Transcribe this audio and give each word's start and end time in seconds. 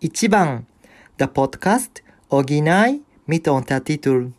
Ichiban, 0.00 0.66
der 1.18 1.26
Podcast 1.26 2.02
Original 2.28 3.00
mit 3.26 3.48
Untertitel. 3.48 4.32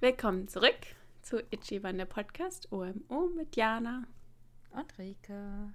Willkommen 0.00 0.48
zurück 0.48 0.76
zu 1.22 1.42
Ichiban, 1.50 1.96
der 1.98 2.04
Podcast 2.04 2.70
OMO 2.70 3.30
mit 3.34 3.56
Jana 3.56 4.06
Und 4.70 4.98
Rika. 4.98 5.72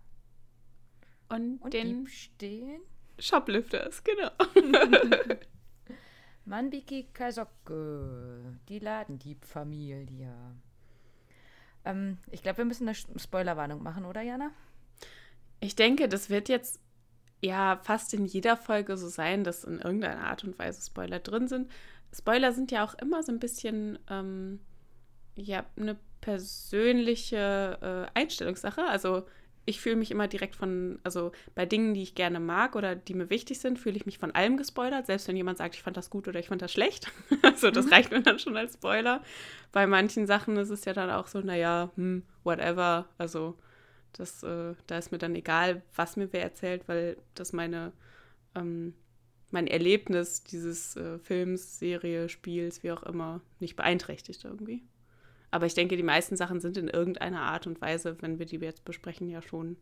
und, 1.30 1.62
Und 1.62 1.74
den 1.74 2.06
stehen. 2.08 2.82
Shoplifters, 3.18 4.04
genau. 4.04 4.30
Manbiki 6.46 7.08
Kazoke. 7.14 8.60
Die 8.70 8.80
Ladendieb-Familie. 8.80 10.34
Ähm, 11.86 12.18
ich 12.32 12.44
glaube, 12.44 12.60
wir 12.60 12.66
müssen 12.66 12.88
eine 12.88 12.96
Spoilerwarnung 12.96 13.82
machen, 13.82 14.06
oder 14.06 14.22
Jana? 14.22 14.52
Ich 15.60 15.76
denke, 15.76 16.08
das 16.08 16.30
wird 16.30 16.50
jetzt 16.50 16.80
ja 17.42 17.80
fast 17.84 18.14
in 18.14 18.26
jeder 18.26 18.56
Folge 18.58 18.98
so 18.98 19.08
sein, 19.08 19.44
dass 19.44 19.64
in 19.64 19.80
irgendeiner 19.80 20.26
Art 20.26 20.44
und 20.44 20.58
Weise 20.60 20.82
Spoiler 20.86 21.20
drin 21.20 21.48
sind. 21.48 21.70
Spoiler 22.14 22.52
sind 22.54 22.72
ja 22.72 22.84
auch 22.84 22.94
immer 22.96 23.24
so 23.24 23.32
ein 23.32 23.40
bisschen 23.40 23.98
ähm, 24.10 24.60
ja 25.36 25.66
eine 25.78 25.98
persönliche 26.22 27.78
äh, 28.14 28.20
Einstellungssache. 28.20 28.84
Also 28.86 29.24
ich 29.66 29.80
fühle 29.80 29.96
mich 29.96 30.10
immer 30.10 30.28
direkt 30.28 30.56
von, 30.56 31.00
also 31.04 31.32
bei 31.54 31.66
Dingen, 31.68 31.94
die 31.94 32.02
ich 32.02 32.16
gerne 32.16 32.40
mag 32.40 32.76
oder 32.76 32.96
die 32.96 33.14
mir 33.14 33.30
wichtig 33.30 33.60
sind, 33.60 33.78
fühle 33.78 33.96
ich 33.96 34.08
mich 34.08 34.18
von 34.18 34.32
allem 34.34 34.58
gespoilert, 34.58 35.06
selbst 35.06 35.28
wenn 35.28 35.38
jemand 35.38 35.60
sagt, 35.60 35.76
ich 35.76 35.84
fand 35.84 35.98
das 35.98 36.10
gut 36.10 36.28
oder 36.28 36.40
ich 36.40 36.48
fand 36.48 36.62
das 36.64 36.72
schlecht. 36.74 37.12
also 37.44 37.70
das 37.70 37.86
Mhm. 37.86 37.94
reicht 37.94 38.12
mir 38.12 38.22
dann 38.22 38.40
schon 38.40 38.58
als 38.58 38.74
Spoiler. 38.74 39.22
Bei 39.72 39.86
manchen 39.86 40.26
Sachen 40.26 40.58
ist 40.58 40.70
es 40.72 40.86
ja 40.86 40.94
dann 40.94 41.12
auch 41.12 41.28
so, 41.28 41.40
naja, 41.42 41.92
hm, 41.96 42.24
whatever. 42.44 43.08
Also 43.20 43.56
das, 44.14 44.44
äh, 44.44 44.76
da 44.88 44.98
ist 44.98 45.12
mir 45.12 45.18
dann 45.18 45.36
egal, 45.36 45.82
was 45.96 46.16
mir 46.18 46.32
wer 46.34 46.44
erzählt, 46.44 46.88
weil 46.88 47.18
das 47.36 47.54
meine, 47.54 47.94
ähm, 48.56 48.94
mein 49.52 49.68
Erlebnis 49.68 50.44
dieses 50.44 50.96
äh, 50.96 51.20
Films, 51.20 51.80
Serie, 51.80 52.30
Spiels, 52.30 52.84
wie 52.84 52.92
auch 52.92 53.04
immer, 53.04 53.42
nicht 53.60 53.76
beeinträchtigt 53.76 54.44
irgendwie. 54.46 54.84
Aber 55.52 55.66
ich 55.66 55.74
denke, 55.74 55.98
die 55.98 56.04
meisten 56.04 56.38
Sachen 56.38 56.62
sind 56.62 56.78
in 56.78 56.88
irgendeiner 56.88 57.42
Art 57.42 57.68
und 57.68 57.82
Weise, 57.82 58.22
wenn 58.22 58.40
wir 58.40 58.46
die 58.46 58.58
jetzt 58.58 58.86
besprechen, 58.86 59.30
ja 59.30 59.42
schon, 59.42 59.78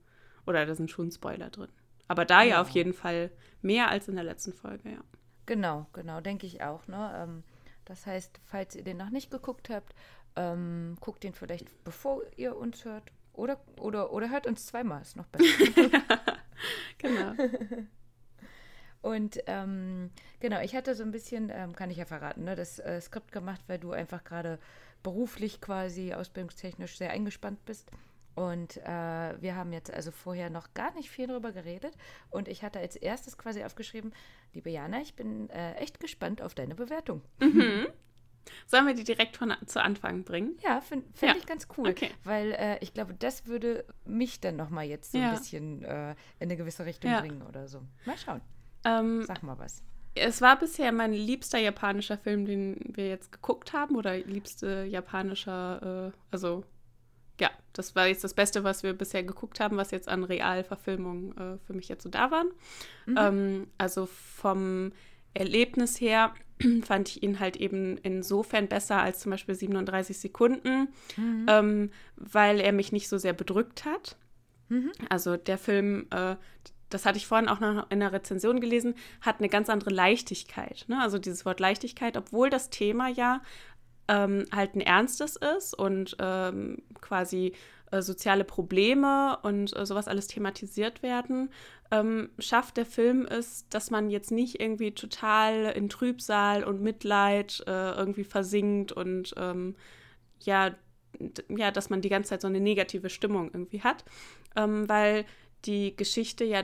oder 0.45 0.65
da 0.65 0.75
sind 0.75 0.89
schon 0.91 1.11
Spoiler 1.11 1.49
drin. 1.49 1.69
Aber 2.07 2.25
da 2.25 2.41
ja, 2.43 2.49
Ja. 2.55 2.61
auf 2.61 2.69
jeden 2.69 2.93
Fall 2.93 3.31
mehr 3.61 3.89
als 3.89 4.07
in 4.07 4.15
der 4.15 4.23
letzten 4.23 4.53
Folge, 4.53 4.89
ja. 4.91 5.03
Genau, 5.45 5.87
genau, 5.93 6.21
denke 6.21 6.45
ich 6.45 6.61
auch. 6.63 6.87
Ne? 6.87 7.11
Ähm, 7.15 7.43
das 7.85 8.05
heißt, 8.05 8.39
falls 8.45 8.75
ihr 8.75 8.83
den 8.83 8.97
noch 8.97 9.09
nicht 9.09 9.31
geguckt 9.31 9.69
habt, 9.69 9.93
ähm, 10.35 10.95
guckt 10.99 11.23
den 11.23 11.33
vielleicht, 11.33 11.83
bevor 11.83 12.21
ihr 12.37 12.55
uns 12.55 12.85
hört. 12.85 13.11
Oder, 13.39 13.59
oder, 13.79 14.11
oder 14.11 14.29
hört 14.29 14.47
uns 14.47 14.65
zweimal, 14.65 15.01
ist 15.01 15.15
noch 15.15 15.27
besser. 15.27 15.47
Genau. 16.97 17.31
Und 19.01 19.39
ähm, 19.47 20.11
genau, 20.41 20.59
ich 20.59 20.75
hatte 20.75 20.93
so 20.93 21.03
ein 21.03 21.11
bisschen, 21.11 21.49
ähm, 21.49 21.73
kann 21.73 21.89
ich 21.89 21.95
ja 21.95 22.03
verraten, 22.03 22.43
ne, 22.43 22.57
das 22.57 22.79
äh, 22.79 22.99
Skript 22.99 23.31
gemacht, 23.31 23.61
weil 23.67 23.79
du 23.79 23.93
einfach 23.93 24.25
gerade 24.25 24.59
beruflich 25.01 25.61
quasi, 25.61 26.13
ausbildungstechnisch 26.13 26.97
sehr 26.97 27.11
eingespannt 27.11 27.63
bist. 27.63 27.89
Und 28.35 28.75
äh, 28.77 29.41
wir 29.41 29.55
haben 29.55 29.71
jetzt 29.71 29.91
also 29.91 30.11
vorher 30.11 30.49
noch 30.49 30.73
gar 30.73 30.93
nicht 30.95 31.09
viel 31.09 31.27
darüber 31.27 31.53
geredet. 31.53 31.93
Und 32.29 32.49
ich 32.49 32.63
hatte 32.63 32.79
als 32.79 32.97
erstes 32.97 33.37
quasi 33.37 33.63
aufgeschrieben, 33.63 34.13
liebe 34.53 34.69
Jana, 34.69 34.99
ich 34.99 35.15
bin 35.15 35.49
äh, 35.49 35.75
echt 35.75 36.01
gespannt 36.01 36.41
auf 36.41 36.53
deine 36.53 36.75
Bewertung. 36.75 37.21
mhm. 37.39 37.87
Sollen 38.65 38.87
wir 38.87 38.93
die 38.95 39.03
direkt 39.03 39.37
von, 39.37 39.53
zu 39.65 39.81
Anfang 39.81 40.23
bringen? 40.23 40.57
Ja, 40.63 40.81
finde 40.81 41.05
find 41.13 41.31
Ja, 41.33 41.37
ich 41.37 41.45
ganz 41.45 41.67
cool. 41.77 41.89
okay. 41.89 42.09
Weil 42.23 42.51
äh, 42.53 42.77
ich 42.81 42.93
glaube, 42.93 43.13
das 43.13 43.45
würde 43.45 43.85
mich 44.05 44.39
dann 44.39 44.55
nochmal 44.55 44.85
jetzt 44.85 45.11
so 45.11 45.17
Ja. 45.17 45.29
ein 45.29 45.35
bisschen 45.35 45.83
äh, 45.83 46.11
in 46.11 46.15
eine 46.41 46.57
gewisse 46.57 46.85
Richtung 46.85 47.11
Ja. 47.11 47.19
bringen 47.21 47.41
oder 47.43 47.67
so. 47.67 47.81
Mal 48.05 48.17
schauen. 48.17 48.41
Ähm, 48.85 49.23
Sag 49.25 49.43
mal 49.43 49.57
was. 49.59 49.83
Es 50.15 50.41
war 50.41 50.57
bisher 50.57 50.91
mein 50.91 51.13
liebster 51.13 51.59
japanischer 51.59 52.17
Film, 52.17 52.45
den 52.45 52.77
wir 52.95 53.07
jetzt 53.07 53.31
geguckt 53.31 53.73
haben, 53.73 53.95
oder 53.95 54.17
liebste 54.17 54.83
japanischer, 54.83 56.11
äh, 56.13 56.17
also 56.31 56.63
ja, 57.39 57.49
das 57.71 57.95
war 57.95 58.07
jetzt 58.07 58.23
das 58.25 58.33
Beste, 58.33 58.63
was 58.65 58.83
wir 58.83 58.93
bisher 58.93 59.23
geguckt 59.23 59.59
haben, 59.61 59.77
was 59.77 59.91
jetzt 59.91 60.09
an 60.09 60.23
Realverfilmungen 60.25 61.37
äh, 61.37 61.57
für 61.59 61.73
mich 61.73 61.87
jetzt 61.87 62.03
so 62.03 62.09
da 62.09 62.31
waren. 62.31 62.49
Ähm, 63.15 63.67
also 63.77 64.07
vom 64.07 64.91
Erlebnis 65.33 66.01
her 66.01 66.33
fand 66.83 67.09
ich 67.09 67.23
ihn 67.23 67.39
halt 67.39 67.57
eben 67.57 67.97
insofern 67.97 68.67
besser 68.67 69.01
als 69.01 69.19
zum 69.19 69.31
Beispiel 69.31 69.55
37 69.55 70.17
Sekunden, 70.17 70.89
ähm, 71.47 71.91
weil 72.15 72.59
er 72.59 72.71
mich 72.71 72.91
nicht 72.91 73.09
so 73.09 73.17
sehr 73.17 73.33
bedrückt 73.33 73.85
hat. 73.85 74.17
Also 75.09 75.37
der 75.37 75.57
Film, 75.57 76.07
äh, 76.11 76.35
das 76.89 77.05
hatte 77.05 77.17
ich 77.17 77.27
vorhin 77.27 77.49
auch 77.49 77.59
noch 77.59 77.89
in 77.91 77.99
der 77.99 78.13
Rezension 78.13 78.59
gelesen, 78.59 78.95
hat 79.21 79.39
eine 79.39 79.49
ganz 79.49 79.69
andere 79.69 79.89
Leichtigkeit. 79.91 80.85
Ne? 80.87 81.01
Also 81.01 81.17
dieses 81.17 81.45
Wort 81.45 81.59
Leichtigkeit, 81.59 82.17
obwohl 82.17 82.49
das 82.49 82.69
Thema 82.69 83.07
ja 83.07 83.41
ähm, 84.07 84.45
halt 84.51 84.75
ein 84.75 84.81
ernstes 84.81 85.35
ist 85.35 85.77
und 85.77 86.17
ähm, 86.19 86.79
quasi 86.99 87.53
äh, 87.91 88.01
soziale 88.01 88.43
Probleme 88.43 89.37
und 89.41 89.75
äh, 89.75 89.85
sowas 89.85 90.07
alles 90.07 90.27
thematisiert 90.27 91.03
werden, 91.03 91.49
ähm, 91.91 92.29
schafft 92.39 92.77
der 92.77 92.85
Film 92.85 93.25
es, 93.25 93.67
dass 93.69 93.91
man 93.91 94.09
jetzt 94.09 94.31
nicht 94.31 94.59
irgendwie 94.59 94.91
total 94.91 95.71
in 95.75 95.89
Trübsal 95.89 96.63
und 96.63 96.81
Mitleid 96.81 97.63
äh, 97.67 97.91
irgendwie 97.91 98.23
versinkt 98.23 98.91
und 98.91 99.33
ähm, 99.37 99.75
ja, 100.41 100.75
ja, 101.49 101.71
dass 101.71 101.89
man 101.89 102.01
die 102.01 102.09
ganze 102.09 102.29
Zeit 102.29 102.41
so 102.41 102.47
eine 102.47 102.59
negative 102.59 103.09
Stimmung 103.09 103.49
irgendwie 103.51 103.81
hat, 103.81 104.05
ähm, 104.55 104.87
weil 104.87 105.25
die 105.65 105.95
Geschichte 105.95 106.45
ja 106.45 106.63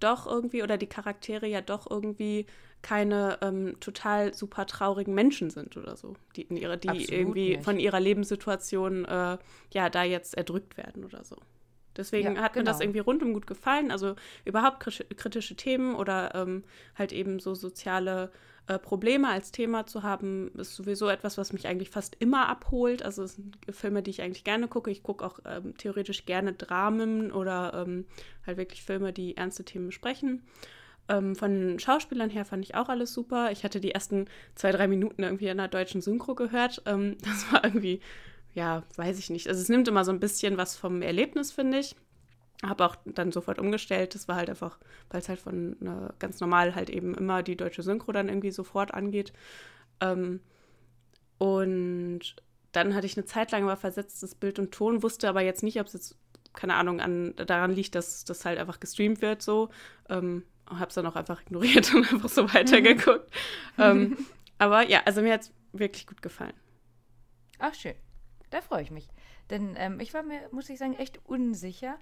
doch 0.00 0.26
irgendwie 0.26 0.62
oder 0.62 0.76
die 0.76 0.88
Charaktere 0.88 1.46
ja 1.46 1.60
doch 1.60 1.90
irgendwie 1.90 2.46
keine 2.86 3.38
ähm, 3.42 3.76
total 3.80 4.32
super 4.32 4.64
traurigen 4.66 5.12
Menschen 5.12 5.50
sind 5.50 5.76
oder 5.76 5.96
so, 5.96 6.14
die, 6.36 6.42
in 6.42 6.56
ihre, 6.56 6.78
die 6.78 6.88
Absolut 6.88 7.10
irgendwie 7.10 7.56
nicht. 7.56 7.64
von 7.64 7.80
ihrer 7.80 7.98
Lebenssituation 7.98 9.04
äh, 9.06 9.38
ja 9.74 9.90
da 9.90 10.04
jetzt 10.04 10.36
erdrückt 10.36 10.76
werden 10.76 11.04
oder 11.04 11.24
so. 11.24 11.36
Deswegen 11.96 12.36
Ja, 12.36 12.42
hat 12.42 12.54
mir 12.54 12.62
das 12.62 12.78
genau. 12.78 12.84
irgendwie 12.84 13.00
rundum 13.00 13.32
gut 13.34 13.46
gefallen. 13.48 13.90
Also 13.90 14.14
überhaupt 14.44 14.78
kritische, 14.80 15.04
kritische 15.06 15.56
Themen 15.56 15.96
oder 15.96 16.32
ähm, 16.36 16.62
halt 16.94 17.12
eben 17.12 17.40
so 17.40 17.54
soziale 17.54 18.30
äh, 18.68 18.78
Probleme 18.78 19.28
als 19.30 19.50
Thema 19.50 19.86
zu 19.86 20.04
haben, 20.04 20.52
ist 20.54 20.76
sowieso 20.76 21.08
etwas, 21.08 21.38
was 21.38 21.52
mich 21.52 21.66
eigentlich 21.66 21.90
fast 21.90 22.14
immer 22.20 22.48
abholt. 22.48 23.02
Also 23.02 23.24
es 23.24 23.34
sind 23.36 23.56
Filme, 23.70 24.02
die 24.02 24.10
ich 24.10 24.22
eigentlich 24.22 24.44
gerne 24.44 24.68
gucke. 24.68 24.92
Ich 24.92 25.02
gucke 25.02 25.24
auch 25.26 25.40
ähm, 25.44 25.76
theoretisch 25.76 26.24
gerne 26.24 26.52
Dramen 26.52 27.32
oder 27.32 27.84
ähm, 27.84 28.06
halt 28.46 28.58
wirklich 28.58 28.82
Filme, 28.84 29.12
die 29.12 29.36
ernste 29.36 29.64
Themen 29.64 29.86
besprechen. 29.86 30.42
Ähm, 31.08 31.36
von 31.36 31.78
Schauspielern 31.78 32.30
her 32.30 32.44
fand 32.44 32.64
ich 32.64 32.74
auch 32.74 32.88
alles 32.88 33.12
super. 33.12 33.52
Ich 33.52 33.64
hatte 33.64 33.80
die 33.80 33.92
ersten 33.92 34.26
zwei, 34.54 34.72
drei 34.72 34.88
Minuten 34.88 35.22
irgendwie 35.22 35.48
in 35.48 35.58
der 35.58 35.68
deutschen 35.68 36.00
Synchro 36.00 36.34
gehört. 36.34 36.82
Ähm, 36.86 37.16
das 37.22 37.52
war 37.52 37.64
irgendwie, 37.64 38.00
ja, 38.54 38.82
weiß 38.96 39.18
ich 39.18 39.30
nicht. 39.30 39.48
Also 39.48 39.60
es 39.60 39.68
nimmt 39.68 39.88
immer 39.88 40.04
so 40.04 40.12
ein 40.12 40.20
bisschen 40.20 40.56
was 40.56 40.76
vom 40.76 41.02
Erlebnis, 41.02 41.52
finde 41.52 41.78
ich. 41.78 41.94
Habe 42.62 42.86
auch 42.86 42.96
dann 43.04 43.32
sofort 43.32 43.58
umgestellt. 43.58 44.14
Das 44.14 44.28
war 44.28 44.36
halt 44.36 44.50
einfach, 44.50 44.78
weil 45.10 45.20
es 45.20 45.28
halt 45.28 45.40
von 45.40 45.76
äh, 45.82 46.12
ganz 46.18 46.40
normal 46.40 46.74
halt 46.74 46.90
eben 46.90 47.14
immer 47.14 47.42
die 47.42 47.56
deutsche 47.56 47.82
Synchro 47.82 48.12
dann 48.12 48.28
irgendwie 48.28 48.50
sofort 48.50 48.94
angeht. 48.94 49.32
Ähm, 50.00 50.40
und 51.38 52.36
dann 52.72 52.94
hatte 52.94 53.06
ich 53.06 53.16
eine 53.16 53.26
Zeit 53.26 53.52
lang 53.52 53.64
aber 53.64 53.76
versetztes 53.76 54.34
Bild 54.34 54.58
und 54.58 54.72
Ton, 54.72 55.02
wusste 55.02 55.28
aber 55.28 55.40
jetzt 55.40 55.62
nicht, 55.62 55.80
ob 55.80 55.86
es 55.86 55.92
jetzt, 55.94 56.16
keine 56.56 56.74
Ahnung, 56.74 57.00
an, 57.00 57.34
daran 57.36 57.70
liegt, 57.70 57.94
dass 57.94 58.24
das 58.24 58.44
halt 58.44 58.58
einfach 58.58 58.80
gestreamt 58.80 59.22
wird 59.22 59.42
so. 59.42 59.70
Ähm, 60.08 60.44
habe 60.68 60.88
es 60.88 60.94
dann 60.94 61.06
auch 61.06 61.16
einfach 61.16 61.42
ignoriert 61.42 61.94
und 61.94 62.12
einfach 62.12 62.28
so 62.28 62.52
weitergeguckt. 62.52 63.30
ähm, 63.78 64.16
aber 64.58 64.88
ja, 64.88 65.02
also 65.04 65.22
mir 65.22 65.34
hat 65.34 65.42
es 65.42 65.52
wirklich 65.72 66.06
gut 66.06 66.22
gefallen. 66.22 66.54
Ach, 67.58 67.74
schön. 67.74 67.94
Da 68.50 68.60
freue 68.60 68.82
ich 68.82 68.90
mich. 68.90 69.08
Denn 69.50 69.74
ähm, 69.76 70.00
ich 70.00 70.12
war 70.14 70.22
mir, 70.22 70.48
muss 70.50 70.68
ich 70.68 70.78
sagen, 70.78 70.94
echt 70.94 71.20
unsicher. 71.24 71.98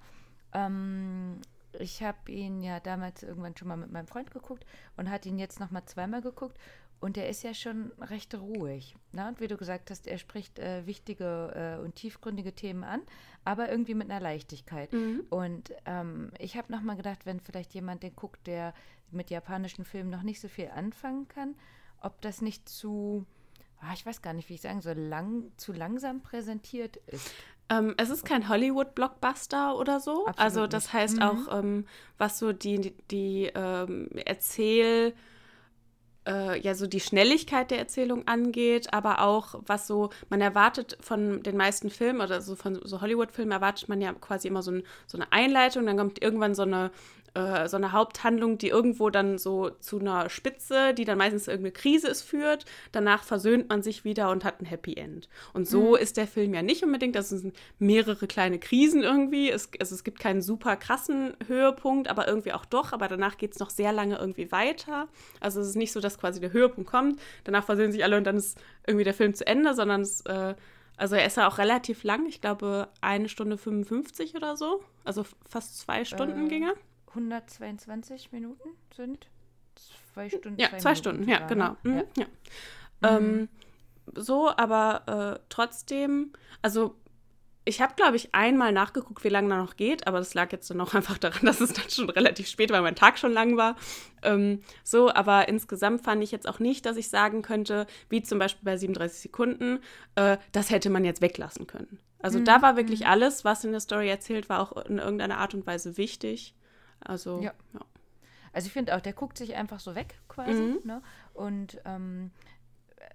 Ähm, 0.53 1.41
ich 1.79 2.01
habe 2.01 2.31
ihn 2.31 2.61
ja 2.61 2.79
damals 2.79 3.23
irgendwann 3.23 3.55
schon 3.57 3.67
mal 3.67 3.77
mit 3.77 3.91
meinem 3.91 4.07
Freund 4.07 4.31
geguckt 4.31 4.65
und 4.97 5.09
hat 5.09 5.25
ihn 5.25 5.37
jetzt 5.37 5.59
noch 5.59 5.71
mal 5.71 5.85
zweimal 5.85 6.21
geguckt. 6.21 6.57
Und 7.01 7.17
er 7.17 7.29
ist 7.29 7.43
ja 7.43 7.53
schon 7.53 7.91
recht 7.99 8.33
ruhig. 8.33 8.95
Ne? 9.11 9.27
Und 9.27 9.39
wie 9.39 9.47
du 9.47 9.57
gesagt 9.57 9.91
hast, 9.91 10.07
er 10.07 10.17
spricht 10.17 10.57
äh, 10.59 10.85
wichtige 10.87 11.77
äh, 11.79 11.83
und 11.83 11.95
tiefgründige 11.95 12.53
Themen 12.53 12.83
an, 12.83 13.01
aber 13.43 13.69
irgendwie 13.69 13.93
mit 13.93 14.09
einer 14.09 14.19
Leichtigkeit. 14.21 14.89
Und 15.29 15.71
ähm, 15.85 16.31
ich 16.39 16.57
habe 16.57 16.71
noch 16.71 16.81
mal 16.81 16.95
gedacht, 16.95 17.25
wenn 17.25 17.39
vielleicht 17.39 17.73
jemand 17.73 18.01
den 18.01 18.15
guckt, 18.15 18.47
der 18.47 18.73
mit 19.11 19.29
japanischen 19.29 19.85
Filmen 19.85 20.09
noch 20.09 20.23
nicht 20.23 20.41
so 20.41 20.47
viel 20.47 20.69
anfangen 20.73 21.27
kann, 21.27 21.53
ob 22.01 22.21
das 22.21 22.41
nicht 22.41 22.67
zu, 22.67 23.25
ah, 23.81 23.93
ich 23.93 24.05
weiß 24.05 24.21
gar 24.23 24.33
nicht, 24.33 24.49
wie 24.49 24.55
ich 24.55 24.61
sagen 24.61 24.81
soll, 24.81 24.95
lang, 24.97 25.51
zu 25.57 25.73
langsam 25.73 26.21
präsentiert 26.21 26.97
ist. 27.07 27.31
Ähm, 27.69 27.93
es 27.97 28.09
ist 28.09 28.25
kein 28.25 28.47
Hollywood-Blockbuster 28.49 29.77
oder 29.77 29.99
so. 29.99 30.25
Absolut 30.27 30.39
also 30.39 30.67
das 30.67 30.85
nicht. 30.85 30.93
heißt 30.93 31.17
Mhm. 31.17 31.21
auch, 31.23 31.59
ähm, 31.59 31.85
was 32.17 32.39
so 32.39 32.51
die, 32.53 32.79
die, 32.79 32.91
die 33.11 33.51
ähm, 33.53 34.09
Erzähl- 34.25 35.13
äh, 36.27 36.59
ja 36.59 36.75
so 36.75 36.87
die 36.87 36.99
Schnelligkeit 36.99 37.71
der 37.71 37.79
Erzählung 37.79 38.27
angeht, 38.27 38.93
aber 38.93 39.21
auch 39.21 39.55
was 39.65 39.87
so, 39.87 40.09
man 40.29 40.41
erwartet 40.41 40.97
von 41.01 41.43
den 41.43 41.57
meisten 41.57 41.89
Filmen 41.89 42.21
oder 42.21 42.41
so 42.41 42.55
von 42.55 42.79
so 42.83 43.01
Hollywood-Filmen 43.01 43.51
erwartet 43.51 43.89
man 43.89 44.01
ja 44.01 44.13
quasi 44.13 44.47
immer 44.47 44.61
so, 44.61 44.71
ein, 44.71 44.83
so 45.07 45.17
eine 45.17 45.31
Einleitung, 45.31 45.85
dann 45.85 45.97
kommt 45.97 46.21
irgendwann 46.21 46.55
so 46.55 46.63
eine 46.63 46.91
äh, 47.35 47.67
so 47.67 47.77
eine 47.77 47.91
Haupthandlung, 47.91 48.57
die 48.57 48.69
irgendwo 48.69 49.09
dann 49.09 49.37
so 49.37 49.69
zu 49.69 49.99
einer 49.99 50.29
Spitze, 50.29 50.93
die 50.93 51.05
dann 51.05 51.17
meistens 51.17 51.47
irgendeine 51.47 51.73
Krise 51.73 52.07
ist, 52.07 52.23
führt. 52.23 52.65
Danach 52.91 53.23
versöhnt 53.23 53.69
man 53.69 53.83
sich 53.83 54.03
wieder 54.05 54.31
und 54.31 54.43
hat 54.43 54.61
ein 54.61 54.65
Happy 54.65 54.95
End. 54.95 55.27
Und 55.53 55.67
so 55.67 55.91
mhm. 55.91 55.97
ist 55.97 56.17
der 56.17 56.27
Film 56.27 56.53
ja 56.53 56.61
nicht 56.61 56.83
unbedingt. 56.83 57.15
Das 57.15 57.29
sind 57.29 57.55
mehrere 57.77 58.25
kleine 58.27 58.57
Krisen 58.57 59.03
irgendwie. 59.03 59.49
Es, 59.49 59.69
also 59.79 59.93
es 59.93 60.03
gibt 60.03 60.19
keinen 60.19 60.41
super 60.41 60.77
krassen 60.77 61.35
Höhepunkt, 61.45 62.09
aber 62.09 62.27
irgendwie 62.27 62.53
auch 62.53 62.65
doch. 62.65 62.93
Aber 62.93 63.07
danach 63.07 63.37
geht 63.37 63.51
es 63.51 63.59
noch 63.59 63.69
sehr 63.69 63.91
lange 63.91 64.17
irgendwie 64.17 64.51
weiter. 64.51 65.07
Also 65.39 65.59
es 65.59 65.67
ist 65.67 65.75
nicht 65.75 65.91
so, 65.91 65.99
dass 65.99 66.17
quasi 66.17 66.39
der 66.39 66.53
Höhepunkt 66.53 66.89
kommt, 66.89 67.19
danach 67.43 67.65
versöhnen 67.65 67.91
sich 67.91 68.03
alle 68.03 68.17
und 68.17 68.23
dann 68.23 68.37
ist 68.37 68.57
irgendwie 68.87 69.03
der 69.03 69.13
Film 69.13 69.33
zu 69.33 69.45
Ende, 69.45 69.73
sondern 69.73 70.01
es 70.01 70.21
äh, 70.21 70.55
also 70.97 71.15
er 71.15 71.25
ist 71.25 71.37
ja 71.37 71.47
auch 71.47 71.57
relativ 71.57 72.03
lang, 72.03 72.25
ich 72.27 72.39
glaube 72.39 72.87
eine 73.01 73.27
Stunde 73.27 73.57
55 73.57 74.35
oder 74.35 74.55
so. 74.55 74.81
Also 75.03 75.25
fast 75.49 75.79
zwei 75.79 76.05
Stunden 76.05 76.45
äh, 76.45 76.49
ging 76.49 76.63
er. 76.63 76.75
122 77.15 78.31
Minuten 78.31 78.69
sind 78.95 79.27
zwei 80.13 80.29
Stunden. 80.29 80.59
Ja, 80.59 80.69
zwei, 80.69 80.77
zwei 80.77 80.95
Stunden, 80.95 81.29
ja, 81.29 81.45
genau. 81.47 81.75
Mhm, 81.83 82.03
ja. 82.17 82.25
ja. 83.03 83.19
Mhm. 83.19 83.27
Ähm, 83.27 83.49
so, 84.13 84.49
aber 84.55 85.37
äh, 85.37 85.43
trotzdem, 85.49 86.33
also 86.61 86.95
ich 87.67 87.81
habe, 87.81 87.95
glaube 87.95 88.15
ich, 88.15 88.33
einmal 88.33 88.71
nachgeguckt, 88.71 89.23
wie 89.23 89.29
lange 89.29 89.49
da 89.49 89.57
noch 89.57 89.75
geht, 89.75 90.05
aber 90.05 90.19
das 90.19 90.35
lag 90.35 90.51
jetzt 90.51 90.69
dann 90.69 90.79
auch 90.81 90.93
einfach 90.93 91.17
daran, 91.17 91.45
dass 91.45 91.59
es 91.61 91.73
dann 91.73 91.89
schon 91.89 92.09
relativ 92.09 92.47
spät 92.47 92.71
war, 92.71 92.81
mein 92.81 92.95
Tag 92.95 93.17
schon 93.17 93.33
lang 93.33 93.57
war. 93.57 93.75
Ähm, 94.21 94.61
so, 94.83 95.11
aber 95.11 95.47
insgesamt 95.47 96.03
fand 96.03 96.23
ich 96.23 96.31
jetzt 96.31 96.47
auch 96.47 96.59
nicht, 96.59 96.85
dass 96.85 96.97
ich 96.97 97.09
sagen 97.09 97.41
könnte, 97.41 97.87
wie 98.09 98.21
zum 98.21 98.39
Beispiel 98.39 98.63
bei 98.63 98.77
37 98.77 99.19
Sekunden, 99.19 99.79
äh, 100.15 100.37
das 100.51 100.69
hätte 100.69 100.89
man 100.89 101.03
jetzt 101.03 101.21
weglassen 101.21 101.65
können. 101.65 101.99
Also 102.19 102.39
mhm. 102.39 102.45
da 102.45 102.61
war 102.61 102.77
wirklich 102.77 103.01
mhm. 103.01 103.07
alles, 103.07 103.43
was 103.43 103.63
in 103.65 103.71
der 103.71 103.81
Story 103.81 104.09
erzählt, 104.09 104.47
war 104.47 104.59
auch 104.59 104.85
in 104.85 104.99
irgendeiner 104.99 105.39
Art 105.39 105.53
und 105.55 105.65
Weise 105.65 105.97
wichtig. 105.97 106.55
Also, 107.01 107.41
ja. 107.41 107.53
ja. 107.73 107.79
Also 108.53 108.67
ich 108.67 108.73
finde 108.73 108.95
auch, 108.95 109.01
der 109.01 109.13
guckt 109.13 109.37
sich 109.37 109.55
einfach 109.55 109.79
so 109.79 109.95
weg 109.95 110.15
quasi. 110.29 110.61
Mhm. 110.61 110.79
Ne? 110.85 111.01
Und 111.33 111.81
ähm, 111.83 112.31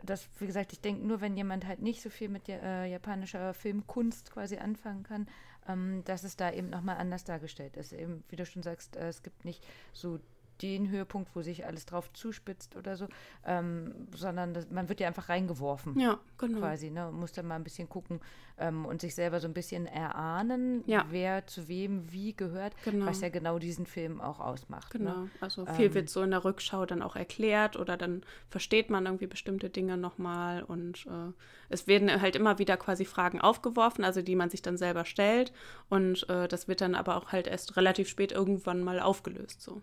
das, 0.02 0.28
wie 0.38 0.46
gesagt, 0.46 0.72
ich 0.72 0.80
denke, 0.80 1.06
nur 1.06 1.20
wenn 1.20 1.36
jemand 1.36 1.66
halt 1.66 1.80
nicht 1.80 2.02
so 2.02 2.10
viel 2.10 2.28
mit 2.28 2.48
äh, 2.48 2.86
japanischer 2.86 3.54
Filmkunst 3.54 4.30
quasi 4.30 4.58
anfangen 4.58 5.02
kann, 5.02 5.28
ähm, 5.68 6.02
dass 6.04 6.24
es 6.24 6.36
da 6.36 6.52
eben 6.52 6.70
nochmal 6.70 6.98
anders 6.98 7.24
dargestellt 7.24 7.76
ist. 7.76 7.92
Eben, 7.92 8.24
wie 8.28 8.36
du 8.36 8.44
schon 8.46 8.62
sagst, 8.62 8.96
äh, 8.96 9.08
es 9.08 9.22
gibt 9.22 9.44
nicht 9.44 9.66
so 9.92 10.20
den 10.62 10.90
Höhepunkt, 10.90 11.34
wo 11.34 11.42
sich 11.42 11.66
alles 11.66 11.86
drauf 11.86 12.12
zuspitzt 12.12 12.76
oder 12.76 12.96
so, 12.96 13.08
ähm, 13.44 14.08
sondern 14.14 14.54
das, 14.54 14.70
man 14.70 14.88
wird 14.88 15.00
ja 15.00 15.08
einfach 15.08 15.28
reingeworfen. 15.28 15.98
Ja, 15.98 16.18
genau. 16.38 16.58
Quasi, 16.58 16.90
ne? 16.90 17.10
Muss 17.12 17.32
dann 17.32 17.46
mal 17.46 17.56
ein 17.56 17.64
bisschen 17.64 17.88
gucken 17.88 18.20
ähm, 18.60 18.84
und 18.84 19.00
sich 19.00 19.14
selber 19.14 19.40
so 19.40 19.48
ein 19.48 19.54
bisschen 19.54 19.86
erahnen, 19.86 20.84
ja. 20.86 21.06
wer 21.10 21.46
zu 21.46 21.66
wem 21.68 22.12
wie 22.12 22.34
gehört, 22.34 22.74
genau. 22.84 23.06
was 23.06 23.20
ja 23.22 23.30
genau 23.30 23.58
diesen 23.58 23.86
Film 23.86 24.20
auch 24.20 24.38
ausmacht. 24.38 24.94
Ne? 24.94 25.00
Genau, 25.00 25.20
ne? 25.22 25.30
also 25.40 25.66
viel 25.66 25.86
ähm, 25.86 25.94
wird 25.94 26.10
so 26.10 26.22
in 26.22 26.30
der 26.30 26.44
Rückschau 26.44 26.86
dann 26.86 27.02
auch 27.02 27.16
erklärt 27.16 27.76
oder 27.76 27.96
dann 27.96 28.22
versteht 28.48 28.90
man 28.90 29.06
irgendwie 29.06 29.26
bestimmte 29.26 29.70
Dinge 29.70 29.96
nochmal 29.96 30.62
und 30.62 31.06
äh, 31.06 31.32
es 31.70 31.86
werden 31.86 32.20
halt 32.20 32.36
immer 32.36 32.58
wieder 32.58 32.76
quasi 32.76 33.04
Fragen 33.04 33.40
aufgeworfen, 33.40 34.04
also 34.04 34.22
die 34.22 34.36
man 34.36 34.50
sich 34.50 34.62
dann 34.62 34.76
selber 34.76 35.04
stellt 35.04 35.52
und 35.88 36.28
äh, 36.28 36.46
das 36.46 36.68
wird 36.68 36.82
dann 36.82 36.94
aber 36.94 37.16
auch 37.16 37.32
halt 37.32 37.46
erst 37.46 37.76
relativ 37.76 38.08
spät 38.08 38.32
irgendwann 38.32 38.82
mal 38.82 39.00
aufgelöst 39.00 39.62
so. 39.62 39.80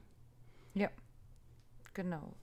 Ja, 0.77 0.89
genau. 1.93 2.33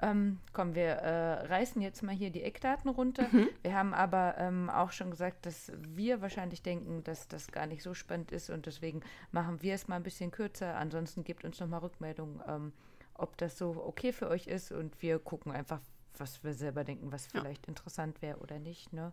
Ähm, 0.00 0.38
komm, 0.52 0.76
wir 0.76 0.90
äh, 0.90 1.46
reißen 1.46 1.82
jetzt 1.82 2.02
mal 2.02 2.14
hier 2.14 2.30
die 2.30 2.42
Eckdaten 2.42 2.88
runter. 2.88 3.26
Mhm. 3.32 3.48
Wir 3.62 3.74
haben 3.74 3.94
aber 3.94 4.36
ähm, 4.38 4.70
auch 4.70 4.92
schon 4.92 5.10
gesagt, 5.10 5.44
dass 5.44 5.72
wir 5.88 6.20
wahrscheinlich 6.20 6.62
denken, 6.62 7.02
dass 7.02 7.26
das 7.26 7.50
gar 7.50 7.66
nicht 7.66 7.82
so 7.82 7.94
spannend 7.94 8.30
ist 8.30 8.48
und 8.50 8.66
deswegen 8.66 9.00
machen 9.32 9.60
wir 9.62 9.74
es 9.74 9.88
mal 9.88 9.96
ein 9.96 10.04
bisschen 10.04 10.30
kürzer. 10.30 10.76
Ansonsten 10.76 11.24
gebt 11.24 11.44
uns 11.44 11.58
nochmal 11.58 11.80
Rückmeldung, 11.80 12.40
ähm, 12.46 12.72
ob 13.14 13.36
das 13.38 13.58
so 13.58 13.82
okay 13.84 14.12
für 14.12 14.28
euch 14.28 14.46
ist 14.46 14.70
und 14.70 15.02
wir 15.02 15.18
gucken 15.18 15.50
einfach, 15.50 15.80
was 16.16 16.44
wir 16.44 16.54
selber 16.54 16.84
denken, 16.84 17.10
was 17.10 17.32
ja. 17.32 17.40
vielleicht 17.40 17.66
interessant 17.66 18.22
wäre 18.22 18.38
oder 18.38 18.60
nicht. 18.60 18.92
Ne? 18.92 19.12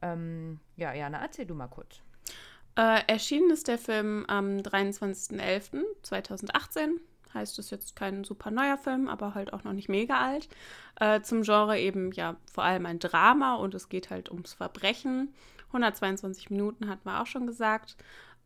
Ähm, 0.00 0.58
ja, 0.76 0.94
Jana, 0.94 1.20
erzähl 1.20 1.44
du 1.44 1.54
mal 1.54 1.68
kurz. 1.68 2.00
Äh, 2.76 3.02
erschienen 3.06 3.50
ist 3.50 3.68
der 3.68 3.78
Film 3.78 4.24
am 4.26 4.56
23.11.2018 4.56 6.98
heißt 7.34 7.58
es 7.58 7.70
jetzt 7.70 7.96
kein 7.96 8.24
super 8.24 8.50
neuer 8.50 8.78
Film, 8.78 9.08
aber 9.08 9.34
halt 9.34 9.52
auch 9.52 9.64
noch 9.64 9.72
nicht 9.72 9.88
mega 9.88 10.18
alt. 10.18 10.48
Äh, 11.00 11.20
zum 11.22 11.42
Genre 11.42 11.78
eben 11.78 12.12
ja 12.12 12.36
vor 12.50 12.64
allem 12.64 12.86
ein 12.86 12.98
Drama 12.98 13.56
und 13.56 13.74
es 13.74 13.88
geht 13.88 14.10
halt 14.10 14.30
ums 14.30 14.54
Verbrechen. 14.54 15.34
122 15.68 16.50
Minuten 16.50 16.88
hatten 16.88 17.04
wir 17.04 17.20
auch 17.20 17.26
schon 17.26 17.46
gesagt. 17.46 17.96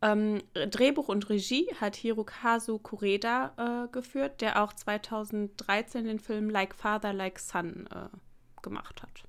Ähm, 0.01 0.41
Drehbuch 0.53 1.09
und 1.09 1.29
Regie 1.29 1.67
hat 1.79 1.95
Hirokazu 1.95 2.79
Kureda 2.79 3.85
äh, 3.85 3.91
geführt, 3.91 4.41
der 4.41 4.63
auch 4.63 4.73
2013 4.73 6.05
den 6.05 6.19
Film 6.19 6.49
Like 6.49 6.73
Father, 6.73 7.11
Like 7.11 7.39
Son 7.39 7.87
äh, 7.87 8.07
gemacht 8.61 9.01
hat. 9.01 9.23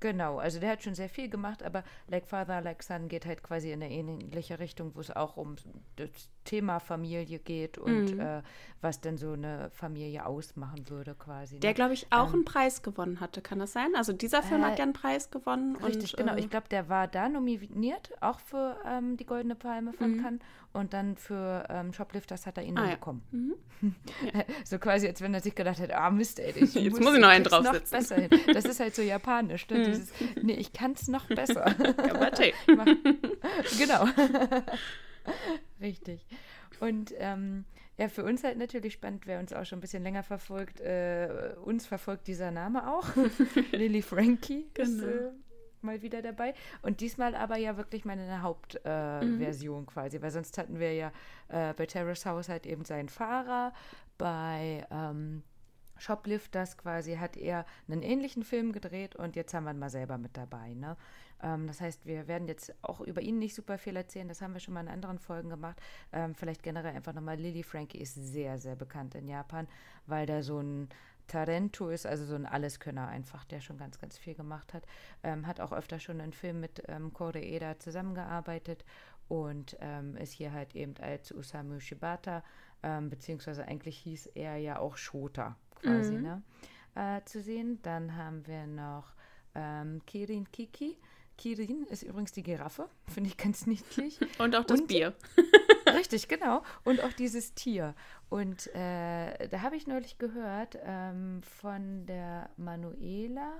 Genau, 0.00 0.38
also 0.38 0.60
der 0.60 0.70
hat 0.70 0.82
schon 0.82 0.94
sehr 0.94 1.08
viel 1.08 1.30
gemacht, 1.30 1.62
aber 1.62 1.84
Like 2.08 2.26
Father, 2.26 2.60
Like 2.60 2.82
Son 2.82 3.08
geht 3.08 3.24
halt 3.24 3.42
quasi 3.42 3.70
in 3.70 3.82
eine 3.82 3.92
ähnliche 3.92 4.58
Richtung, 4.58 4.94
wo 4.94 5.00
es 5.00 5.14
auch 5.14 5.36
um 5.36 5.56
das 5.96 6.28
Thema 6.46 6.80
Familie 6.80 7.38
geht 7.38 7.76
und 7.76 8.14
mhm. 8.14 8.20
äh, 8.20 8.42
was 8.80 9.00
denn 9.00 9.18
so 9.18 9.32
eine 9.32 9.68
Familie 9.70 10.24
ausmachen 10.24 10.88
würde 10.88 11.14
quasi. 11.14 11.60
Der, 11.60 11.70
ne? 11.70 11.74
glaube 11.74 11.92
ich, 11.92 12.06
auch 12.10 12.28
ähm, 12.28 12.34
einen 12.34 12.44
Preis 12.46 12.82
gewonnen 12.82 13.20
hatte, 13.20 13.42
kann 13.42 13.58
das 13.58 13.72
sein? 13.72 13.94
Also 13.94 14.14
dieser 14.14 14.42
Film 14.42 14.62
äh, 14.62 14.64
hat 14.64 14.78
ja 14.78 14.84
einen 14.84 14.94
Preis 14.94 15.30
gewonnen. 15.30 15.76
Richtig, 15.76 16.14
und, 16.14 16.20
genau. 16.20 16.34
Äh, 16.34 16.40
ich 16.40 16.48
glaube, 16.48 16.68
der 16.70 16.88
war 16.88 17.06
da 17.08 17.28
nominiert, 17.28 18.10
auch 18.20 18.40
für 18.40 18.78
ähm, 18.86 19.18
die 19.18 19.26
Goldene 19.26 19.54
Palme 19.54 19.92
von 19.92 20.16
mhm. 20.16 20.22
Cannes 20.22 20.40
und 20.72 20.92
dann 20.92 21.16
für 21.16 21.66
ähm, 21.68 21.92
Shoplifters 21.92 22.46
hat 22.46 22.58
er 22.58 22.64
ihn 22.64 22.78
ah, 22.78 22.84
ja. 22.84 22.90
bekommen. 22.92 23.22
Mhm. 23.30 23.54
Ja. 24.22 24.44
so 24.64 24.78
quasi, 24.78 25.06
als 25.06 25.20
wenn 25.20 25.34
er 25.34 25.40
sich 25.40 25.54
gedacht 25.54 25.78
hat, 25.78 25.92
ah 25.92 26.10
Mist, 26.10 26.40
ey, 26.40 26.50
ich 26.56 26.74
jetzt 26.74 26.92
muss, 26.92 27.00
muss 27.00 27.14
ich 27.14 27.20
noch 27.20 27.28
einen 27.28 27.44
draufsetzen. 27.44 27.98
Noch 28.00 28.16
hin. 28.16 28.54
Das 28.54 28.64
ist 28.64 28.80
halt 28.80 28.94
so 28.94 29.02
japanisch, 29.02 29.68
ne? 29.68 29.78
Mhm. 29.78 29.84
Dieses, 29.84 30.12
nee, 30.42 30.54
ich 30.54 30.72
kann 30.72 30.92
es 30.92 31.08
noch 31.08 31.26
besser. 31.26 31.74
genau. 33.78 34.06
Richtig. 35.80 36.26
Und 36.80 37.14
ähm, 37.18 37.64
ja, 37.98 38.08
für 38.08 38.24
uns 38.24 38.44
halt 38.44 38.58
natürlich 38.58 38.94
spannend, 38.94 39.26
wer 39.26 39.40
uns 39.40 39.52
auch 39.52 39.64
schon 39.64 39.78
ein 39.78 39.80
bisschen 39.80 40.02
länger 40.02 40.22
verfolgt. 40.22 40.80
Äh, 40.80 41.54
uns 41.64 41.86
verfolgt 41.86 42.26
dieser 42.26 42.50
Name 42.50 42.92
auch. 42.92 43.06
Lily 43.72 44.02
Frankie 44.02 44.66
genau. 44.74 44.88
ist 44.88 45.02
äh, 45.02 45.30
mal 45.80 46.02
wieder 46.02 46.20
dabei. 46.20 46.54
Und 46.82 47.00
diesmal 47.00 47.34
aber 47.34 47.56
ja 47.56 47.76
wirklich 47.76 48.04
meine 48.04 48.42
Hauptversion 48.42 49.78
äh, 49.78 49.80
mhm. 49.80 49.86
quasi, 49.86 50.20
weil 50.20 50.30
sonst 50.30 50.58
hatten 50.58 50.78
wir 50.78 50.92
ja 50.92 51.12
äh, 51.48 51.72
bei 51.72 51.86
Terrace 51.86 52.26
House 52.26 52.48
halt 52.48 52.66
eben 52.66 52.84
seinen 52.84 53.08
Fahrer, 53.08 53.72
bei 54.18 54.86
ähm, 54.90 55.42
Shoplifters 55.98 56.76
quasi 56.76 57.16
hat 57.16 57.36
er 57.36 57.64
einen 57.88 58.02
ähnlichen 58.02 58.42
Film 58.42 58.72
gedreht 58.72 59.16
und 59.16 59.36
jetzt 59.36 59.54
haben 59.54 59.64
wir 59.64 59.70
ihn 59.72 59.78
mal 59.78 59.90
selber 59.90 60.18
mit 60.18 60.36
dabei. 60.36 60.74
Ne? 60.74 60.96
Ähm, 61.42 61.66
das 61.66 61.80
heißt, 61.80 62.06
wir 62.06 62.28
werden 62.28 62.48
jetzt 62.48 62.74
auch 62.82 63.00
über 63.00 63.20
ihn 63.20 63.38
nicht 63.38 63.54
super 63.54 63.78
viel 63.78 63.96
erzählen, 63.96 64.28
das 64.28 64.42
haben 64.42 64.54
wir 64.54 64.60
schon 64.60 64.74
mal 64.74 64.80
in 64.80 64.88
anderen 64.88 65.18
Folgen 65.18 65.48
gemacht. 65.48 65.80
Ähm, 66.12 66.34
vielleicht 66.34 66.62
generell 66.62 66.94
einfach 66.94 67.12
nochmal, 67.12 67.36
Lily 67.36 67.62
Frankie 67.62 67.98
ist 67.98 68.14
sehr, 68.14 68.58
sehr 68.58 68.76
bekannt 68.76 69.14
in 69.14 69.28
Japan, 69.28 69.68
weil 70.06 70.26
da 70.26 70.42
so 70.42 70.60
ein 70.60 70.88
Tarento 71.26 71.88
ist, 71.88 72.06
also 72.06 72.24
so 72.24 72.34
ein 72.34 72.46
Alleskönner 72.46 73.08
einfach, 73.08 73.44
der 73.44 73.60
schon 73.60 73.78
ganz, 73.78 73.98
ganz 73.98 74.16
viel 74.16 74.34
gemacht 74.34 74.72
hat. 74.74 74.84
Ähm, 75.22 75.46
hat 75.46 75.60
auch 75.60 75.72
öfter 75.72 75.98
schon 75.98 76.20
einen 76.20 76.32
Film 76.32 76.60
mit 76.60 76.82
ähm, 76.88 77.12
Koreeda 77.12 77.78
zusammengearbeitet 77.78 78.84
und 79.28 79.76
ähm, 79.80 80.16
ist 80.16 80.32
hier 80.32 80.52
halt 80.52 80.74
eben 80.76 80.94
als 80.98 81.32
Usamu 81.32 81.80
Shibata, 81.80 82.44
ähm, 82.82 83.10
beziehungsweise 83.10 83.66
eigentlich 83.66 83.98
hieß 83.98 84.26
er 84.34 84.56
ja 84.56 84.78
auch 84.78 84.96
Shota 84.96 85.56
quasi, 85.74 86.14
mhm. 86.14 86.22
ne, 86.22 86.42
äh, 86.94 87.24
zu 87.24 87.42
sehen. 87.42 87.80
Dann 87.82 88.16
haben 88.16 88.46
wir 88.46 88.66
noch 88.66 89.14
ähm, 89.54 90.00
Kirin 90.06 90.50
Kiki. 90.52 90.96
Kirin 91.36 91.84
ist 91.84 92.02
übrigens 92.02 92.32
die 92.32 92.42
Giraffe, 92.42 92.88
finde 93.06 93.30
ich 93.30 93.36
ganz 93.36 93.66
niedlich. 93.66 94.18
Und 94.38 94.56
auch 94.56 94.64
das 94.64 94.80
und, 94.80 94.88
Bier. 94.88 95.14
richtig, 95.94 96.28
genau. 96.28 96.62
Und 96.84 97.02
auch 97.02 97.12
dieses 97.12 97.54
Tier. 97.54 97.94
Und 98.28 98.74
äh, 98.74 99.48
da 99.48 99.62
habe 99.62 99.76
ich 99.76 99.86
neulich 99.86 100.18
gehört 100.18 100.78
ähm, 100.82 101.42
von 101.42 102.06
der 102.06 102.50
Manuela, 102.56 103.52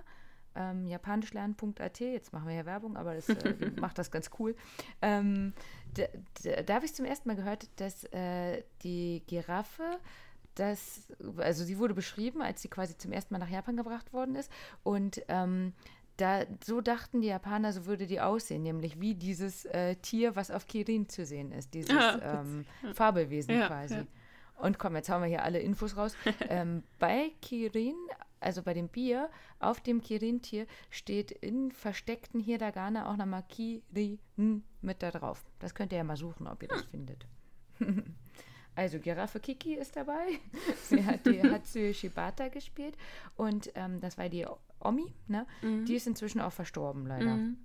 ähm, 0.55 0.87
japanischlernen.at, 0.87 2.01
jetzt 2.01 2.33
machen 2.33 2.49
wir 2.49 2.55
ja 2.55 2.67
Werbung, 2.67 2.97
aber 2.97 3.15
das 3.15 3.29
äh, 3.29 3.71
macht 3.81 3.99
das 3.99 4.11
ganz 4.11 4.31
cool. 4.39 4.57
Ähm, 5.03 5.53
da, 5.95 6.05
da, 6.43 6.63
da 6.63 6.75
habe 6.75 6.87
ich 6.87 6.95
zum 6.95 7.05
ersten 7.05 7.29
Mal 7.29 7.37
gehört, 7.37 7.69
dass 7.77 8.05
äh, 8.13 8.63
die 8.83 9.23
Giraffe 9.27 9.99
das, 10.57 11.13
also 11.37 11.65
sie 11.65 11.79
wurde 11.79 11.95
beschrieben, 11.95 12.43
als 12.43 12.63
sie 12.63 12.69
quasi 12.69 12.97
zum 12.97 13.13
ersten 13.13 13.35
Mal 13.35 13.39
nach 13.39 13.51
Japan 13.51 13.77
gebracht 13.77 14.13
worden 14.13 14.35
ist. 14.35 14.51
Und 14.83 15.23
ähm, 15.29 15.75
da, 16.17 16.45
so 16.65 16.81
dachten 16.81 17.21
die 17.21 17.29
Japaner, 17.29 17.73
so 17.73 17.87
würde 17.87 18.07
die 18.07 18.21
aussehen, 18.21 18.63
nämlich 18.63 19.01
wie 19.01 19.15
dieses 19.15 19.65
äh, 19.67 19.97
Tier, 19.97 20.37
was 20.37 20.51
auf 20.51 20.67
Kirin 20.67 21.09
zu 21.09 21.25
sehen 21.25 21.53
ist, 21.53 21.75
dieses 21.75 21.91
ja, 21.91 22.41
ähm, 22.41 22.65
Fabelwesen 22.95 23.55
ja, 23.55 23.67
quasi. 23.67 24.07
Und 24.59 24.79
komm, 24.79 24.97
jetzt 24.97 25.09
haben 25.11 25.23
wir 25.23 25.29
hier 25.29 25.43
alle 25.43 25.61
Infos 25.61 25.97
raus. 25.97 26.17
ähm, 26.49 26.83
bei 26.99 27.33
Kirin, 27.43 27.97
also 28.41 28.63
bei 28.63 28.73
dem 28.75 28.89
Bier, 28.89 29.29
auf 29.61 29.81
dem 29.81 30.01
Kirin-Tier 30.01 30.67
steht 30.91 31.31
in 31.31 31.73
versteckten 31.73 32.41
Hiragana 32.41 33.11
auch 33.11 33.17
nochmal 33.17 33.45
Kirin 33.49 34.63
mit 34.81 35.03
da 35.03 35.11
drauf. 35.11 35.45
Das 35.59 35.75
könnt 35.75 35.93
ihr 35.93 35.99
ja 35.99 36.05
mal 36.05 36.17
suchen, 36.17 36.47
ob 36.47 36.63
ihr 36.63 36.69
das 36.69 36.83
hm. 36.83 36.89
findet. 36.91 37.27
Also 38.77 38.99
Giraffe 38.99 39.41
Kiki 39.41 39.75
ist 39.75 39.97
dabei. 39.97 40.39
Sie 40.83 41.03
hat 41.03 41.25
die 41.25 41.43
Hatsuyo 41.43 41.95
Shibata 41.95 42.49
gespielt 42.49 42.95
und 43.35 43.73
ähm, 43.75 44.01
das 44.01 44.19
war 44.19 44.29
die 44.29 44.47
Omi, 44.81 45.13
ne? 45.27 45.47
Mhm. 45.63 45.85
Die 45.87 45.95
ist 45.95 46.07
inzwischen 46.07 46.41
auch 46.41 46.53
verstorben, 46.53 47.07
leider. 47.07 47.37
Mhm. 47.37 47.59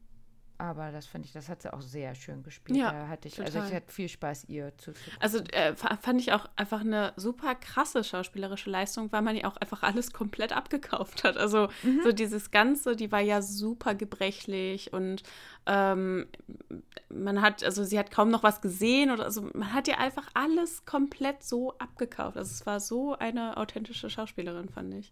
Aber 0.58 0.92
das 0.92 1.08
finde 1.08 1.26
ich, 1.26 1.34
das 1.34 1.50
hat 1.50 1.64
sie 1.64 1.74
auch 1.74 1.82
sehr 1.82 2.14
schön 2.14 2.44
gespielt. 2.44 2.78
Ja, 2.78 2.92
da 2.92 3.08
hatte 3.08 3.28
ich, 3.28 3.40
also 3.40 3.54
total. 3.54 3.68
ich 3.68 3.76
hatte 3.76 3.92
viel 3.92 4.08
Spaß, 4.08 4.44
ihr 4.48 4.78
zuzugucken. 4.78 5.18
Also 5.20 5.40
äh, 5.40 5.74
fa- 5.76 5.98
fand 6.00 6.22
ich 6.22 6.34
auch 6.34 6.48
einfach 6.56 6.82
eine 6.82 7.14
super 7.16 7.56
krasse 7.56 8.04
schauspielerische 8.04 8.70
Leistung, 8.70 9.12
weil 9.12 9.24
man 9.24 9.36
ja 9.36 9.46
auch 9.46 9.58
einfach 9.58 9.82
alles 9.82 10.14
komplett 10.14 10.54
abgekauft 10.56 11.24
hat. 11.24 11.36
Also 11.38 11.68
Mhm. 11.82 12.02
so 12.04 12.12
dieses 12.12 12.52
Ganze, 12.52 12.96
die 12.96 13.12
war 13.12 13.22
ja 13.22 13.42
super 13.42 13.96
gebrechlich 13.96 14.94
und 14.94 15.24
ähm, 15.66 16.28
man 17.10 17.42
hat, 17.42 17.64
also 17.64 17.84
sie 17.84 17.98
hat 17.98 18.12
kaum 18.12 18.30
noch 18.30 18.44
was 18.44 18.62
gesehen 18.62 19.10
oder 19.10 19.24
also 19.26 19.42
man 19.56 19.74
hat 19.74 19.88
ja 19.88 19.98
einfach 19.98 20.30
alles 20.36 20.86
komplett 20.86 21.44
so 21.44 21.76
abgekauft. 21.80 22.38
Also 22.38 22.52
es 22.52 22.68
war 22.68 22.80
so 22.80 23.16
eine 23.18 23.58
authentische 23.58 24.12
Schauspielerin, 24.12 24.70
fand 24.70 24.94
ich. 24.94 25.12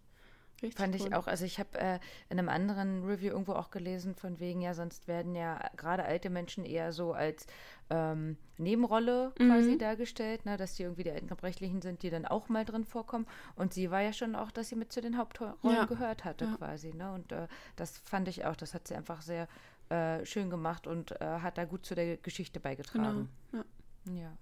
Richtig 0.62 0.78
Fand 0.78 0.94
ich 0.94 1.06
cool. 1.06 1.14
auch, 1.14 1.26
also 1.26 1.44
ich 1.46 1.58
habe 1.58 1.78
äh, 1.78 1.98
in 2.28 2.38
einem 2.38 2.48
anderen 2.50 3.04
Review 3.04 3.30
irgendwo 3.30 3.52
auch 3.54 3.70
gelesen, 3.70 4.14
von 4.14 4.40
wegen, 4.40 4.60
ja, 4.60 4.74
sonst 4.74 5.08
werden 5.08 5.34
ja 5.34 5.58
gerade 5.76 6.04
alte 6.04 6.28
Menschen 6.28 6.64
eher 6.66 6.92
so 6.92 7.12
als 7.14 7.46
ähm, 7.88 8.36
Nebenrolle 8.58 9.32
quasi 9.36 9.72
Mhm. 9.72 9.78
dargestellt, 9.78 10.44
ne, 10.44 10.56
dass 10.58 10.74
die 10.74 10.82
irgendwie 10.82 11.04
die 11.04 11.10
alten 11.10 11.28
Gebrechlichen 11.28 11.80
sind, 11.80 12.02
die 12.02 12.10
dann 12.10 12.26
auch 12.26 12.48
mal 12.50 12.64
drin 12.66 12.84
vorkommen. 12.84 13.26
Und 13.56 13.72
sie 13.72 13.90
war 13.90 14.02
ja 14.02 14.12
schon 14.12 14.34
auch, 14.36 14.50
dass 14.50 14.68
sie 14.68 14.76
mit 14.76 14.92
zu 14.92 15.00
den 15.00 15.16
Hauptrollen 15.16 15.54
Ja. 15.62 15.84
gehört 15.86 16.24
hatte 16.24 16.44
Ja. 16.44 16.56
quasi. 16.56 16.92
Ne? 16.92 17.10
Und 17.12 17.32
äh, 17.32 17.48
das 17.76 17.96
fand 17.98 18.28
ich 18.28 18.44
auch, 18.44 18.56
das 18.56 18.74
hat 18.74 18.86
sie 18.86 18.94
einfach 18.94 19.22
sehr 19.22 19.48
äh, 19.88 20.24
schön 20.26 20.50
gemacht 20.50 20.86
und 20.86 21.18
äh, 21.20 21.24
hat 21.24 21.56
da 21.58 21.64
gut 21.64 21.86
zu 21.86 21.94
der 21.94 22.16
Geschichte 22.18 22.60
Genau. 22.60 22.68
beigetragen. 22.70 23.28
Ja. 23.52 23.64
Ja. 24.12 24.36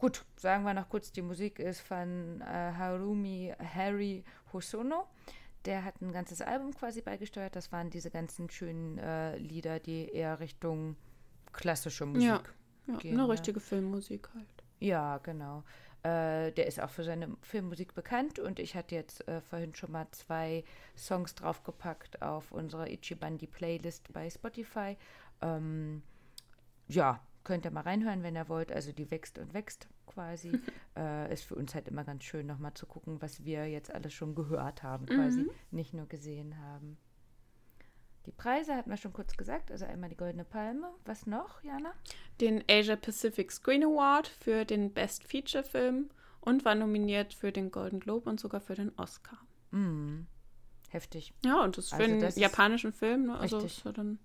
Gut, 0.00 0.24
sagen 0.34 0.64
wir 0.64 0.72
noch 0.72 0.88
kurz, 0.88 1.12
die 1.12 1.20
Musik 1.20 1.58
ist 1.58 1.82
von 1.82 2.40
äh, 2.40 2.44
Harumi 2.44 3.52
Harry 3.74 4.24
Hosono. 4.50 5.06
Der 5.66 5.84
hat 5.84 6.00
ein 6.00 6.10
ganzes 6.10 6.40
Album 6.40 6.72
quasi 6.74 7.02
beigesteuert. 7.02 7.54
Das 7.54 7.70
waren 7.70 7.90
diese 7.90 8.10
ganzen 8.10 8.48
schönen 8.48 8.96
äh, 8.96 9.36
Lieder, 9.36 9.78
die 9.78 10.08
eher 10.08 10.40
Richtung 10.40 10.96
klassische 11.52 12.06
Musik. 12.06 12.26
Ja. 12.26 12.42
Ja, 12.86 12.96
gehen, 12.96 13.12
eine 13.12 13.26
ne? 13.26 13.28
richtige 13.28 13.60
Filmmusik 13.60 14.30
halt. 14.34 14.48
Ja, 14.78 15.18
genau. 15.18 15.64
Äh, 16.02 16.50
der 16.52 16.66
ist 16.66 16.80
auch 16.80 16.88
für 16.88 17.04
seine 17.04 17.36
Filmmusik 17.42 17.94
bekannt 17.94 18.38
und 18.38 18.58
ich 18.58 18.74
hatte 18.74 18.94
jetzt 18.94 19.28
äh, 19.28 19.42
vorhin 19.42 19.74
schon 19.74 19.92
mal 19.92 20.06
zwei 20.12 20.64
Songs 20.96 21.34
draufgepackt 21.34 22.22
auf 22.22 22.52
unsere 22.52 22.88
Ichibandi 22.88 23.46
Playlist 23.46 24.10
bei 24.14 24.30
Spotify. 24.30 24.96
Ähm, 25.42 26.02
ja, 26.88 27.20
könnt 27.44 27.64
ihr 27.64 27.70
mal 27.70 27.82
reinhören, 27.82 28.22
wenn 28.22 28.36
ihr 28.36 28.48
wollt. 28.48 28.70
Also 28.72 28.92
die 28.92 29.10
wächst 29.10 29.38
und 29.38 29.54
wächst 29.54 29.88
quasi. 30.06 30.52
äh, 30.96 31.32
ist 31.32 31.44
für 31.44 31.54
uns 31.54 31.74
halt 31.74 31.88
immer 31.88 32.04
ganz 32.04 32.24
schön, 32.24 32.46
nochmal 32.46 32.74
zu 32.74 32.86
gucken, 32.86 33.20
was 33.22 33.44
wir 33.44 33.68
jetzt 33.68 33.92
alles 33.92 34.12
schon 34.12 34.34
gehört 34.34 34.82
haben, 34.82 35.06
quasi, 35.06 35.48
nicht 35.70 35.94
nur 35.94 36.06
gesehen 36.06 36.58
haben. 36.58 36.96
Die 38.26 38.32
Preise 38.32 38.76
hatten 38.76 38.90
wir 38.90 38.98
schon 38.98 39.14
kurz 39.14 39.36
gesagt, 39.36 39.70
also 39.72 39.86
einmal 39.86 40.10
die 40.10 40.16
Goldene 40.16 40.44
Palme. 40.44 40.90
Was 41.06 41.26
noch, 41.26 41.62
Jana? 41.62 41.92
den 42.40 42.62
Asia 42.70 42.96
Pacific 42.96 43.50
Screen 43.50 43.82
Award 43.84 44.28
für 44.28 44.64
den 44.64 44.92
Best 44.92 45.24
Feature 45.24 45.64
Film 45.64 46.10
und 46.40 46.64
war 46.64 46.74
nominiert 46.74 47.34
für 47.34 47.50
den 47.52 47.70
Golden 47.70 48.00
Globe 48.00 48.28
und 48.28 48.38
sogar 48.40 48.60
für 48.60 48.74
den 48.74 48.92
Oscar. 48.98 49.38
Mm, 49.70 50.22
heftig. 50.90 51.32
Ja, 51.44 51.62
und 51.62 51.78
das 51.78 51.90
für 51.90 51.96
Also 51.96 52.14
einen 52.26 52.38
japanischen 52.38 52.92
Film, 52.92 53.26
ne? 53.26 53.38
also 53.38 53.58
richtig. 53.58 53.84
ja 53.84 53.92
dann 53.92 54.18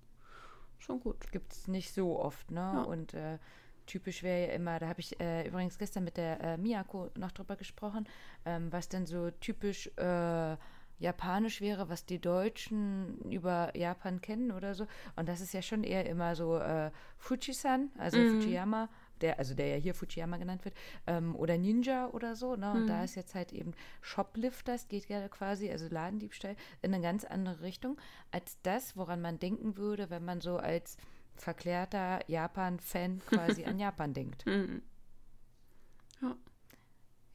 schon 0.85 0.99
gut. 0.99 1.31
gibt 1.31 1.51
es 1.51 1.67
nicht 1.67 1.93
so 1.93 2.19
oft, 2.19 2.51
ne? 2.51 2.59
Ja. 2.75 2.81
Und 2.83 3.13
äh, 3.13 3.37
typisch 3.85 4.23
wäre 4.23 4.47
ja 4.47 4.53
immer, 4.53 4.79
da 4.79 4.87
habe 4.87 4.99
ich 4.99 5.19
äh, 5.19 5.47
übrigens 5.47 5.77
gestern 5.77 6.03
mit 6.03 6.17
der 6.17 6.41
äh, 6.41 6.57
Miyako 6.57 7.09
noch 7.17 7.31
drüber 7.31 7.55
gesprochen, 7.55 8.07
ähm, 8.45 8.71
was 8.71 8.89
denn 8.89 9.05
so 9.05 9.29
typisch 9.31 9.87
äh, 9.97 10.57
japanisch 10.97 11.59
wäre, 11.61 11.89
was 11.89 12.05
die 12.05 12.19
Deutschen 12.19 13.19
über 13.29 13.75
Japan 13.75 14.21
kennen 14.21 14.51
oder 14.51 14.73
so. 14.75 14.87
Und 15.15 15.27
das 15.27 15.41
ist 15.41 15.53
ja 15.53 15.61
schon 15.61 15.83
eher 15.83 16.05
immer 16.05 16.35
so 16.35 16.57
äh, 16.57 16.89
Fujisan, 17.17 17.91
also 17.97 18.17
Mhm. 18.17 18.41
Fujiyama, 18.41 18.89
der, 19.25 19.39
also 19.39 19.55
der 19.55 19.67
ja 19.67 19.75
hier 19.75 19.95
Fujiyama 19.95 20.37
genannt 20.37 20.63
wird, 20.65 20.75
ähm, 21.07 21.35
oder 21.35 21.57
Ninja 21.57 22.07
oder 22.09 22.35
so, 22.35 22.55
ne? 22.55 22.71
Und 22.71 22.83
Mhm. 22.83 22.87
da 22.87 23.03
ist 23.03 23.15
jetzt 23.15 23.33
halt 23.35 23.51
eben 23.53 23.73
Shoplifters, 24.01 24.87
geht 24.87 25.07
ja 25.09 25.27
quasi, 25.29 25.69
also 25.71 25.87
Ladendiebstahl, 25.89 26.55
in 26.81 26.93
eine 26.93 27.01
ganz 27.01 27.23
andere 27.25 27.61
Richtung, 27.61 27.97
als 28.31 28.57
das, 28.63 28.95
woran 28.95 29.21
man 29.21 29.39
denken 29.39 29.77
würde, 29.77 30.09
wenn 30.09 30.23
man 30.23 30.41
so 30.41 30.57
als 30.57 30.97
verklärter 31.35 32.19
Japan-Fan 32.27 33.19
quasi 33.27 33.65
an 33.65 33.79
Japan 33.79 34.13
denkt. 34.13 34.45
Mhm. 34.45 34.81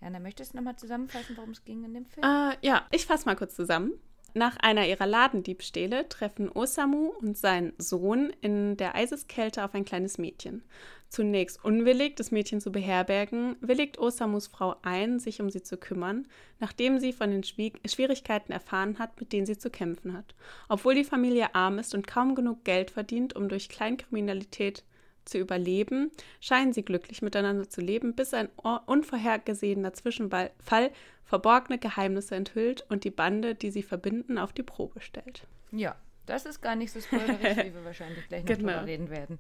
Jana, 0.01 0.19
möchtest 0.19 0.53
du 0.53 0.57
nochmal 0.57 0.77
zusammenfassen, 0.77 1.37
worum 1.37 1.51
es 1.51 1.63
ging 1.65 1.85
in 1.85 1.93
dem 1.93 2.07
Film? 2.07 2.27
Äh, 2.27 2.57
ja, 2.67 2.87
ich 2.91 3.05
fasse 3.05 3.27
mal 3.27 3.37
kurz 3.37 3.55
zusammen. 3.55 3.93
Nach 4.33 4.57
einer 4.57 4.87
ihrer 4.87 5.07
Ladendiebstähle 5.07 6.09
treffen 6.09 6.51
Osamu 6.51 7.09
und 7.21 7.37
sein 7.37 7.73
Sohn 7.79 8.33
in 8.41 8.77
der 8.77 8.95
Eiseskälte 8.95 9.65
auf 9.65 9.75
ein 9.75 9.85
kleines 9.85 10.19
Mädchen. 10.19 10.63
Zunächst 11.11 11.65
unwillig, 11.65 12.15
das 12.15 12.31
Mädchen 12.31 12.61
zu 12.61 12.71
beherbergen, 12.71 13.57
willigt 13.61 13.99
Osamus 13.99 14.47
Frau 14.47 14.77
ein, 14.83 15.19
sich 15.19 15.41
um 15.41 15.51
sie 15.51 15.61
zu 15.63 15.77
kümmern, 15.77 16.29
nachdem 16.61 17.01
sie 17.01 17.13
von 17.13 17.31
den 17.31 17.43
Schwie- 17.43 17.73
Schwierigkeiten 17.85 18.53
erfahren 18.53 19.01
hat, 19.01 19.19
mit 19.21 19.33
denen 19.33 19.45
sie 19.45 19.59
zu 19.59 19.71
kämpfen 19.71 20.17
hat. 20.17 20.37
Obwohl 20.69 20.95
die 20.95 21.03
Familie 21.05 21.53
arm 21.57 21.81
ist 21.81 21.97
und 21.97 22.07
kaum 22.07 22.37
genug 22.37 22.63
Geld 22.65 22.93
verdient, 22.93 23.35
um 23.35 23.49
durch 23.49 23.69
Kleinkriminalität 23.69 24.85
zu 25.25 25.39
überleben, 25.39 26.13
scheinen 26.41 26.73
sie 26.73 26.85
glücklich 26.85 27.23
miteinander 27.23 27.69
zu 27.69 27.81
leben, 27.81 28.15
bis 28.15 28.33
ein 28.33 28.49
or- 28.63 28.85
unvorhergesehener 28.87 29.93
Zwischenfall 29.93 30.93
verborgene 31.25 31.79
Geheimnisse 31.79 32.37
enthüllt 32.37 32.87
und 32.89 33.03
die 33.03 33.11
Bande, 33.11 33.57
die 33.57 33.73
sie 33.73 33.83
verbinden, 33.83 34.39
auf 34.39 34.53
die 34.53 34.63
Probe 34.63 35.01
stellt. 35.01 35.45
Ja, 35.73 35.97
das 36.27 36.47
ist 36.47 36.61
gar 36.63 36.77
nicht 36.77 36.93
so 36.93 37.01
spoilerig, 37.01 37.57
wie 37.67 37.75
wir 37.75 37.85
wahrscheinlich 37.85 38.29
gleich 38.29 38.45
noch 38.45 38.57
Genau. 38.57 38.69
drüber 38.75 38.87
reden 38.87 39.11
werden. 39.11 39.39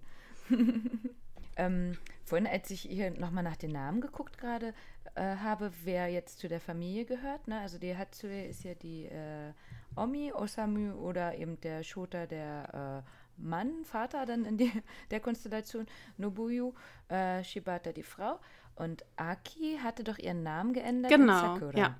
ähm, 1.61 1.93
vorhin, 2.25 2.47
als 2.47 2.71
ich 2.71 2.83
hier 2.83 3.11
nochmal 3.11 3.45
nach 3.45 3.57
den 3.57 3.73
Namen 3.73 4.00
geguckt 4.00 4.38
gerade 4.38 4.73
äh, 5.14 5.37
habe, 5.37 5.73
wer 5.85 6.09
jetzt 6.09 6.38
zu 6.38 6.49
der 6.49 6.61
Familie 6.61 7.05
gehört, 7.05 7.47
ne? 7.49 7.61
also 7.61 7.79
die 7.79 7.97
Hatsue 7.97 8.45
ist 8.47 8.64
ja 8.64 8.75
die 8.75 9.07
äh, 9.07 9.52
Omi, 9.97 10.33
Osamu 10.33 10.93
oder 10.95 11.35
eben 11.37 11.61
der 11.61 11.83
Shota, 11.83 12.26
der 12.26 13.05
äh, 13.07 13.11
Mann, 13.43 13.85
Vater 13.85 14.26
dann 14.26 14.45
in 14.45 14.57
die, 14.57 14.73
der 15.11 15.21
Konstellation, 15.21 15.87
Nobuyu, 16.17 16.73
äh, 17.09 17.43
Shibata 17.45 17.93
die 17.93 18.02
Frau 18.02 18.38
und 18.76 19.05
Aki 19.17 19.79
hatte 19.83 20.05
doch 20.05 20.19
ihren 20.19 20.43
Namen 20.43 20.73
geändert 20.73 21.11
Genau, 21.12 21.55
Sakura. 21.55 21.79
ja. 21.79 21.97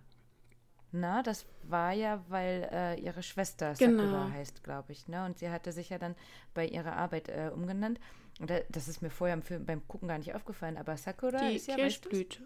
Na, 0.93 1.23
das 1.23 1.47
war 1.63 1.93
ja, 1.93 2.21
weil 2.29 2.69
äh, 2.73 3.01
ihre 3.01 3.23
Schwester 3.23 3.75
Genau. 3.79 4.03
Sakura 4.03 4.31
heißt, 4.33 4.65
glaube 4.65 4.91
ich. 4.93 5.07
Ne? 5.07 5.25
Und 5.25 5.39
sie 5.39 5.49
hatte 5.51 5.71
sich 5.73 5.91
ja 5.91 5.99
dann 5.99 6.17
bei 6.53 6.67
ihrer 6.67 6.97
Arbeit 6.97 7.29
äh, 7.29 7.51
umgenannt. 7.55 8.01
Und 8.41 8.51
da, 8.51 8.59
das 8.71 8.89
ist 8.89 9.03
mir 9.03 9.11
vorher 9.11 9.41
Film, 9.43 9.65
beim 9.67 9.87
Gucken 9.87 10.09
gar 10.09 10.19
nicht 10.19 10.35
aufgefallen. 10.35 10.77
Aber 10.79 10.97
Sakura 10.97 11.49
Die 11.51 11.57
ist 11.57 11.69
ja? 11.69 11.77
Kirschblüte. 11.77 12.43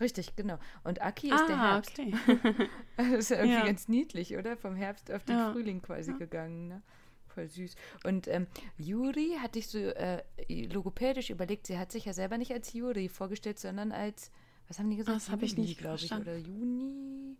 Richtig, 0.00 0.34
genau. 0.36 0.58
Und 0.84 1.00
Aki 1.02 1.30
ist 1.32 1.48
der 1.48 1.56
Ah, 1.56 1.72
Herbst. 1.74 1.92
okay. 1.98 2.12
Das 2.96 3.08
ist 3.08 3.30
ja 3.30 3.36
irgendwie 3.36 3.54
Ja. 3.58 3.66
ganz 3.66 3.88
niedlich, 3.88 4.36
oder? 4.36 4.56
Vom 4.56 4.74
Herbst 4.74 5.10
auf 5.12 5.24
den 5.24 5.36
Ja. 5.36 5.52
Frühling 5.52 5.82
quasi 5.82 6.12
Ja. 6.12 6.16
gegangen. 6.18 6.68
Ne? 6.68 6.82
Voll 7.28 7.48
süß. 7.48 7.74
Und 8.04 8.26
ähm, 8.28 8.46
Juri 8.78 9.36
hatte 9.40 9.58
ich 9.58 9.68
so 9.68 9.78
äh, 9.78 10.22
logopädisch 10.66 11.30
überlegt, 11.30 11.66
sie 11.66 11.78
hat 11.78 11.92
sich 11.92 12.04
ja 12.04 12.12
selber 12.12 12.36
nicht 12.38 12.52
als 12.52 12.72
Juri 12.72 13.08
vorgestellt, 13.08 13.58
sondern 13.58 13.92
als, 13.92 14.30
was 14.68 14.78
haben 14.78 14.90
die 14.90 14.96
gesagt? 14.96 15.16
Das 15.16 15.30
hab 15.30 15.42
ich 15.42 15.56
nicht 15.56 15.78
glaube 15.78 15.96
ich, 15.96 16.12
oder 16.12 16.36
Juni. 16.36 17.36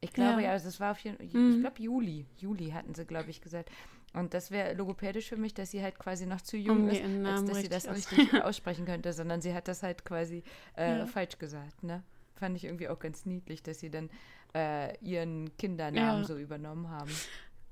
Ich 0.00 0.12
glaube, 0.12 0.40
Ja. 0.42 0.48
ja, 0.48 0.52
also 0.52 0.68
es 0.68 0.80
war 0.80 0.92
auf 0.92 0.98
jeden 1.00 1.16
Fall, 1.16 1.26
Mhm. 1.40 1.54
ich 1.54 1.60
glaube 1.60 1.82
Juli. 1.82 2.26
Juli 2.38 2.70
hatten 2.70 2.94
sie, 2.94 3.04
glaube 3.04 3.30
ich, 3.30 3.40
gesagt. 3.40 3.70
Und 4.16 4.32
das 4.34 4.50
wäre 4.50 4.72
logopädisch 4.74 5.28
für 5.28 5.36
mich, 5.36 5.52
dass 5.54 5.70
sie 5.70 5.82
halt 5.82 5.98
quasi 5.98 6.26
noch 6.26 6.40
zu 6.40 6.56
jung 6.56 6.84
Um 6.84 6.88
ist, 6.88 7.02
als 7.26 7.44
dass 7.44 7.60
sie 7.60 7.68
das 7.68 7.86
richtig 7.88 8.32
aussprechen 8.42 8.86
könnte, 8.86 9.12
sondern 9.12 9.40
sie 9.42 9.52
hat 9.54 9.68
das 9.68 9.82
halt 9.82 10.04
quasi 10.04 10.42
äh, 10.76 10.98
Ja. 11.00 11.06
falsch 11.06 11.38
gesagt, 11.38 11.82
ne? 11.82 12.02
Fand 12.34 12.56
ich 12.56 12.64
irgendwie 12.64 12.88
auch 12.88 12.98
ganz 12.98 13.24
niedlich, 13.26 13.62
dass 13.62 13.78
sie 13.80 13.90
dann 13.90 14.10
äh, 14.54 14.96
ihren 15.04 15.56
Kindernamen 15.58 16.22
Ja. 16.22 16.26
so 16.26 16.36
übernommen 16.36 16.88
haben. 16.90 17.10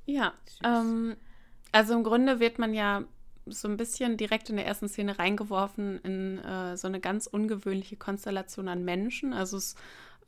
Ja, 0.07 0.35
ähm, 0.63 1.17
also 1.73 1.95
im 1.95 2.05
Grunde 2.05 2.41
wird 2.41 2.59
man 2.59 2.75
ja 2.75 3.05
so 3.47 3.69
ein 3.69 3.77
bisschen 3.77 4.17
direkt 4.17 4.49
in 4.51 4.57
der 4.57 4.67
ersten 4.67 4.89
Szene 4.89 5.19
reingeworfen 5.19 5.99
in 6.01 6.39
äh, 6.39 6.77
so 6.77 6.89
eine 6.89 7.01
ganz 7.01 7.27
ungewöhnliche 7.27 7.97
Konstellation 7.97 8.69
an 8.69 8.85
Menschen. 8.85 9.33
Also 9.35 9.57
es 9.59 9.75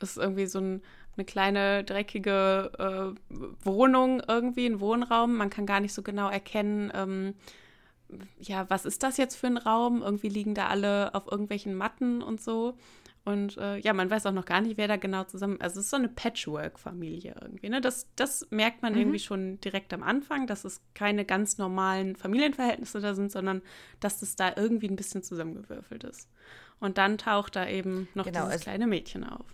ist 0.01 0.17
irgendwie 0.19 0.47
so 0.47 0.61
ein, 0.61 0.83
eine 1.17 1.25
kleine 1.25 1.85
dreckige 1.85 3.15
äh, 3.29 3.35
Wohnung 3.65 4.23
irgendwie, 4.27 4.67
ein 4.67 4.81
Wohnraum. 4.81 5.37
Man 5.37 5.51
kann 5.51 5.67
gar 5.67 5.81
nicht 5.81 5.95
so 5.95 6.03
genau 6.03 6.29
erkennen, 6.29 6.91
ähm, 6.95 7.35
ja, 8.39 8.69
was 8.71 8.85
ist 8.85 9.03
das 9.03 9.17
jetzt 9.17 9.35
für 9.37 9.49
ein 9.49 9.57
Raum? 9.57 10.03
Irgendwie 10.03 10.29
liegen 10.29 10.55
da 10.55 10.69
alle 10.69 11.15
auf 11.15 11.27
irgendwelchen 11.31 11.75
Matten 11.75 12.23
und 12.23 12.41
so. 12.41 12.77
Und 13.25 13.57
äh, 13.57 13.79
ja, 13.79 13.93
man 13.93 14.09
weiß 14.09 14.25
auch 14.27 14.33
noch 14.33 14.45
gar 14.45 14.61
nicht, 14.61 14.77
wer 14.77 14.87
da 14.87 14.95
genau 14.97 15.25
zusammen. 15.25 15.61
Also 15.61 15.81
es 15.81 15.87
ist 15.87 15.91
so 15.91 15.97
eine 15.97 16.09
Patchwork-Familie 16.09 17.35
irgendwie. 17.43 17.69
Ne? 17.69 17.81
Das, 17.81 18.07
das 18.15 18.47
merkt 18.51 18.83
man 18.83 18.93
Mhm. 18.93 19.01
irgendwie 19.01 19.19
schon 19.19 19.61
direkt 19.61 19.93
am 19.93 20.05
Anfang, 20.05 20.47
dass 20.47 20.65
es 20.65 20.81
keine 20.95 21.25
ganz 21.25 21.59
normalen 21.59 22.15
Familienverhältnisse 22.15 23.01
da 23.01 23.15
sind, 23.15 23.33
sondern 23.33 23.63
dass 23.99 24.21
das 24.21 24.37
da 24.37 24.53
irgendwie 24.55 24.89
ein 24.89 24.95
bisschen 24.95 25.25
zusammengewürfelt 25.25 26.05
ist. 26.05 26.29
Und 26.79 26.99
dann 26.99 27.19
taucht 27.19 27.57
da 27.57 27.67
eben 27.69 28.07
noch 28.15 28.27
Genau, 28.27 28.41
dieses 28.43 28.53
also- 28.53 28.63
kleine 28.63 28.87
Mädchen 28.87 29.25
auf. 29.25 29.47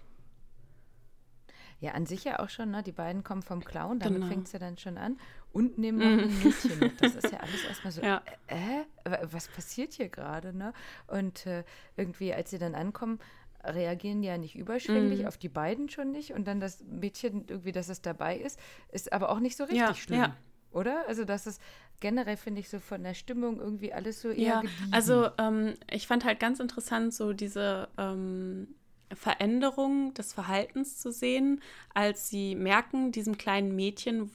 Ja, 1.83 1.93
an 1.93 2.07
sich 2.07 2.23
ja 2.23 2.39
auch 2.39 2.49
schon, 2.49 2.71
ne? 2.71 2.83
Die 2.85 2.93
beiden 2.93 3.25
kommen 3.25 3.43
vom 3.43 3.65
Clown, 3.65 3.99
damit 3.99 4.19
Genau. 4.21 4.27
fängt 4.29 4.47
es 4.47 4.53
ja 4.53 4.61
dann 4.61 4.79
schon 4.79 4.97
an. 4.99 5.19
Und 5.53 5.79
nehmen 5.79 5.99
noch 5.99 6.07
ein 6.07 6.39
Mädchen 6.39 6.79
mit. 6.79 7.03
Das 7.03 7.17
ist 7.17 7.33
ja 7.33 7.41
alles 7.41 7.65
erstmal 7.65 7.93
so, 7.93 8.01
Ja. 8.03 8.23
äh, 8.47 8.83
äh, 9.05 9.19
was 9.33 9.49
passiert 9.49 9.93
hier 9.93 10.09
gerade, 10.09 10.57
ne? 10.57 10.73
Und 11.09 11.45
äh, 11.45 11.65
irgendwie, 11.97 12.33
als 12.33 12.51
sie 12.51 12.59
dann 12.59 12.77
ankommen, 12.77 13.19
reagieren 13.65 14.23
die 14.23 14.29
ja 14.29 14.39
nicht 14.39 14.55
überschwänglich, 14.55 15.23
Mhm. 15.23 15.27
auf 15.27 15.39
die 15.39 15.49
beiden 15.49 15.89
schon 15.89 16.13
nicht. 16.13 16.33
Und 16.35 16.47
dann 16.47 16.61
das 16.61 16.85
Mädchen, 16.85 17.47
irgendwie, 17.49 17.73
dass 17.73 17.89
es 17.89 18.01
dabei 18.01 18.37
ist, 18.39 18.61
ist 18.93 19.13
aber 19.13 19.31
auch 19.31 19.41
nicht 19.41 19.57
so 19.57 19.65
richtig 19.65 19.81
Ja, 19.81 19.95
schlimm. 19.95 20.21
ja. 20.21 20.37
Oder? 20.71 21.05
Also, 21.09 21.25
das 21.25 21.49
ist 21.49 21.61
generell, 22.01 22.37
finde 22.37 22.61
ich, 22.61 22.69
so 22.69 22.79
von 22.79 23.03
der 23.03 23.15
Stimmung 23.15 23.59
irgendwie 23.61 23.93
alles 23.93 24.23
so 24.23 24.29
eher 24.29 24.37
Ja, 24.55 24.61
gediegen. 24.61 24.93
also 24.93 25.29
ähm, 25.37 25.75
ich 25.91 26.07
fand 26.07 26.25
halt 26.25 26.39
ganz 26.39 26.61
interessant, 26.61 27.13
so 27.13 27.33
diese 27.33 27.89
ähm, 27.99 28.69
Veränderung 29.15 30.15
des 30.15 30.33
Verhaltens 30.33 30.99
zu 30.99 31.13
sehen, 31.13 31.61
als 31.95 32.29
sie 32.29 32.55
merken, 32.55 33.13
diesem 33.13 33.39
kleinen 33.39 33.75
Mädchen 33.75 34.31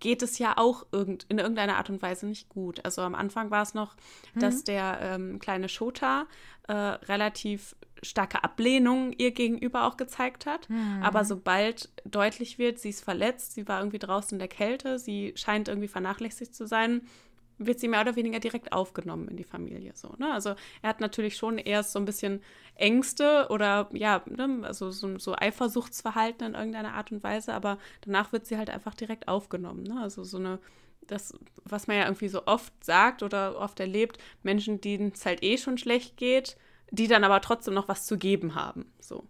geht 0.00 0.22
es 0.22 0.38
ja 0.38 0.56
auch 0.56 0.86
irgend, 0.92 1.26
in 1.28 1.38
irgendeiner 1.38 1.76
Art 1.76 1.90
und 1.90 2.02
Weise 2.02 2.26
nicht 2.26 2.48
gut. 2.48 2.84
Also 2.84 3.02
am 3.02 3.14
Anfang 3.14 3.50
war 3.50 3.62
es 3.62 3.74
noch, 3.74 3.96
dass 4.34 4.62
der 4.64 4.98
ähm, 5.02 5.38
kleine 5.40 5.68
Shota 5.68 6.26
äh, 6.68 6.72
relativ 6.72 7.74
starke 8.02 8.44
Ablehnung 8.44 9.12
ihr 9.12 9.32
gegenüber 9.32 9.84
auch 9.84 9.96
gezeigt 9.96 10.46
hat. 10.46 10.68
Aber 11.02 11.24
sobald 11.24 11.88
deutlich 12.04 12.58
wird, 12.58 12.78
sie 12.78 12.90
ist 12.90 13.02
verletzt, 13.02 13.54
sie 13.54 13.66
war 13.66 13.80
irgendwie 13.80 13.98
draußen 13.98 14.36
in 14.36 14.38
der 14.38 14.48
Kälte, 14.48 15.00
sie 15.00 15.32
scheint 15.34 15.66
irgendwie 15.66 15.88
vernachlässigt 15.88 16.54
zu 16.54 16.66
sein, 16.66 17.02
wird 17.58 17.80
sie 17.80 17.88
mehr 17.88 18.00
oder 18.00 18.16
weniger 18.16 18.38
direkt 18.40 18.72
aufgenommen 18.72 19.28
in 19.28 19.36
die 19.36 19.44
Familie. 19.44 19.92
So, 19.94 20.14
ne? 20.18 20.32
Also 20.32 20.50
er 20.82 20.88
hat 20.88 21.00
natürlich 21.00 21.36
schon 21.36 21.58
erst 21.58 21.92
so 21.92 21.98
ein 21.98 22.04
bisschen 22.04 22.40
Ängste 22.74 23.46
oder 23.50 23.88
ja, 23.92 24.22
ne? 24.26 24.60
also 24.62 24.90
so, 24.90 25.18
so 25.18 25.34
Eifersuchtsverhalten 25.36 26.46
in 26.48 26.54
irgendeiner 26.54 26.94
Art 26.94 27.10
und 27.12 27.22
Weise, 27.22 27.52
aber 27.54 27.78
danach 28.02 28.32
wird 28.32 28.46
sie 28.46 28.56
halt 28.56 28.70
einfach 28.70 28.94
direkt 28.94 29.28
aufgenommen. 29.28 29.82
Ne? 29.82 30.00
Also 30.00 30.22
so 30.24 30.38
eine, 30.38 30.60
das, 31.06 31.34
was 31.64 31.86
man 31.88 31.96
ja 31.96 32.04
irgendwie 32.04 32.28
so 32.28 32.46
oft 32.46 32.72
sagt 32.84 33.22
oder 33.22 33.58
oft 33.58 33.80
erlebt, 33.80 34.18
Menschen, 34.42 34.80
denen 34.80 35.12
es 35.14 35.26
halt 35.26 35.42
eh 35.42 35.58
schon 35.58 35.78
schlecht 35.78 36.16
geht, 36.16 36.56
die 36.90 37.08
dann 37.08 37.24
aber 37.24 37.40
trotzdem 37.40 37.74
noch 37.74 37.88
was 37.88 38.06
zu 38.06 38.16
geben 38.16 38.54
haben. 38.54 38.92
So. 39.00 39.26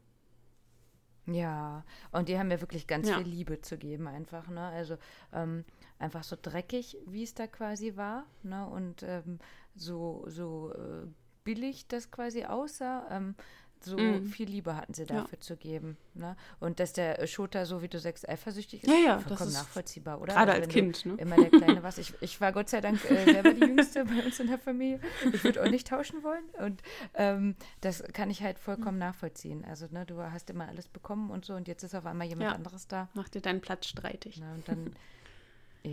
Ja, 1.26 1.85
und 2.12 2.28
die 2.28 2.38
haben 2.38 2.49
mir 2.49 2.61
wirklich 2.62 2.87
ganz 2.87 3.08
Ja. 3.08 3.18
viel 3.18 3.26
Liebe 3.26 3.61
zu 3.61 3.76
geben, 3.76 4.06
einfach, 4.06 4.49
ne? 4.49 4.62
Also 4.68 4.97
ähm, 5.32 5.64
einfach 5.99 6.25
so 6.25 6.37
dreckig, 6.40 6.97
wie 7.07 7.23
es 7.23 7.35
da 7.35 7.47
quasi 7.47 7.97
war, 7.97 8.26
ne? 8.43 8.67
Und 8.67 9.02
ähm, 9.02 9.38
so, 9.75 10.25
so 10.28 10.73
äh, 10.75 11.07
billig 11.45 11.87
das 11.88 12.11
quasi 12.11 12.45
aussah, 12.45 13.07
ähm, 13.11 13.35
so 13.81 13.97
Mhm. 13.97 14.26
viel 14.26 14.49
Liebe 14.49 14.75
hatten 14.76 14.93
sie 14.93 15.05
Ja. 15.05 15.21
dafür 15.21 15.38
zu 15.38 15.57
geben, 15.57 15.97
ne? 16.14 16.37
Und 16.59 16.81
dass 16.81 16.93
der 16.95 17.25
Schota, 17.28 17.64
so 17.64 17.81
wie 17.81 17.87
du 17.87 18.00
sagst, 18.00 18.28
eifersüchtig 18.28 18.83
ist, 18.83 18.90
Ja, 18.90 18.97
ja, 18.99 19.14
das 19.19 19.23
vollkommen 19.28 19.50
ist 19.50 19.55
nachvollziehbar, 19.55 20.21
oder? 20.21 20.35
gerade 20.35 20.50
Also 20.50 20.62
als 20.64 20.73
Kind, 20.73 21.07
ne? 21.07 21.14
Immer 21.17 21.37
der 21.37 21.50
Kleine 21.50 21.85
warst. 21.85 21.99
Ich, 22.00 22.12
ich 22.21 22.40
war 22.40 22.50
Gott 22.50 22.69
sei 22.69 22.81
Dank 22.81 23.05
äh, 23.05 23.25
selber 23.31 23.55
die 23.55 23.61
Jüngste 23.61 24.05
bei 24.05 24.25
uns 24.25 24.40
in 24.40 24.49
der 24.49 24.59
Familie. 24.59 24.99
Ich 25.33 25.45
würde 25.45 25.62
auch 25.64 25.69
nicht 25.71 25.87
tauschen 25.87 26.25
wollen. 26.25 26.43
Und 26.61 26.83
ähm, 27.14 27.55
das 27.81 28.02
kann 28.12 28.31
ich 28.31 28.43
halt 28.43 28.59
vollkommen 28.59 28.99
nachvollziehen. 28.99 29.64
Also, 29.64 29.87
ne, 29.93 30.05
du 30.05 30.21
hast 30.21 30.50
immer 30.50 30.67
alles 30.67 30.89
bekommen 30.89 31.30
und 31.30 31.45
so 31.45 31.54
und 31.54 31.69
jetzt 31.69 31.84
ist 31.84 31.95
auf 31.95 32.04
einmal 32.04 32.26
jemand 32.26 32.50
Ja. 32.50 32.56
anderes 32.56 32.89
da. 32.89 33.08
Mach 33.15 33.28
dir 33.28 33.41
deinen 33.43 33.61
Platz 33.61 33.87
streitig. 33.87 34.39
Ne, 34.41 34.54
und 34.54 34.67
dann, 34.67 34.93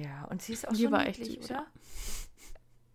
ja, 0.04 0.26
und 0.30 0.42
sie 0.42 0.54
ist 0.54 0.68
auch 0.68 0.74
Die 0.74 0.84
so 0.84 0.92
war 0.92 1.06
echt 1.08 1.20
niedlich, 1.20 1.38
süß, 1.42 1.52
oder? 1.52 1.66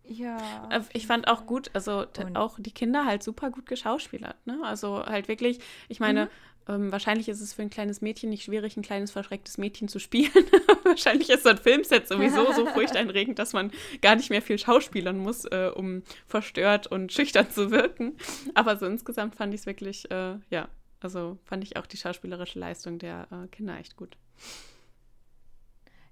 Ja. 0.03 0.69
Äh, 0.69 0.81
Ich 0.93 1.07
fand 1.07 1.27
auch 1.27 1.45
gut, 1.45 1.69
also 1.73 2.05
Und- 2.05 2.35
auch 2.35 2.57
die 2.59 2.71
Kinder 2.73 3.05
halt 3.05 3.23
super 3.23 3.49
gut 3.49 3.65
geschauspielert. 3.65 4.35
Ne? 4.45 4.59
Also 4.63 5.05
halt 5.05 5.27
wirklich, 5.27 5.59
ich 5.87 5.99
meine, 5.99 6.29
ähm, 6.67 6.91
wahrscheinlich 6.91 7.29
ist 7.29 7.39
es 7.41 7.53
für 7.53 7.61
ein 7.61 7.69
kleines 7.69 8.01
Mädchen 8.01 8.29
nicht 8.29 8.43
schwierig, 8.43 8.75
ein 8.77 8.81
kleines 8.83 9.11
verschrecktes 9.11 9.57
Mädchen 9.57 9.87
zu 9.87 9.99
spielen. 9.99 10.31
wahrscheinlich 10.83 11.29
ist 11.29 11.43
so 11.43 11.49
ein 11.49 11.57
Filmset 11.57 12.07
sowieso 12.07 12.51
so 12.53 12.65
furchterregend, 12.73 13.39
dass 13.39 13.53
man 13.53 13.71
gar 14.01 14.15
nicht 14.15 14.29
mehr 14.29 14.41
viel 14.41 14.59
schauspielern 14.59 15.17
muss, 15.17 15.45
äh, 15.45 15.71
um 15.73 16.03
verstört 16.27 16.87
und 16.87 17.11
schüchtern 17.13 17.49
zu 17.49 17.71
wirken. 17.71 18.17
Aber 18.53 18.77
so 18.77 18.85
insgesamt 18.87 19.35
fand 19.35 19.53
ich 19.53 19.61
es 19.61 19.65
wirklich, 19.65 20.09
äh, 20.11 20.35
ja, 20.49 20.67
also 20.99 21.37
fand 21.45 21.63
ich 21.63 21.77
auch 21.77 21.87
die 21.87 21.97
schauspielerische 21.97 22.59
Leistung 22.59 22.99
der 22.99 23.27
äh, 23.31 23.47
Kinder 23.47 23.77
echt 23.79 23.95
gut. 23.95 24.17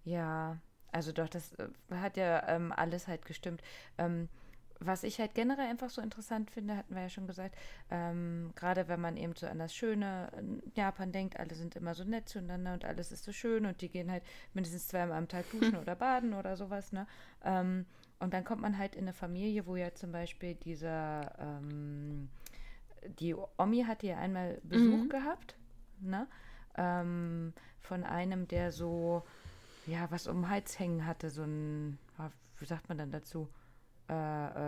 Ja, 0.04 0.58
also 0.92 1.12
doch, 1.12 1.30
das 1.30 1.54
äh, 1.56 1.68
hat 1.96 2.18
ja 2.18 2.48
ähm, 2.50 2.72
alles 2.76 3.08
halt 3.08 3.26
gestimmt. 3.26 3.62
Ähm, 3.98 4.30
was 4.82 5.04
ich 5.04 5.20
halt 5.20 5.36
generell 5.36 5.68
einfach 5.68 5.90
so 5.90 6.02
interessant 6.02 6.50
finde, 6.52 6.78
hatten 6.78 6.96
wir 6.96 7.02
ja 7.02 7.10
schon 7.10 7.28
gesagt, 7.28 7.56
ähm, 7.92 8.52
gerade 8.56 8.88
wenn 8.88 9.02
man 9.02 9.18
eben 9.18 9.36
so 9.36 9.46
an 9.46 9.60
das 9.60 9.76
schöne 9.76 10.32
Japan 10.74 11.12
denkt, 11.12 11.38
alle 11.38 11.54
sind 11.54 11.76
immer 11.76 11.94
so 11.96 12.06
nett 12.06 12.30
zueinander 12.30 12.74
und 12.74 12.86
alles 12.86 13.12
ist 13.12 13.26
so 13.26 13.34
schön 13.34 13.66
und 13.66 13.82
die 13.82 13.90
gehen 13.90 14.10
halt 14.10 14.24
mindestens 14.54 14.88
zweimal 14.88 15.18
am 15.18 15.28
Tag 15.28 15.50
duschen 15.52 15.76
oder 15.82 15.96
baden 15.96 16.34
oder 16.34 16.56
sowas, 16.56 16.94
ne? 16.94 17.08
Ähm, 17.44 17.86
und 18.20 18.34
dann 18.34 18.44
kommt 18.46 18.62
man 18.62 18.78
halt 18.78 18.96
in 18.96 19.04
eine 19.04 19.14
Familie, 19.14 19.66
wo 19.66 19.76
ja 19.76 19.94
zum 19.94 20.12
Beispiel 20.14 20.56
dieser, 20.56 21.32
ähm, 21.40 22.30
die 23.20 23.36
Omi 23.58 23.84
hatte 23.84 24.08
ja 24.08 24.18
einmal 24.18 24.60
Besuch 24.64 25.04
Mhm. 25.06 25.10
gehabt, 25.10 25.56
ne? 26.00 26.28
Ähm, 26.78 27.54
von 27.82 28.04
einem, 28.04 28.48
der 28.48 28.72
so, 28.72 29.24
ja, 29.90 30.10
was 30.12 30.28
um 30.28 30.42
den 30.44 30.50
Hals 30.50 30.78
hängen 30.80 31.06
hatte, 31.06 31.30
so 31.30 31.44
ein, 31.44 31.98
ah, 32.18 32.30
wie 32.60 32.66
sagt 32.66 32.90
man 32.90 32.98
dann 32.98 33.12
dazu? 33.12 33.50
Äh, 34.10 34.14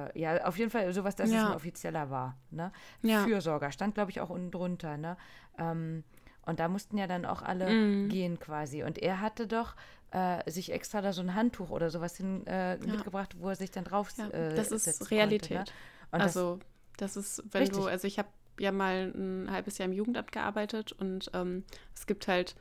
äh, 0.10 0.20
ja, 0.20 0.46
auf 0.46 0.58
jeden 0.58 0.70
Fall 0.70 0.92
sowas, 0.94 1.16
dass 1.16 1.30
es 1.30 1.36
Ja. 1.36 1.50
ein 1.50 1.56
offizieller 1.56 2.10
war. 2.10 2.38
Ne? 2.52 2.72
Ja. 3.02 3.24
Fürsorger, 3.24 3.72
stand, 3.72 3.96
glaube 3.96 4.12
ich, 4.12 4.22
auch 4.22 4.30
unten 4.30 4.52
drunter. 4.52 4.98
Ne? 4.98 5.18
Ähm, 5.58 6.04
und 6.46 6.60
da 6.60 6.68
mussten 6.68 6.98
ja 6.98 7.08
dann 7.08 7.26
auch 7.26 7.42
alle 7.42 7.72
Mhm. 7.72 8.10
gehen 8.10 8.40
quasi. 8.40 8.84
Und 8.84 8.98
er 8.98 9.20
hatte 9.22 9.48
doch 9.48 9.76
äh, 10.12 10.50
sich 10.50 10.72
extra 10.72 11.02
da 11.02 11.14
so 11.14 11.22
ein 11.22 11.34
Handtuch 11.36 11.70
oder 11.70 11.90
sowas 11.90 12.18
hin, 12.18 12.46
äh, 12.48 12.78
mitgebracht, 12.78 13.36
wo 13.40 13.50
er 13.50 13.56
sich 13.56 13.72
dann 13.72 13.84
drauf 13.84 14.12
Ja, 14.18 14.28
äh, 14.30 14.56
das 14.56 14.72
ist 14.72 15.10
Realität. 15.12 15.58
Konnte, 15.58 15.74
ne? 16.12 16.24
Also, 16.24 16.60
das 16.98 17.16
ist, 17.16 17.44
wenn 17.52 17.62
Richtig. 17.64 17.78
du, 17.80 17.86
also 17.86 18.08
ich 18.08 18.20
habe 18.20 18.30
ja 18.60 18.72
mal 18.72 19.12
ein 19.16 19.50
halbes 19.50 19.78
Jahr 19.78 19.88
im 19.88 19.94
Jugendamt 19.94 20.32
gearbeitet 20.32 20.92
und 20.92 21.32
ähm, 21.34 21.64
es 21.96 22.06
gibt 22.06 22.28
halt 22.28 22.56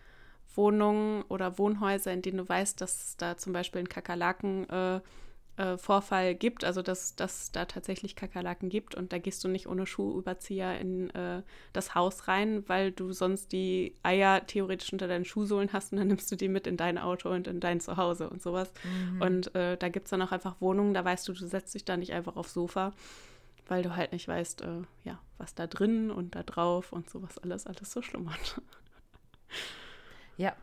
Wohnungen 0.55 1.23
oder 1.29 1.59
Wohnhäuser, 1.59 2.13
in 2.13 2.23
denen 2.23 2.39
du 2.39 2.49
weißt, 2.49 2.81
dass 2.81 3.05
es 3.05 3.17
da 3.17 3.37
zum 3.37 3.53
Beispiel 3.53 3.81
einen 3.81 3.89
Kakerlaken 3.89 4.69
äh, 4.69 5.01
äh, 5.61 6.35
gibt, 6.35 6.65
also 6.65 6.83
dass 6.83 7.17
dass 7.17 7.53
da 7.53 7.65
tatsächlich 7.67 8.17
Kakerlaken 8.17 8.71
gibt 8.71 8.95
und 8.95 9.13
da 9.13 9.19
gehst 9.19 9.45
du 9.45 9.49
nicht 9.49 9.67
ohne 9.67 9.87
Schuhüberzieher 9.87 10.79
in 10.79 11.11
äh, 11.11 11.43
das 11.73 11.95
Haus 11.95 12.29
rein, 12.29 12.65
weil 12.69 12.93
du 12.93 13.13
sonst 13.13 13.53
die 13.53 13.95
Eier 14.03 14.47
theoretisch 14.47 14.93
unter 14.93 15.09
deinen 15.09 15.25
Schuhsohlen 15.25 15.73
hast 15.73 15.93
und 15.93 15.99
dann 15.99 16.09
nimmst 16.09 16.31
du 16.33 16.37
die 16.37 16.49
mit 16.49 16.67
in 16.67 16.77
dein 16.77 16.99
Auto 16.99 17.29
und 17.31 17.47
in 17.47 17.61
dein 17.61 17.81
Zuhause 17.81 18.31
und 18.31 18.43
sowas. 18.43 18.73
Mhm. 18.85 19.23
Und 19.23 19.55
äh, 19.55 19.77
da 19.77 19.89
gibt 19.89 20.07
es 20.07 20.11
dann 20.11 20.23
auch 20.23 20.33
einfach 20.33 20.61
Wohnungen, 20.61 20.95
da 20.95 21.05
weißt 21.05 21.29
du, 21.29 21.33
du 21.33 21.47
setzt 21.47 21.75
dich 21.75 21.85
da 21.85 21.97
nicht 21.97 22.13
einfach 22.13 22.37
aufs 22.37 22.55
Sofa, 22.55 22.93
weil 23.69 23.83
du 23.83 23.95
halt 23.95 24.13
nicht 24.13 24.29
weißt, 24.29 24.63
äh, 24.63 24.83
ja, 25.05 25.19
was 25.37 25.55
da 25.55 25.67
drin 25.67 26.11
und 26.11 26.35
da 26.35 26.43
drauf 26.43 26.93
und 26.93 27.11
sowas 27.11 27.39
alles, 27.39 27.67
alles 27.67 27.93
so 27.93 28.01
schlummert. 28.03 28.61
Ja, 30.41 30.55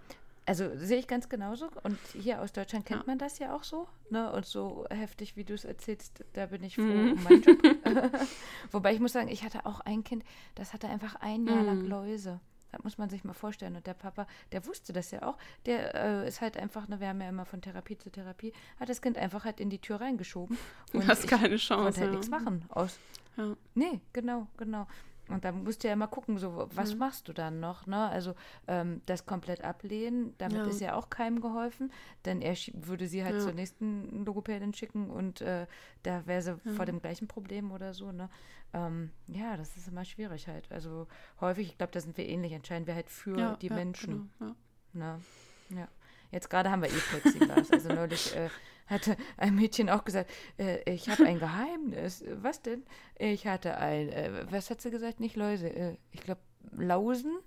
also 0.46 0.70
sehe 0.78 0.98
ich 0.98 1.08
ganz 1.08 1.28
genauso. 1.30 1.68
Und 1.84 2.00
hier 2.13 2.42
aus 2.42 2.52
Deutschland 2.54 2.86
kennt 2.86 3.02
Ja. 3.02 3.06
man 3.08 3.18
das 3.20 3.38
ja 3.40 3.54
auch 3.56 3.63
so. 3.63 3.88
Ne? 4.10 4.32
Und 4.32 4.46
so 4.46 4.86
heftig, 4.90 5.36
wie 5.36 5.44
du 5.44 5.54
es 5.54 5.66
erzählst, 5.66 6.24
da 6.34 6.46
bin 6.48 6.63
ich 6.63 6.76
froh 6.76 6.84
Mhm. 6.84 7.12
um 7.13 7.24
meinen 7.24 7.42
Job. 7.44 7.58
Wobei 8.72 8.94
ich 8.94 9.00
muss 9.00 9.13
sagen, 9.13 9.28
ich 9.28 9.44
hatte 9.44 9.66
auch 9.66 9.82
ein 9.82 10.04
Kind, 10.04 10.24
das 10.56 10.74
hatte 10.74 10.88
einfach 10.88 11.16
ein 11.16 11.46
Jahr 11.46 11.63
lang 11.63 11.80
Mhm. 11.84 11.90
Läuse. 11.90 12.40
Das 12.72 12.84
muss 12.84 12.98
man 12.98 13.10
sich 13.10 13.24
mal 13.24 13.34
vorstellen. 13.34 13.76
Und 13.76 13.88
der 13.88 13.94
Papa, 13.94 14.28
der 14.52 14.66
wusste 14.66 14.92
das 14.94 15.12
ja 15.12 15.24
auch. 15.24 15.38
Der 15.66 15.96
äh, 16.24 16.28
ist 16.28 16.42
halt 16.42 16.58
einfach, 16.58 16.88
ne, 16.88 17.00
wir 17.00 17.08
haben 17.08 17.22
ja 17.22 17.30
immer 17.30 17.46
von 17.46 17.62
Therapie 17.62 17.98
zu 17.98 18.10
Therapie, 18.10 18.52
hat 18.80 18.90
das 18.90 19.02
Kind 19.02 19.18
einfach 19.18 19.46
halt 19.46 19.60
in 19.60 19.70
die 19.70 19.80
Tür 19.80 20.02
reingeschoben. 20.02 20.58
Du 20.92 20.98
Und 21.00 21.08
hast 21.08 21.24
ich 21.24 21.30
keine 21.30 21.44
konnte 21.44 21.58
Chance. 21.58 22.00
halt 22.02 22.10
ja. 22.10 22.16
nichts 22.18 22.30
machen. 22.30 22.66
Aus, 22.70 23.00
Ja. 23.38 23.56
Nee, 23.76 24.02
genau, 24.13 24.48
genau. 24.58 24.88
Und 25.30 25.44
dann 25.46 25.63
musst 25.63 25.84
du 25.84 25.88
ja 25.88 25.94
immer 25.94 26.08
gucken, 26.08 26.38
so, 26.38 26.68
was 26.74 26.94
Mhm. 26.94 27.00
machst 27.00 27.28
du 27.28 27.34
dann 27.34 27.60
noch, 27.60 27.86
ne? 27.86 28.08
Also 28.10 28.34
ähm, 28.68 29.02
das 29.06 29.26
komplett 29.26 29.63
ablehnen, 29.63 30.34
damit 30.38 30.63
Ja. 30.63 30.68
ist 30.68 30.80
ja 30.82 30.96
auch 30.96 31.10
keinem 31.10 31.42
geholfen, 31.42 31.92
denn 32.26 32.42
er 32.42 32.56
würde 32.74 33.08
sie 33.08 33.24
halt 33.24 33.36
Ja. 33.36 33.42
zur 33.44 33.54
nächsten 33.54 34.26
Logopädin 34.26 34.74
schicken 34.74 35.10
und 35.10 35.42
äh, 35.42 35.68
da 36.04 36.26
wäre 36.26 36.42
sie 36.42 36.60
Ja. 36.63 36.72
vor 36.74 36.86
dem 36.86 37.02
gleichen 37.02 37.28
Problem 37.28 37.72
oder 37.72 37.94
so, 37.94 38.12
ne? 38.12 38.30
Ähm, 38.74 39.12
ja, 39.28 39.56
das 39.58 39.76
ist 39.78 39.88
immer 39.88 40.06
schwierig 40.06 40.48
halt. 40.48 40.72
Also 40.72 41.08
häufig, 41.42 41.68
ich 41.70 41.78
glaube, 41.78 41.92
da 41.94 42.00
sind 42.02 42.18
wir 42.18 42.28
ähnlich, 42.28 42.52
entscheiden 42.54 42.88
wir 42.88 42.96
halt 42.96 43.10
für 43.10 43.58
die 43.62 43.70
Menschen. 43.70 44.30
Genau. 44.40 44.56
Ne? 44.94 45.22
Ja. 45.70 45.88
Jetzt 46.32 46.50
gerade 46.50 46.70
haben 46.70 46.82
wir 46.82 46.90
eh 46.90 46.94
Plexiglas. 46.94 47.72
Also 47.72 47.90
neulich 47.90 48.36
äh, 48.36 48.50
hatte 48.88 49.18
ein 49.38 49.56
Mädchen 49.56 49.90
auch 49.90 50.04
gesagt, 50.04 50.30
äh, 50.58 50.80
ich 50.92 51.10
habe 51.10 51.26
ein 51.26 51.40
Geheimnis. 51.40 52.24
Was 52.42 52.62
denn? 52.62 52.84
Ich 53.18 53.48
hatte 53.48 53.78
ein, 53.78 54.10
äh, 54.10 54.46
was 54.50 54.70
hat 54.70 54.82
sie 54.82 54.92
gesagt? 54.92 55.20
Nicht 55.20 55.36
Läuse. 55.36 55.70
Äh, 55.70 55.98
ich 56.12 56.22
glaube, 56.22 56.42
Lausen 56.72 57.38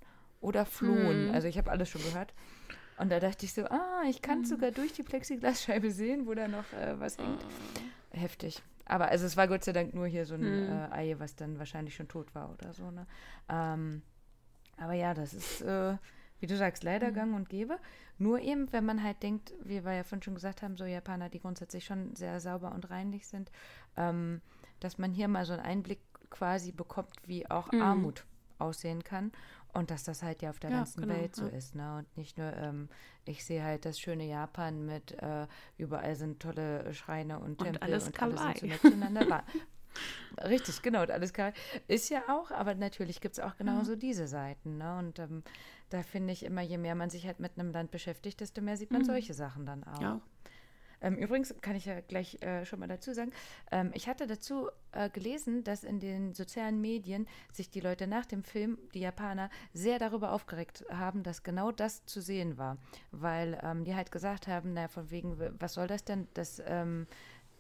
oder 0.41 0.65
flohen. 0.65 1.29
Mhm. 1.29 1.35
Also 1.35 1.49
ich 1.49 1.59
habe 1.59 1.71
alles 1.71 1.89
schon 1.89 2.03
gehört. 2.03 2.33
Und 2.99 3.11
da 3.11 3.19
dachte 3.19 3.47
ich 3.47 3.55
so, 3.55 3.65
ah, 3.65 4.03
ich 4.09 4.21
kann 4.21 4.45
sogar 4.45 4.71
durch 4.71 4.93
die 4.93 5.03
Plexiglasscheibe 5.03 5.91
sehen, 5.91 6.27
wo 6.27 6.35
da 6.35 6.49
noch 6.49 6.71
äh, 6.75 6.99
was 7.01 7.17
hängt. 7.17 7.45
Heftig. 8.11 8.63
Aber 8.85 9.09
also 9.09 9.25
es 9.25 9.37
war 9.37 9.49
Gott 9.49 9.65
sei 9.65 9.73
Dank 9.73 9.95
nur 9.95 10.07
hier 10.07 10.27
so 10.27 10.35
ein 10.35 10.45
äh, 10.45 10.89
Ei, 10.91 11.15
was 11.19 11.37
dann 11.37 11.59
wahrscheinlich 11.59 11.95
schon 11.95 12.09
tot 12.09 12.35
war 12.35 12.51
oder 12.53 12.73
so. 12.73 12.91
Ne? 12.91 13.07
Ähm, 13.49 14.03
aber 14.77 14.95
ja, 14.95 15.15
das 15.15 15.33
ist, 15.33 15.65
wie 16.41 16.47
du 16.47 16.57
sagst, 16.57 16.83
leider 16.83 17.13
gang 17.13 17.35
und 17.35 17.49
gäbe. 17.49 17.79
Nur 18.19 18.41
eben, 18.41 18.73
wenn 18.73 18.85
man 18.85 19.03
halt 19.03 19.23
denkt, 19.23 19.53
wie 19.63 19.85
wir 19.85 19.93
ja 19.93 20.03
vorhin 20.05 20.23
schon 20.23 20.35
gesagt 20.35 20.63
haben, 20.63 20.77
so 20.77 20.85
Japaner, 20.85 21.29
die 21.29 21.41
grundsätzlich 21.41 21.85
schon 21.85 22.15
sehr 22.17 22.41
sauber 22.41 22.73
und 22.73 22.91
reinlich 22.91 23.27
sind, 23.29 23.51
ähm, 23.97 24.41
dass 24.81 24.99
man 24.99 25.13
hier 25.13 25.29
mal 25.29 25.45
so 25.45 25.53
einen 25.53 25.63
Einblick 25.63 26.01
quasi 26.31 26.73
bekommt, 26.73 27.11
wie 27.27 27.49
auch 27.51 27.71
Mhm. 27.73 27.83
Armut 27.83 28.25
aussehen 28.59 29.05
kann. 29.05 29.33
Und 29.73 29.91
dass 29.93 30.03
das 30.03 30.23
halt 30.25 30.43
ja 30.43 30.51
auf 30.51 30.59
der 30.59 30.71
Ja, 30.71 30.79
ganzen 30.79 31.03
genau, 31.03 31.15
Welt 31.15 31.37
so 31.37 31.45
ja. 31.47 31.53
ist. 31.53 31.77
Ne? 31.77 31.99
Und 31.99 32.17
nicht 32.17 32.37
nur, 32.37 32.53
ähm, 32.57 32.89
ich 33.25 33.45
sehe 33.45 33.63
halt 33.63 33.85
das 33.85 34.01
schöne 34.01 34.25
Japan 34.27 34.85
mit 34.85 35.13
äh, 35.23 35.47
überall 35.79 36.17
sind 36.17 36.41
tolle 36.41 36.93
Schreine 36.93 37.39
und 37.39 37.51
Und 37.51 37.59
Tempel 37.59 37.83
alles 37.83 38.07
und 38.09 38.21
alle 38.21 38.37
sind 38.37 38.41
so 38.83 38.89
nett 38.89 39.45
Richtig, 40.45 40.83
genau, 40.83 41.03
und 41.03 41.11
alles 41.11 41.33
klar. 41.33 41.53
Ist 41.89 42.09
ja 42.09 42.23
auch, 42.29 42.51
aber 42.51 42.75
natürlich 42.75 43.21
gibt 43.21 43.39
es 43.39 43.41
auch 43.41 43.57
genauso 43.57 43.97
diese 43.97 44.27
Seiten. 44.27 44.79
Ne? 44.79 44.99
Und 44.99 45.19
ähm, 45.19 45.43
da 45.91 46.03
finde 46.03 46.33
ich 46.33 46.45
immer, 46.45 46.63
je 46.63 46.79
mehr 46.79 46.95
man 46.95 47.11
sich 47.11 47.27
halt 47.27 47.41
mit 47.41 47.59
einem 47.59 47.73
Land 47.73 47.91
beschäftigt, 47.91 48.41
desto 48.41 48.63
mehr 48.63 48.77
sieht 48.77 48.91
man 48.91 49.05
solche 49.05 49.35
Sachen 49.35 49.67
dann 49.67 49.85
auch. 49.85 50.01
Ja. 50.01 50.21
Ähm, 51.03 51.17
übrigens 51.17 51.55
kann 51.61 51.77
ich 51.77 51.87
ja 51.87 52.01
gleich 52.01 52.41
äh, 52.43 52.65
schon 52.65 52.81
mal 52.81 52.87
dazu 52.87 53.13
sagen, 53.13 53.33
ähm, 53.71 53.91
ich 53.95 54.09
hatte 54.09 54.27
dazu 54.27 54.69
äh, 54.93 55.09
gelesen, 55.09 55.65
dass 55.65 55.85
in 55.85 55.99
den 55.99 56.35
sozialen 56.35 56.81
Medien 56.81 57.27
sich 57.53 57.71
die 57.71 57.81
Leute 57.81 58.07
nach 58.07 58.27
dem 58.27 58.45
Film, 58.45 58.79
die 58.95 59.01
Japaner, 59.01 59.51
sehr 59.73 59.99
darüber 59.99 60.33
aufgeregt 60.33 60.85
haben, 60.91 61.23
dass 61.23 61.43
genau 61.43 61.73
das 61.73 62.05
zu 62.05 62.21
sehen 62.21 62.59
war. 62.59 62.77
Weil 63.11 63.59
ähm, 63.63 63.85
die 63.85 63.95
halt 63.95 64.13
gesagt 64.13 64.47
haben, 64.47 64.75
naja, 64.75 64.89
von 64.89 65.11
wegen, 65.11 65.39
was 65.59 65.75
soll 65.75 65.87
das 65.87 66.05
denn, 66.05 66.29
dass 66.35 66.63
ähm, 66.67 67.07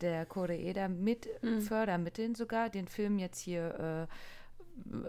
der 0.00 0.26
Koreeda 0.26 0.88
mit 0.88 1.28
Fördermitteln 1.60 2.34
sogar 2.34 2.70
den 2.70 2.88
Film 2.88 3.18
jetzt 3.18 3.40
hier 3.40 4.08
äh, 4.08 5.04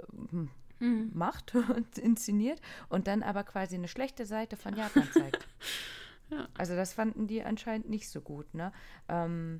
macht 0.79 1.55
und 1.55 1.97
inszeniert 1.97 2.59
und 2.89 3.07
dann 3.07 3.23
aber 3.23 3.43
quasi 3.43 3.75
eine 3.75 3.87
schlechte 3.87 4.25
Seite 4.25 4.57
von 4.57 4.75
Japan 4.75 5.07
zeigt. 5.13 5.47
Also 6.57 6.77
das 6.77 6.93
fanden 6.93 7.27
die 7.27 7.43
anscheinend 7.43 7.89
nicht 7.89 8.09
so 8.09 8.21
gut. 8.21 8.53
Ne? 8.53 8.71
Ähm, 9.09 9.59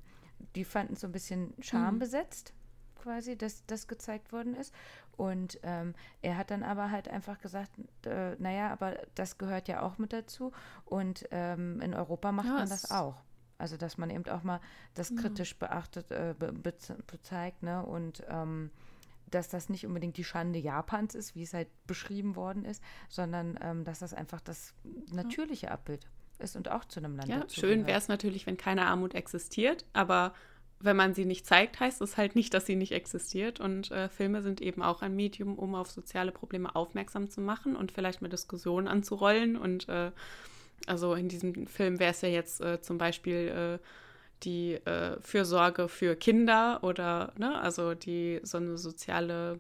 die 0.56 0.64
fanden 0.64 0.94
es 0.94 1.02
so 1.02 1.08
ein 1.08 1.12
bisschen 1.12 1.54
schambesetzt, 1.60 2.54
quasi, 2.96 3.38
dass 3.38 3.66
das 3.66 3.90
gezeigt 3.90 4.32
worden 4.32 4.56
ist. 4.56 4.74
Und 5.18 5.60
ähm, 5.64 5.94
er 6.22 6.38
hat 6.38 6.50
dann 6.50 6.64
aber 6.64 6.90
halt 6.90 7.10
einfach 7.10 7.40
gesagt, 7.40 7.72
äh, 8.06 8.36
naja, 8.40 8.72
aber 8.72 8.98
das 9.16 9.38
gehört 9.38 9.68
ja 9.68 9.82
auch 9.82 9.98
mit 9.98 10.14
dazu. 10.14 10.54
Und 10.86 11.28
ähm, 11.32 11.82
in 11.82 11.94
Europa 11.94 12.32
macht 12.32 12.48
Ja, 12.48 12.54
man 12.54 12.70
das 12.70 12.90
auch. 12.90 13.22
Also 13.62 13.78
dass 13.78 13.98
man 13.98 14.10
eben 14.10 14.28
auch 14.28 14.44
mal 14.44 14.60
das 14.96 15.16
kritisch 15.16 15.56
beachtet, 15.58 16.12
äh, 16.12 16.36
be 16.38 16.52
be 16.52 16.74
bezeigt, 17.08 17.64
ne? 17.64 17.86
Und 17.86 18.24
ähm, 18.28 18.72
dass 19.30 19.48
das 19.48 19.70
nicht 19.70 19.86
unbedingt 19.86 20.18
die 20.18 20.24
Schande 20.24 20.60
Japans 20.60 21.16
ist, 21.16 21.36
wie 21.36 21.44
es 21.44 21.54
halt 21.54 21.70
beschrieben 21.88 22.36
worden 22.36 22.66
ist, 22.66 22.84
sondern 23.08 23.58
ähm, 23.62 23.86
dass 23.86 24.00
das 24.00 24.14
einfach 24.14 24.42
das 24.42 24.74
natürliche 25.12 25.72
Abbild 25.72 26.06
ist 26.40 26.56
und 26.56 26.70
auch 26.70 26.86
zu 26.86 27.00
einem 27.00 27.16
Land 27.16 27.30
Ja, 27.30 27.46
schön 27.48 27.86
wäre 27.86 27.98
es 27.98 28.08
natürlich, 28.08 28.46
wenn 28.48 28.58
keine 28.58 28.88
Armut 28.88 29.14
existiert, 29.14 29.86
aber 29.94 30.34
wenn 30.84 30.96
man 30.96 31.14
sie 31.14 31.26
nicht 31.26 31.46
zeigt, 31.46 31.80
heißt 31.80 32.02
es 32.02 32.18
halt 32.18 32.36
nicht, 32.36 32.54
dass 32.54 32.66
sie 32.66 32.76
nicht 32.76 32.92
existiert. 32.92 33.60
Und 33.60 33.92
äh, 33.92 34.10
Filme 34.10 34.42
sind 34.42 34.62
eben 34.62 34.82
auch 34.82 35.02
ein 35.02 35.16
Medium, 35.16 35.58
um 35.58 35.76
auf 35.76 35.92
soziale 35.92 36.32
Probleme 36.32 36.76
aufmerksam 36.76 37.30
zu 37.30 37.42
machen 37.42 37.76
und 37.76 37.92
vielleicht 37.92 38.22
mal 38.22 38.30
Diskussionen 38.30 38.88
anzurollen. 38.88 39.56
Und 39.58 39.88
äh, 39.90 40.12
also 40.88 41.14
in 41.14 41.30
diesem 41.30 41.68
Film 41.68 42.00
wäre 42.00 42.12
es 42.12 42.22
ja 42.22 42.30
jetzt 42.30 42.62
äh, 42.62 42.82
zum 42.82 42.98
Beispiel 42.98 43.80
äh, 43.80 43.86
die 44.44 44.74
äh, 44.74 45.20
Fürsorge 45.22 45.88
für 45.88 46.16
Kinder 46.16 46.80
oder, 46.84 47.34
ne, 47.38 47.60
also 47.60 47.94
die 47.94 48.40
so 48.44 48.58
eine 48.58 48.78
soziale, 48.78 49.60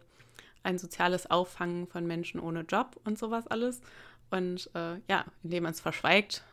ein 0.63 0.77
soziales 0.77 1.29
Auffangen 1.29 1.87
von 1.87 2.07
Menschen 2.07 2.39
ohne 2.39 2.61
Job 2.61 2.99
und 3.03 3.19
sowas 3.19 3.47
alles. 3.47 3.81
Und 4.31 4.69
äh, 4.73 4.95
ja, 5.09 5.25
indem 5.43 5.63
man 5.63 5.73
es 5.73 5.81
verschweigt, 5.81 6.43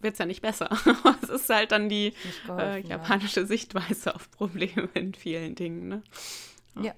wird 0.00 0.14
es 0.14 0.18
ja 0.18 0.26
nicht 0.26 0.42
besser. 0.42 0.70
es 1.22 1.28
ist 1.28 1.48
halt 1.48 1.72
dann 1.72 1.88
die 1.88 2.12
Nicht 2.24 2.44
äh, 2.44 2.46
geholfen, 2.46 2.88
ja. 2.88 2.96
japanische 2.96 3.46
Sichtweise 3.46 4.14
auf 4.14 4.30
Probleme 4.30 4.88
in 4.94 5.14
vielen 5.14 5.54
Dingen. 5.54 5.88
Ne? 5.88 6.02
Ja, 6.82 6.94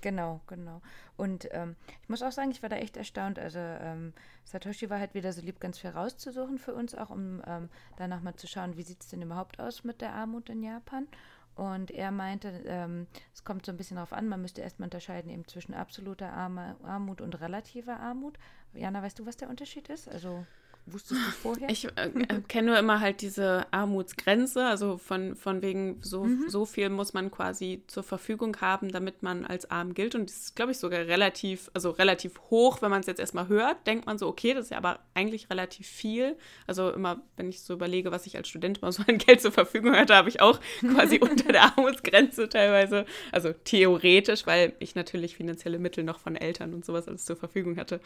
genau, 0.00 0.40
genau. 0.46 0.80
Und 1.16 1.48
ähm, 1.52 1.76
ich 2.02 2.08
muss 2.08 2.22
auch 2.22 2.32
sagen, 2.32 2.50
ich 2.50 2.62
war 2.62 2.68
da 2.68 2.76
echt 2.76 2.96
erstaunt. 2.96 3.38
Also 3.38 3.58
ähm, 3.58 4.12
Satoshi 4.44 4.90
war 4.90 4.98
halt 4.98 5.14
wieder 5.14 5.32
so 5.32 5.40
lieb, 5.40 5.60
ganz 5.60 5.78
viel 5.78 5.90
rauszusuchen 5.90 6.58
für 6.58 6.74
uns, 6.74 6.94
auch 6.94 7.10
um 7.10 7.42
ähm, 7.46 7.68
danach 7.96 8.22
mal 8.22 8.36
zu 8.36 8.46
schauen, 8.46 8.76
wie 8.76 8.82
sieht 8.82 9.02
es 9.02 9.08
denn 9.08 9.22
überhaupt 9.22 9.60
aus 9.60 9.84
mit 9.84 10.00
der 10.00 10.12
Armut 10.12 10.48
in 10.48 10.62
Japan. 10.62 11.06
Und 11.54 11.90
er 11.90 12.12
meinte, 12.12 12.62
ähm, 12.66 13.08
es 13.34 13.42
kommt 13.42 13.66
so 13.66 13.72
ein 13.72 13.76
bisschen 13.76 13.96
darauf 13.96 14.12
an, 14.12 14.28
man 14.28 14.40
müsste 14.40 14.60
erstmal 14.60 14.86
unterscheiden 14.86 15.28
eben 15.28 15.46
zwischen 15.48 15.74
absoluter 15.74 16.32
Arme, 16.32 16.76
Armut 16.84 17.20
und 17.20 17.40
relativer 17.40 17.98
Armut. 17.98 18.38
Jana, 18.74 19.02
weißt 19.02 19.18
du, 19.18 19.26
was 19.26 19.36
der 19.36 19.50
Unterschied 19.50 19.88
ist? 19.88 20.08
Also 20.08 20.46
wusstest 20.92 21.20
du 21.20 21.30
vorher? 21.30 21.68
Ich 21.70 21.84
äh, 21.84 21.88
äh, 22.08 22.40
kenne 22.48 22.68
nur 22.68 22.78
immer 22.78 23.00
halt 23.00 23.20
diese 23.20 23.66
Armutsgrenze, 23.70 24.64
also 24.64 24.96
von, 24.98 25.34
von 25.36 25.62
wegen, 25.62 25.98
so, 26.02 26.24
Mhm. 26.24 26.44
so 26.48 26.64
viel 26.64 26.88
muss 26.90 27.12
man 27.14 27.30
quasi 27.30 27.82
zur 27.86 28.02
Verfügung 28.02 28.56
haben, 28.60 28.90
damit 28.90 29.22
man 29.22 29.44
als 29.44 29.70
arm 29.70 29.94
gilt. 29.94 30.14
Und 30.14 30.28
das 30.30 30.36
ist, 30.38 30.56
glaube 30.56 30.72
ich, 30.72 30.78
sogar 30.78 31.00
relativ, 31.00 31.70
also 31.74 31.90
relativ 31.90 32.40
hoch, 32.50 32.82
wenn 32.82 32.90
man 32.90 33.00
es 33.00 33.06
jetzt 33.06 33.20
erstmal 33.20 33.48
hört, 33.48 33.86
denkt 33.86 34.06
man 34.06 34.18
so, 34.18 34.26
okay, 34.28 34.54
das 34.54 34.66
ist 34.66 34.70
ja 34.70 34.78
aber 34.78 34.98
eigentlich 35.14 35.50
relativ 35.50 35.86
viel. 35.86 36.36
Also 36.66 36.90
immer, 36.90 37.20
wenn 37.36 37.48
ich 37.48 37.60
so 37.60 37.74
überlege, 37.74 38.10
was 38.10 38.26
ich 38.26 38.36
als 38.36 38.48
Student 38.48 38.82
mal 38.82 38.92
so 38.92 39.02
an 39.08 39.18
Geld 39.18 39.40
zur 39.40 39.52
Verfügung 39.52 39.94
hatte, 39.94 40.14
habe 40.14 40.28
ich 40.28 40.40
auch 40.40 40.60
quasi 40.80 41.18
unter 41.18 41.52
der 41.52 41.62
Armutsgrenze 41.76 42.48
teilweise, 42.48 43.04
also 43.32 43.52
theoretisch, 43.64 44.46
weil 44.46 44.74
ich 44.78 44.94
natürlich 44.94 45.36
finanzielle 45.36 45.78
Mittel 45.78 46.04
noch 46.04 46.18
von 46.18 46.36
Eltern 46.36 46.74
und 46.74 46.84
sowas 46.84 47.08
alles 47.08 47.24
zur 47.24 47.36
Verfügung 47.36 47.76
hatte. 47.76 48.00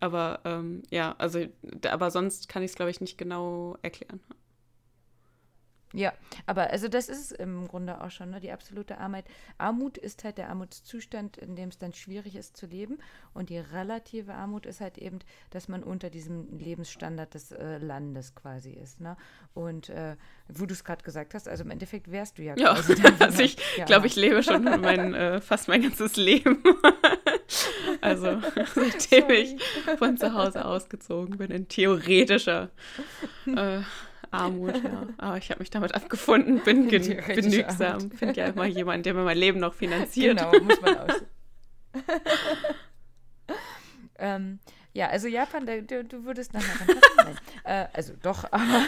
Aber 0.00 0.40
ähm, 0.44 0.82
ja, 0.90 1.14
also, 1.18 1.44
aber 1.88 2.10
sonst 2.10 2.25
kann 2.48 2.62
ich 2.62 2.70
es, 2.70 2.76
glaube 2.76 2.90
ich, 2.90 3.00
nicht 3.00 3.18
genau 3.18 3.76
erklären. 3.82 4.20
Ja, 5.96 6.12
aber 6.44 6.70
also 6.70 6.88
das 6.88 7.08
ist 7.08 7.32
im 7.32 7.68
Grunde 7.68 8.02
auch 8.02 8.10
schon, 8.10 8.30
ne? 8.30 8.40
Die 8.40 8.50
absolute 8.50 8.98
Armut. 8.98 9.24
Armut 9.56 9.96
ist 9.96 10.24
halt 10.24 10.36
der 10.36 10.50
Armutszustand, 10.50 11.38
in 11.38 11.56
dem 11.56 11.70
es 11.70 11.78
dann 11.78 11.94
schwierig 11.94 12.36
ist 12.36 12.56
zu 12.56 12.66
leben. 12.66 12.98
Und 13.34 13.48
die 13.48 13.58
relative 13.58 14.34
Armut 14.34 14.66
ist 14.66 14.80
halt 14.80 14.98
eben, 14.98 15.20
dass 15.50 15.68
man 15.68 15.82
unter 15.82 16.10
diesem 16.10 16.58
Lebensstandard 16.58 17.32
des 17.32 17.52
äh, 17.52 17.78
Landes 17.78 18.34
quasi 18.34 18.72
ist. 18.72 19.00
Ne? 19.00 19.16
Und 19.54 19.88
äh, 19.88 20.16
wo 20.48 20.66
du 20.66 20.74
es 20.74 20.84
gerade 20.84 21.02
gesagt 21.02 21.34
hast, 21.34 21.48
also 21.48 21.64
im 21.64 21.70
Endeffekt 21.70 22.10
wärst 22.10 22.38
du 22.38 22.42
ja 22.42 22.56
Ja, 22.58 22.74
quasi 22.74 22.94
dann 23.02 23.16
also 23.18 23.42
ich 23.42 23.56
ja, 23.78 23.86
glaube, 23.86 24.06
ich 24.06 24.16
lebe 24.16 24.42
schon 24.42 24.64
mein, 24.64 25.14
äh, 25.14 25.40
fast 25.40 25.68
mein 25.68 25.82
ganzes 25.82 26.16
Leben. 26.16 26.62
also 28.00 28.40
seitdem 28.74 29.30
ich 29.30 29.56
von 29.98 30.16
zu 30.16 30.32
Hause 30.32 30.64
ausgezogen 30.64 31.38
bin, 31.38 31.50
in 31.50 31.68
theoretischer 31.68 32.70
äh, 33.46 33.80
Armut, 34.30 34.82
ja. 34.82 35.06
Aber 35.18 35.36
ich 35.38 35.50
habe 35.50 35.60
mich 35.60 35.70
damit 35.70 35.94
abgefunden, 35.94 36.62
bin 36.64 36.88
genügsam, 36.88 38.10
finde 38.10 38.40
ja 38.40 38.46
immer 38.46 38.66
jemanden, 38.66 39.04
der 39.04 39.14
mir 39.14 39.24
mein 39.24 39.38
Leben 39.38 39.60
noch 39.60 39.74
finanziert. 39.74 40.38
Genau, 40.38 40.64
muss 40.64 40.80
man 40.80 40.98
aus. 40.98 41.22
ähm, 44.18 44.58
ja, 44.92 45.08
also 45.08 45.28
Japan, 45.28 45.66
du, 45.66 46.04
du 46.04 46.24
würdest 46.24 46.54
nachher 46.54 46.86
dann 46.86 46.96
Nein. 47.16 47.38
Äh, 47.64 47.86
also 47.92 48.14
doch, 48.22 48.44
aber 48.50 48.86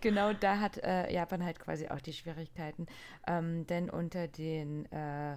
genau 0.00 0.32
da 0.32 0.60
hat 0.60 0.78
äh, 0.78 1.12
Japan 1.12 1.44
halt 1.44 1.58
quasi 1.58 1.88
auch 1.88 2.00
die 2.00 2.12
Schwierigkeiten. 2.12 2.86
Ähm, 3.26 3.66
denn 3.66 3.90
unter 3.90 4.28
den 4.28 4.90
äh, 4.92 5.36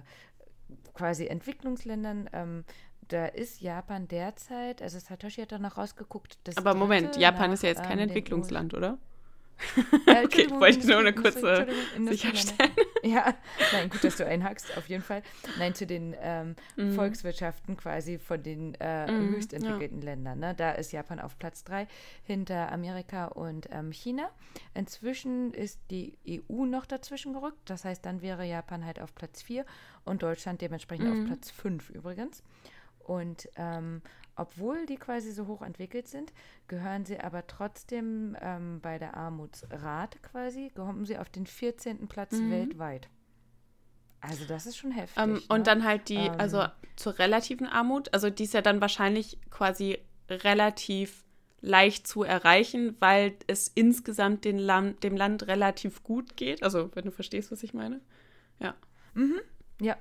quasi 0.94 1.26
Entwicklungsländern, 1.26 2.28
ähm, 2.32 2.64
da 3.08 3.26
ist 3.26 3.60
Japan 3.60 4.06
derzeit, 4.08 4.82
also 4.82 4.98
Satoshi 4.98 5.42
hat 5.42 5.52
da 5.52 5.58
noch 5.58 5.76
rausgeguckt, 5.76 6.38
das 6.44 6.56
Aber 6.56 6.74
Moment, 6.74 7.16
Japan 7.16 7.48
nach, 7.48 7.54
ist 7.54 7.62
ja 7.62 7.70
jetzt 7.70 7.82
kein 7.82 7.98
ähm, 7.98 8.08
Entwicklungsland, 8.08 8.74
oder? 8.74 8.98
Äh, 10.06 10.10
Okay, 10.10 10.22
Entschuldigung, 10.22 10.60
wollte 10.60 10.78
ich 10.78 10.84
nur 10.86 10.98
eine 10.98 11.12
kurze 11.12 11.66
sicherstellen. 12.08 12.72
Ja, 13.02 13.34
nein, 13.72 13.88
gut, 13.88 14.04
dass 14.04 14.18
du 14.18 14.26
einhackst, 14.26 14.76
auf 14.76 14.86
jeden 14.90 15.02
Fall. 15.02 15.22
Nein, 15.58 15.74
zu 15.74 15.86
den 15.86 16.14
ähm, 16.20 16.54
Mhm. 16.76 16.92
Volkswirtschaften 16.92 17.76
quasi 17.78 18.18
von 18.18 18.42
den 18.42 18.74
äh, 18.74 19.10
Mhm, 19.10 19.30
höchst 19.32 19.54
entwickelten 19.54 20.02
Ländern. 20.02 20.38
Ne? 20.38 20.54
Da 20.54 20.72
ist 20.72 20.92
Japan 20.92 21.18
auf 21.18 21.38
Platz 21.38 21.64
drei 21.64 21.86
hinter 22.24 22.70
Amerika 22.70 23.26
und 23.26 23.68
ähm, 23.72 23.90
China. 23.90 24.28
Inzwischen 24.74 25.54
ist 25.54 25.80
die 25.90 26.18
EU 26.28 26.64
noch 26.66 26.84
dazwischen 26.86 27.32
gerückt. 27.32 27.58
Das 27.70 27.84
heißt, 27.86 28.04
dann 28.04 28.20
wäre 28.22 28.44
Japan 28.44 28.84
halt 28.84 29.00
auf 29.00 29.14
Platz 29.14 29.40
vier 29.42 29.64
und 30.04 30.22
Deutschland 30.22 30.60
dementsprechend 30.60 31.06
Mhm. 31.06 31.12
auf 31.12 31.24
Platz 31.24 31.50
fünf 31.50 31.88
übrigens. 31.90 32.42
Und 33.10 33.48
ähm, 33.56 34.02
obwohl 34.36 34.86
die 34.86 34.94
quasi 34.94 35.32
so 35.32 35.48
hoch 35.48 35.62
entwickelt 35.62 36.06
sind, 36.06 36.32
gehören 36.68 37.04
sie 37.04 37.18
aber 37.18 37.44
trotzdem 37.48 38.36
ähm, 38.40 38.78
bei 38.80 39.00
der 39.00 39.16
Armutsrate 39.16 40.20
quasi, 40.20 40.70
kommen 40.76 41.04
sie 41.04 41.18
auf 41.18 41.28
den 41.28 41.44
14. 41.44 42.06
Platz 42.06 42.38
weltweit. 42.50 43.08
Also 44.20 44.44
das 44.44 44.64
ist 44.64 44.76
schon 44.76 44.92
heftig. 44.92 45.20
Ähm, 45.20 45.32
ne? 45.32 45.40
und 45.48 45.66
dann 45.66 45.82
halt 45.82 46.08
die, 46.08 46.18
Ähm, 46.18 46.34
also 46.38 46.66
zur 46.94 47.18
relativen 47.18 47.66
Armut. 47.66 48.14
Also 48.14 48.30
die 48.30 48.44
ist 48.44 48.54
ja 48.54 48.62
dann 48.62 48.80
wahrscheinlich 48.80 49.40
quasi 49.50 49.98
relativ 50.28 51.24
leicht 51.62 52.06
zu 52.06 52.22
erreichen, 52.22 52.94
weil 53.00 53.34
es 53.48 53.66
insgesamt 53.66 54.44
Land, 54.44 55.02
dem 55.02 55.16
Land 55.16 55.48
relativ 55.48 56.04
gut 56.04 56.36
geht. 56.36 56.62
Also 56.62 56.92
wenn 56.94 57.06
du 57.06 57.10
verstehst, 57.10 57.50
was 57.50 57.64
ich 57.64 57.74
meine. 57.74 58.00
Ja. 58.60 58.76
Mhm. 59.14 59.40
Ja, 59.80 59.96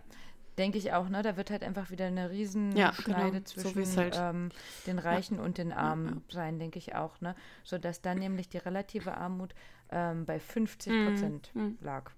denke 0.59 0.77
ich 0.77 0.93
auch. 0.93 1.09
Ne? 1.09 1.23
Da 1.23 1.37
wird 1.37 1.49
halt 1.49 1.63
einfach 1.63 1.89
wieder 1.89 2.05
eine 2.05 2.29
Riesenschneide 2.29 3.31
genau. 3.31 3.43
zwischen 3.45 3.85
so 3.85 4.01
halt. 4.01 4.15
ähm, 4.19 4.49
den 4.85 4.99
Reichen 4.99 5.39
und 5.39 5.57
den 5.57 5.71
Armen 5.71 6.23
sein, 6.29 6.59
denke 6.59 6.77
ich 6.77 6.93
auch. 6.93 7.19
Ne? 7.21 7.33
Sodass 7.63 8.01
dann 8.01 8.19
nämlich 8.19 8.49
die 8.49 8.57
relative 8.57 9.15
Armut 9.15 9.55
ähm, 9.91 10.25
bei 10.25 10.39
50 10.39 11.05
Prozent 11.05 11.51
Mhm. 11.55 11.77
lag. 11.81 12.11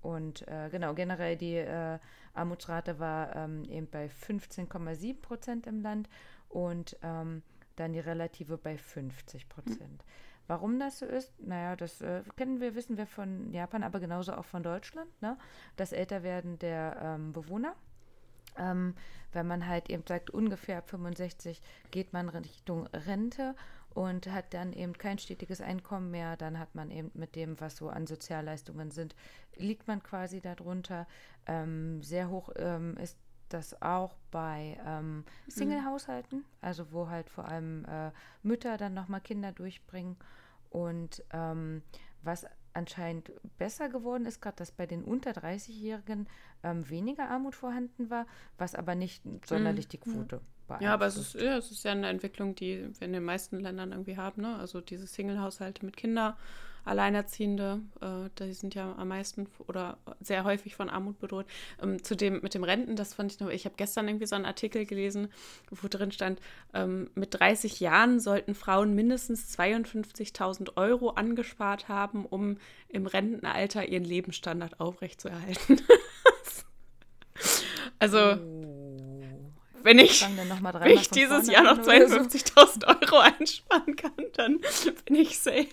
Und 0.00 0.46
äh, 0.46 0.68
genau, 0.70 0.94
generell 0.94 1.36
die 1.36 1.56
äh, 1.56 1.98
Armutsrate 2.32 3.00
war 3.00 3.34
ähm, 3.34 3.64
eben 3.64 3.88
bei 3.90 4.06
15,7 4.06 5.20
Prozent 5.20 5.66
im 5.66 5.80
Land 5.82 6.08
und 6.48 6.96
ähm, 7.02 7.42
dann 7.74 7.92
die 7.92 8.00
relative 8.00 8.56
bei 8.56 8.78
50 8.78 9.48
Prozent. 9.48 10.04
Warum 10.46 10.78
das 10.78 11.00
so 11.00 11.06
ist, 11.06 11.32
naja, 11.40 11.76
das 11.76 12.00
äh, 12.00 12.22
kennen 12.36 12.60
wir, 12.60 12.74
wissen 12.74 12.96
wir 12.96 13.06
von 13.06 13.52
Japan, 13.52 13.82
aber 13.82 14.00
genauso 14.00 14.32
auch 14.32 14.44
von 14.44 14.62
Deutschland, 14.62 15.10
ne? 15.20 15.36
das 15.76 15.92
Älterwerden 15.92 16.58
der 16.58 16.96
ähm, 17.02 17.32
Bewohner. 17.32 17.74
Ähm, 18.58 18.94
wenn 19.32 19.46
man 19.46 19.66
halt 19.66 19.90
eben 19.90 20.04
sagt, 20.06 20.30
ungefähr 20.30 20.78
ab 20.78 20.88
65 20.88 21.60
geht 21.90 22.12
man 22.12 22.28
Richtung 22.28 22.86
Rente 22.86 23.54
und 23.90 24.30
hat 24.30 24.52
dann 24.54 24.72
eben 24.72 24.92
kein 24.96 25.18
stetiges 25.18 25.60
Einkommen 25.60 26.10
mehr, 26.10 26.36
dann 26.36 26.58
hat 26.58 26.74
man 26.74 26.90
eben 26.90 27.10
mit 27.14 27.34
dem, 27.34 27.58
was 27.60 27.76
so 27.76 27.88
an 27.88 28.06
Sozialleistungen 28.06 28.90
sind, 28.90 29.14
liegt 29.56 29.88
man 29.88 30.02
quasi 30.02 30.40
darunter. 30.40 31.06
Ähm, 31.46 32.02
sehr 32.02 32.28
hoch 32.28 32.50
ähm, 32.56 32.96
ist 32.98 33.18
das 33.48 33.80
auch 33.82 34.16
bei 34.30 34.78
ähm, 34.86 35.24
Single-Haushalten, 35.48 36.44
also 36.60 36.92
wo 36.92 37.08
halt 37.08 37.30
vor 37.30 37.46
allem 37.46 37.84
äh, 37.84 38.10
Mütter 38.42 38.76
dann 38.76 38.94
nochmal 38.94 39.20
Kinder 39.20 39.52
durchbringen. 39.52 40.16
Und 40.70 41.22
ähm, 41.32 41.82
was 42.22 42.46
anscheinend 42.76 43.32
besser 43.58 43.88
geworden 43.88 44.26
ist, 44.26 44.42
gerade 44.42 44.56
dass 44.56 44.70
bei 44.70 44.86
den 44.86 45.02
unter 45.02 45.30
30-Jährigen 45.30 46.28
ähm, 46.62 46.88
weniger 46.90 47.30
Armut 47.30 47.54
vorhanden 47.54 48.10
war, 48.10 48.26
was 48.58 48.74
aber 48.74 48.94
nicht 48.94 49.22
sonderlich 49.46 49.88
die 49.88 49.98
Quote 49.98 50.42
beeinflusst. 50.68 50.82
Ja, 50.82 50.92
aber 50.92 51.06
es 51.06 51.16
ist, 51.16 51.34
ja, 51.34 51.56
es 51.56 51.70
ist 51.70 51.84
ja 51.84 51.92
eine 51.92 52.08
Entwicklung, 52.08 52.54
die 52.54 52.90
wir 52.98 53.06
in 53.06 53.14
den 53.14 53.24
meisten 53.24 53.60
Ländern 53.60 53.92
irgendwie 53.92 54.16
haben. 54.16 54.42
Ne? 54.42 54.56
Also 54.56 54.80
diese 54.80 55.06
Single-Haushalte 55.06 55.86
mit 55.86 55.96
Kindern, 55.96 56.34
Alleinerziehende, 56.86 57.80
äh, 58.00 58.30
die 58.38 58.52
sind 58.52 58.74
ja 58.74 58.94
am 58.96 59.08
meisten 59.08 59.48
oder 59.66 59.98
sehr 60.20 60.44
häufig 60.44 60.76
von 60.76 60.88
Armut 60.88 61.18
bedroht. 61.18 61.46
Ähm, 61.82 62.02
zu 62.02 62.16
dem 62.16 62.40
mit 62.40 62.54
dem 62.54 62.64
Renten, 62.64 62.96
das 62.96 63.14
fand 63.14 63.32
ich 63.32 63.40
noch, 63.40 63.48
ich 63.48 63.64
habe 63.64 63.74
gestern 63.76 64.08
irgendwie 64.08 64.26
so 64.26 64.36
einen 64.36 64.44
Artikel 64.44 64.86
gelesen, 64.86 65.28
wo 65.70 65.88
drin 65.88 66.12
stand, 66.12 66.40
ähm, 66.74 67.10
mit 67.14 67.38
30 67.38 67.80
Jahren 67.80 68.20
sollten 68.20 68.54
Frauen 68.54 68.94
mindestens 68.94 69.56
52.000 69.58 70.76
Euro 70.76 71.10
angespart 71.10 71.88
haben, 71.88 72.24
um 72.24 72.58
im 72.88 73.06
Rentenalter 73.06 73.86
ihren 73.86 74.04
Lebensstandard 74.04 74.80
aufrechtzuerhalten. 74.80 75.80
also 77.98 78.36
wenn 79.86 79.98
ich, 80.00 80.20
wenn 80.22 80.90
ich 80.90 81.10
dieses 81.10 81.48
Jahr 81.48 81.62
noch 81.62 81.78
an 81.78 81.80
oder 81.80 82.08
so. 82.08 82.16
52.000 82.16 83.02
Euro 83.02 83.18
einsparen 83.20 83.94
kann, 83.96 84.12
dann 84.34 84.60
bin 85.04 85.14
ich 85.16 85.38
safe. 85.38 85.68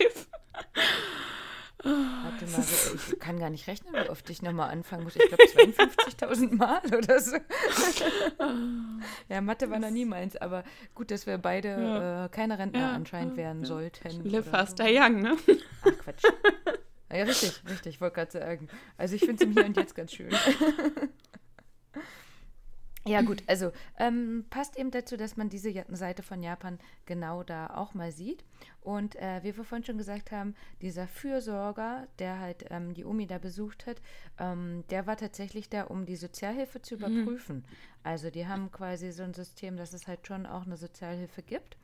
Warte 1.84 2.45
mal, 2.45 2.63
ich 3.12 3.19
kann 3.19 3.39
gar 3.39 3.49
nicht 3.49 3.67
rechnen, 3.67 3.93
wie 3.93 4.10
oft 4.10 4.30
ich 4.30 4.41
nochmal 4.41 4.69
anfangen 4.69 5.04
muss. 5.04 5.15
Ich 5.17 5.28
glaube 5.28 5.43
52.000 5.43 6.56
Mal 6.56 6.82
oder 6.95 7.19
so. 7.19 7.36
ja, 9.30 9.41
Mathe 9.41 9.69
war 9.69 9.80
noch 9.80 9.89
nie 9.89 10.06
meins, 10.06 10.38
aber 10.38 10.63
gut, 10.95 11.12
dass 11.12 11.26
wir 11.26 11.38
beide 11.39 11.67
Ja. 11.69 12.26
äh, 12.26 12.30
keine 12.30 12.58
Rentner 12.60 12.80
Ja, 12.80 12.91
anscheinend 12.93 13.36
werden 13.36 13.65
sollten. 13.65 14.23
Live 14.23 14.47
oder 14.47 14.58
fast, 14.60 14.78
so. 14.78 14.84
Young, 14.88 15.21
ne? 15.21 15.36
Ach, 15.82 15.97
Quatsch. 16.04 16.23
Ja, 17.12 17.23
richtig, 17.26 17.62
richtig, 17.69 17.95
ich 17.95 18.02
wollte 18.02 18.15
gerade 18.15 18.32
sagen. 18.32 18.67
Also 18.97 19.15
ich 19.15 19.21
finde 19.26 19.36
es 19.36 19.41
im 19.41 19.52
Hier 19.54 19.65
und 19.65 19.76
Jetzt 19.76 19.95
ganz 19.95 20.13
schön. 20.13 20.30
Ja, 23.05 23.21
gut, 23.21 23.43
also 23.47 23.71
ähm, 23.99 24.45
passt 24.49 24.77
eben 24.77 24.89
dazu, 24.89 25.17
dass 25.17 25.35
man 25.35 25.49
diese 25.49 25.73
Seite 25.89 26.23
von 26.23 26.41
Japan 26.41 26.79
genau 27.05 27.43
da 27.43 27.67
auch 27.75 27.93
mal 27.93 28.13
sieht. 28.13 28.45
Und 28.81 29.17
äh, 29.17 29.41
wie 29.43 29.55
wir 29.57 29.65
vorhin 29.65 29.85
schon 29.85 29.97
gesagt 29.97 30.31
haben, 30.31 30.55
dieser 30.81 31.07
Fürsorger, 31.07 32.07
der 32.19 32.39
halt 32.39 32.65
ähm, 32.69 32.93
die 32.93 33.03
Omi 33.03 33.27
da 33.27 33.39
besucht 33.39 33.87
hat, 33.87 34.01
ähm, 34.39 34.85
der 34.89 35.05
war 35.05 35.17
tatsächlich 35.17 35.69
da, 35.69 35.83
um 35.83 36.05
die 36.05 36.15
Sozialhilfe 36.15 36.81
zu 36.81 36.95
überprüfen. 36.95 37.65
Also 38.03 38.29
die 38.29 38.47
haben 38.47 38.71
quasi 38.71 39.11
so 39.11 39.23
ein 39.23 39.33
System, 39.33 39.75
dass 39.75 39.91
es 39.93 40.07
halt 40.07 40.25
schon 40.25 40.45
auch 40.45 40.65
eine 40.65 40.77
Sozialhilfe 40.77 41.41
gibt. 41.41 41.77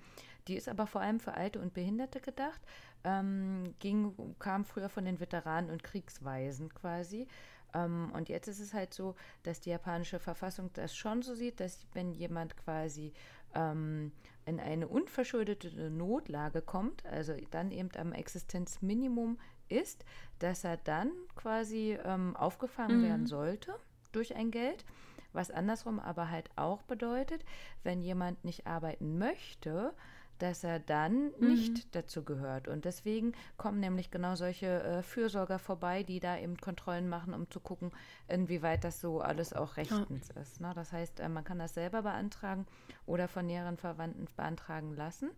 Die 0.48 0.56
ist 0.56 0.70
aber 0.70 0.88
vor 0.88 1.02
allem 1.02 1.20
für 1.20 1.34
Alte 1.34 1.60
und 1.60 1.74
Behinderte 1.74 2.22
gedacht. 2.22 2.62
Ähm, 3.04 3.76
ging, 3.80 4.14
kam 4.40 4.66
früher 4.66 4.90
von 4.90 5.06
den 5.06 5.20
Veteranen 5.20 5.70
und 5.70 5.84
Kriegsweisen 5.84 6.74
quasi. 6.74 7.28
Ähm, 7.74 8.12
und 8.14 8.30
jetzt 8.30 8.48
ist 8.48 8.60
es 8.60 8.74
halt 8.74 8.94
so, 8.94 9.16
dass 9.44 9.60
die 9.60 9.70
japanische 9.70 10.20
Verfassung 10.20 10.72
das 10.74 10.96
schon 10.96 11.22
so 11.22 11.36
sieht, 11.36 11.60
dass 11.60 11.86
wenn 11.94 12.14
jemand 12.14 12.58
quasi 12.58 13.14
ähm, 13.54 14.12
in 14.46 14.60
eine 14.60 14.88
unverschuldete 14.88 15.90
Notlage 15.90 16.62
kommt, 16.62 17.06
also 17.06 17.34
dann 17.52 17.72
eben 17.72 17.90
am 17.98 18.14
Existenzminimum 18.14 19.38
ist, 19.68 20.04
dass 20.40 20.64
er 20.64 20.78
dann 20.78 21.12
quasi 21.36 21.98
ähm, 22.04 22.36
aufgefangen 22.36 23.04
werden 23.04 23.28
sollte 23.28 23.76
durch 24.12 24.36
ein 24.36 24.52
Geld. 24.52 24.86
Was 25.32 25.52
andersrum 25.52 26.00
aber 26.00 26.32
halt 26.32 26.50
auch 26.56 26.82
bedeutet, 26.82 27.46
wenn 27.84 28.02
jemand 28.02 28.44
nicht 28.44 28.66
arbeiten 28.66 29.20
möchte, 29.20 29.94
dass 30.40 30.64
er 30.64 30.80
dann 30.80 31.32
nicht 31.40 31.96
dazu 31.96 32.24
gehört. 32.24 32.68
Und 32.68 32.86
deswegen 32.86 33.34
kommen 33.58 33.80
nämlich 33.80 34.10
genau 34.10 34.36
solche 34.36 34.84
äh, 34.84 35.04
Fürsorger 35.04 35.60
vorbei, 35.60 36.04
die 36.04 36.20
da 36.20 36.38
eben 36.38 36.58
Kontrollen 36.58 37.08
machen, 37.08 37.34
um 37.34 37.50
zu 37.50 37.60
gucken, 37.60 37.92
inwieweit 38.28 38.84
das 38.84 39.00
so 39.02 39.22
alles 39.22 39.54
auch 39.54 39.78
rechtens 39.78 40.30
ist. 40.32 40.62
Ne? 40.62 40.72
Das 40.74 40.92
heißt, 40.92 41.20
äh, 41.20 41.30
man 41.30 41.44
kann 41.44 41.60
das 41.60 41.74
selber 41.74 42.02
beantragen 42.02 42.66
oder 43.06 43.28
von 43.28 43.46
näheren 43.46 43.78
Verwandten 43.78 44.26
beantragen 44.36 44.96
lassen. 44.96 45.30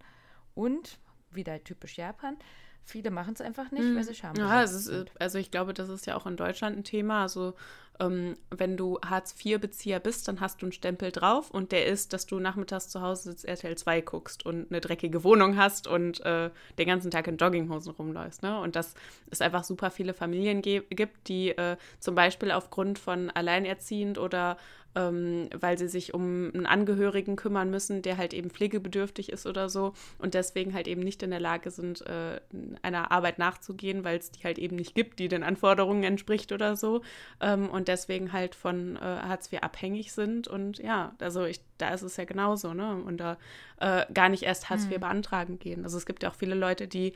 Und, 0.55 0.99
wieder 1.31 1.63
typisch 1.63 1.97
Japan, 1.97 2.37
viele 2.83 3.11
machen 3.11 3.33
es 3.33 3.41
einfach 3.41 3.71
nicht, 3.71 3.95
weil 3.95 4.03
sie 4.03 4.15
Scham 4.15 4.35
Ja, 4.35 4.63
es 4.63 4.73
ist, 4.73 4.87
äh, 4.87 5.05
also 5.19 5.37
ich 5.37 5.51
glaube, 5.51 5.73
das 5.73 5.89
ist 5.89 6.05
ja 6.05 6.15
auch 6.15 6.25
in 6.25 6.37
Deutschland 6.37 6.77
ein 6.77 6.83
Thema. 6.83 7.23
Also 7.23 7.53
ähm, 8.01 8.35
wenn 8.49 8.77
du 8.77 8.99
Hartz-IV-Bezieher 9.05 9.99
bist, 9.99 10.27
dann 10.27 10.39
hast 10.39 10.61
du 10.61 10.65
einen 10.65 10.73
Stempel 10.73 11.11
drauf 11.11 11.51
und 11.51 11.71
der 11.71 11.85
ist, 11.85 12.13
dass 12.13 12.25
du 12.25 12.39
nachmittags 12.39 12.89
zu 12.89 13.01
Hause 13.01 13.29
sitzt, 13.31 13.45
RTL 13.45 13.77
2 13.77 14.01
guckst 14.01 14.45
und 14.45 14.71
eine 14.71 14.81
dreckige 14.81 15.23
Wohnung 15.23 15.55
hast 15.55 15.87
und 15.87 16.19
äh, 16.25 16.49
den 16.79 16.87
ganzen 16.87 17.11
Tag 17.11 17.27
in 17.27 17.37
Jogginghosen 17.37 17.91
rumläufst. 17.91 18.41
Ne? 18.41 18.59
Und 18.59 18.75
dass 18.75 18.95
es 19.29 19.41
einfach 19.41 19.63
super 19.63 19.91
viele 19.91 20.13
Familien 20.13 20.61
gibt, 20.61 21.27
die 21.27 21.49
äh, 21.49 21.77
zum 21.99 22.15
Beispiel 22.15 22.51
aufgrund 22.51 22.97
von 22.97 23.29
alleinerziehend 23.29 24.17
oder 24.17 24.57
ähm, 24.95 25.49
weil 25.60 25.77
sie 25.77 25.88
sich 25.88 26.13
um 26.13 26.51
einen 26.54 26.65
Angehörigen 26.65 27.36
kümmern 27.36 27.69
müssen, 27.69 28.01
der 28.01 28.17
halt 28.17 28.34
eben 28.34 28.49
pflegebedürftig 28.49 29.32
ist 29.32 29.45
oder 29.45 29.69
so 29.69 29.93
und 30.17 30.34
deswegen 30.34 30.73
halt 30.73 30.88
eben 30.88 31.01
nicht 31.01 31.23
in 31.23 31.32
der 31.32 31.39
Lage 31.39 31.71
sind, 31.71 32.06
äh, 32.08 32.39
einer 32.82 33.12
Arbeit 33.12 33.39
nachzugehen, 33.39 34.04
weil 34.04 34.17
es 34.17 34.32
die 34.32 34.43
halt 34.43 34.60
eben 34.60 34.75
nicht 34.75 34.95
gibt, 34.95 35.19
die 35.19 35.27
den 35.27 35.43
Anforderungen 35.43 36.04
entspricht 36.04 36.51
oder 36.51 36.75
so 36.75 37.01
ähm, 37.39 37.69
und 37.69 37.88
deswegen 37.88 38.34
halt 38.34 38.56
von 38.56 38.95
äh, 38.97 38.99
Hartz 38.99 39.51
IV 39.51 39.62
abhängig 39.62 40.12
sind 40.12 40.47
und 40.47 40.80
ja, 40.80 41.15
also 41.19 41.45
ich, 41.45 41.62
da 41.77 41.89
ist 41.93 42.01
es 42.01 42.17
ja 42.17 42.25
genauso, 42.25 42.73
ne? 42.73 42.95
Und 42.95 43.17
da 43.17 43.38
äh, 43.77 44.06
gar 44.13 44.30
nicht 44.30 44.43
erst 44.43 44.69
Hartz 44.69 44.86
IV 44.86 44.99
beantragen 44.99 45.60
gehen. 45.60 45.84
Also 45.84 45.97
es 45.97 46.06
gibt 46.06 46.23
ja 46.23 46.30
auch 46.30 46.36
viele 46.36 46.56
Leute, 46.56 46.88
die 46.88 47.13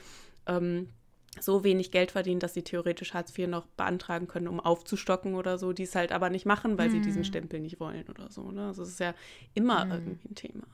ähm, 0.48 0.90
so 1.40 1.64
wenig 1.64 1.92
Geld 1.92 2.12
verdienen, 2.12 2.40
dass 2.40 2.54
sie 2.54 2.64
theoretisch 2.64 3.14
Hartz 3.14 3.38
IV 3.38 3.48
noch 3.48 3.68
beantragen 3.68 4.28
können, 4.28 4.48
um 4.48 4.60
aufzustocken 4.60 5.36
oder 5.36 5.58
so, 5.58 5.74
die 5.74 5.84
es 5.84 5.96
halt 5.96 6.12
aber 6.12 6.30
nicht 6.30 6.46
machen, 6.46 6.78
weil 6.78 6.90
sie 6.90 7.02
diesen 7.02 7.24
Stempel 7.24 7.60
nicht 7.60 7.80
wollen 7.80 8.08
oder 8.10 8.32
so. 8.32 8.52
Ne? 8.52 8.68
Also 8.68 8.84
es 8.84 8.90
ist 8.90 9.00
ja 9.00 9.14
immer 9.54 9.88
irgendwie 9.92 10.30
ein 10.30 10.36
Thema. 10.36 10.68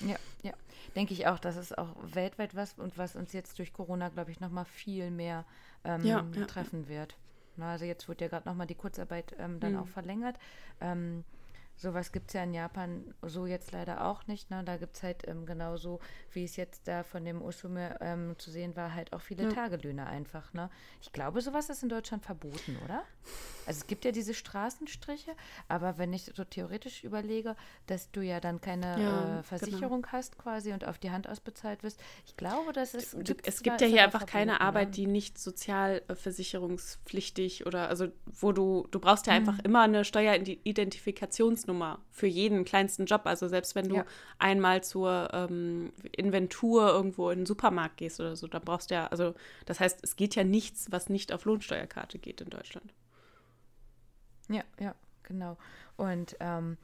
Ja, 0.00 0.16
ja. 0.42 0.52
Denke 0.96 1.12
ich 1.14 1.26
auch, 1.26 1.38
das 1.38 1.56
ist 1.56 1.76
auch 1.78 1.94
weltweit 2.02 2.54
was 2.56 2.74
und 2.78 2.96
was 2.98 3.14
uns 3.16 3.32
jetzt 3.32 3.58
durch 3.58 3.72
Corona, 3.72 4.08
glaube 4.08 4.30
ich, 4.30 4.40
nochmal 4.40 4.64
viel 4.64 5.10
mehr 5.10 5.44
ähm, 5.84 6.02
Ja, 6.04 6.24
ja, 6.34 6.46
treffen 6.46 6.88
wird. 6.88 7.16
Na, 7.56 7.72
also 7.72 7.84
jetzt 7.84 8.08
wird 8.08 8.20
ja 8.20 8.28
gerade 8.28 8.48
nochmal 8.48 8.66
die 8.66 8.74
Kurzarbeit 8.74 9.34
ähm, 9.38 9.60
dann 9.60 9.72
Mhm. 9.72 9.80
auch 9.80 9.88
verlängert. 9.88 10.36
Ähm, 10.80 11.24
sowas 11.80 12.12
gibt 12.12 12.28
es 12.30 12.34
ja 12.34 12.44
in 12.44 12.54
Japan 12.54 13.14
so 13.22 13.46
jetzt 13.46 13.72
leider 13.72 14.04
auch 14.06 14.26
nicht. 14.26 14.50
Ne? 14.50 14.62
Da 14.64 14.76
gibt 14.76 14.96
es 14.96 15.02
halt 15.02 15.26
ähm, 15.26 15.46
genauso, 15.46 16.00
wie 16.32 16.44
es 16.44 16.56
jetzt 16.56 16.86
da 16.86 17.02
von 17.02 17.24
dem 17.24 17.42
Usume 17.42 17.96
ähm, 18.00 18.34
zu 18.38 18.50
sehen 18.50 18.76
war, 18.76 18.94
halt 18.94 19.12
auch 19.12 19.20
viele 19.22 19.44
Ja. 19.44 19.48
Tagelöhne 19.50 20.06
einfach. 20.06 20.52
Ne? 20.52 20.70
Ich 21.00 21.12
glaube, 21.12 21.40
sowas 21.40 21.70
ist 21.70 21.82
in 21.82 21.88
Deutschland 21.88 22.24
verboten, 22.24 22.76
oder? 22.84 23.02
Also 23.66 23.80
es 23.80 23.86
gibt 23.86 24.04
ja 24.04 24.12
diese 24.12 24.34
Straßenstriche, 24.34 25.32
aber 25.68 25.98
wenn 25.98 26.12
ich 26.12 26.30
so 26.34 26.44
theoretisch 26.44 27.04
überlege, 27.04 27.56
dass 27.86 28.10
du 28.10 28.20
ja 28.22 28.40
dann 28.40 28.60
keine 28.60 28.86
Ja, 28.86 28.96
genau. 29.26 29.38
äh, 29.38 29.42
Versicherung 29.42 30.06
hast 30.10 30.38
quasi 30.38 30.72
und 30.72 30.84
auf 30.86 30.98
die 30.98 31.10
Hand 31.10 31.28
ausbezahlt 31.28 31.82
wirst, 31.82 32.00
ich 32.26 32.36
glaube, 32.36 32.72
das 32.72 32.94
ist. 32.94 33.14
Es 33.44 33.62
gibt 33.62 33.80
ja 33.80 33.86
hier 33.86 34.02
einfach 34.02 34.26
keine 34.26 34.52
verboten, 34.52 34.66
Arbeit, 34.68 34.88
ne? 34.88 34.92
die 34.92 35.06
nicht 35.06 35.38
sozialversicherungspflichtig 35.38 37.66
oder 37.66 37.88
also 37.88 38.08
wo 38.26 38.52
du, 38.52 38.86
du 38.90 38.98
brauchst 38.98 39.26
ja 39.26 39.34
Mhm. 39.34 39.38
einfach 39.48 39.58
immer 39.60 39.82
eine 39.82 40.04
Steueridentifikationsnummer 40.04 41.69
für 42.10 42.26
jeden 42.26 42.64
kleinsten 42.64 43.06
Job. 43.06 43.22
Also 43.24 43.48
selbst 43.48 43.74
wenn 43.74 43.88
du 43.88 43.96
Ja. 43.96 44.04
einmal 44.38 44.82
zur 44.82 45.28
ähm, 45.32 45.92
Inventur 46.12 46.88
irgendwo 46.88 47.30
in 47.30 47.40
den 47.40 47.46
Supermarkt 47.46 47.96
gehst 47.98 48.20
oder 48.20 48.36
so, 48.36 48.46
dann 48.46 48.62
brauchst 48.62 48.90
du 48.90 48.94
ja, 48.94 49.06
also 49.08 49.34
das 49.66 49.80
heißt, 49.80 50.00
es 50.02 50.16
geht 50.16 50.34
ja 50.34 50.44
nichts, 50.44 50.90
was 50.92 51.08
nicht 51.08 51.32
auf 51.32 51.44
Lohnsteuerkarte 51.44 52.18
geht 52.18 52.40
in 52.40 52.50
Deutschland. 52.50 52.92
Ja, 54.48 54.62
ja, 54.78 54.94
genau. 55.22 55.56
Und 55.96 56.36
ähm, 56.40 56.76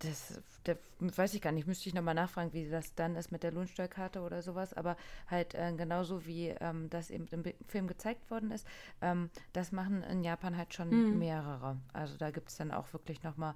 das, 0.00 0.40
da 0.64 0.74
weiß 1.00 1.34
ich 1.34 1.40
gar 1.42 1.52
nicht, 1.52 1.66
müsste 1.66 1.88
ich 1.88 1.94
nochmal 1.94 2.14
nachfragen, 2.14 2.52
wie 2.52 2.68
das 2.68 2.94
dann 2.94 3.16
ist 3.16 3.32
mit 3.32 3.42
der 3.42 3.50
Lohnsteuerkarte 3.52 4.20
oder 4.20 4.42
sowas, 4.42 4.74
aber 4.74 4.96
halt 5.26 5.54
äh, 5.54 5.72
genauso 5.76 6.24
wie 6.26 6.48
ähm, 6.60 6.88
das 6.90 7.10
eben 7.10 7.26
im 7.28 7.42
Film 7.66 7.88
gezeigt 7.88 8.30
worden 8.30 8.50
ist, 8.52 8.66
ähm, 9.00 9.30
das 9.52 9.72
machen 9.72 10.02
in 10.04 10.22
Japan 10.22 10.56
halt 10.56 10.74
schon 10.74 11.02
Mhm. 11.10 11.18
mehrere. 11.18 11.78
Also 11.92 12.16
da 12.16 12.30
gibt 12.30 12.50
es 12.50 12.56
dann 12.56 12.70
auch 12.70 12.92
wirklich 12.92 13.22
nochmal, 13.22 13.54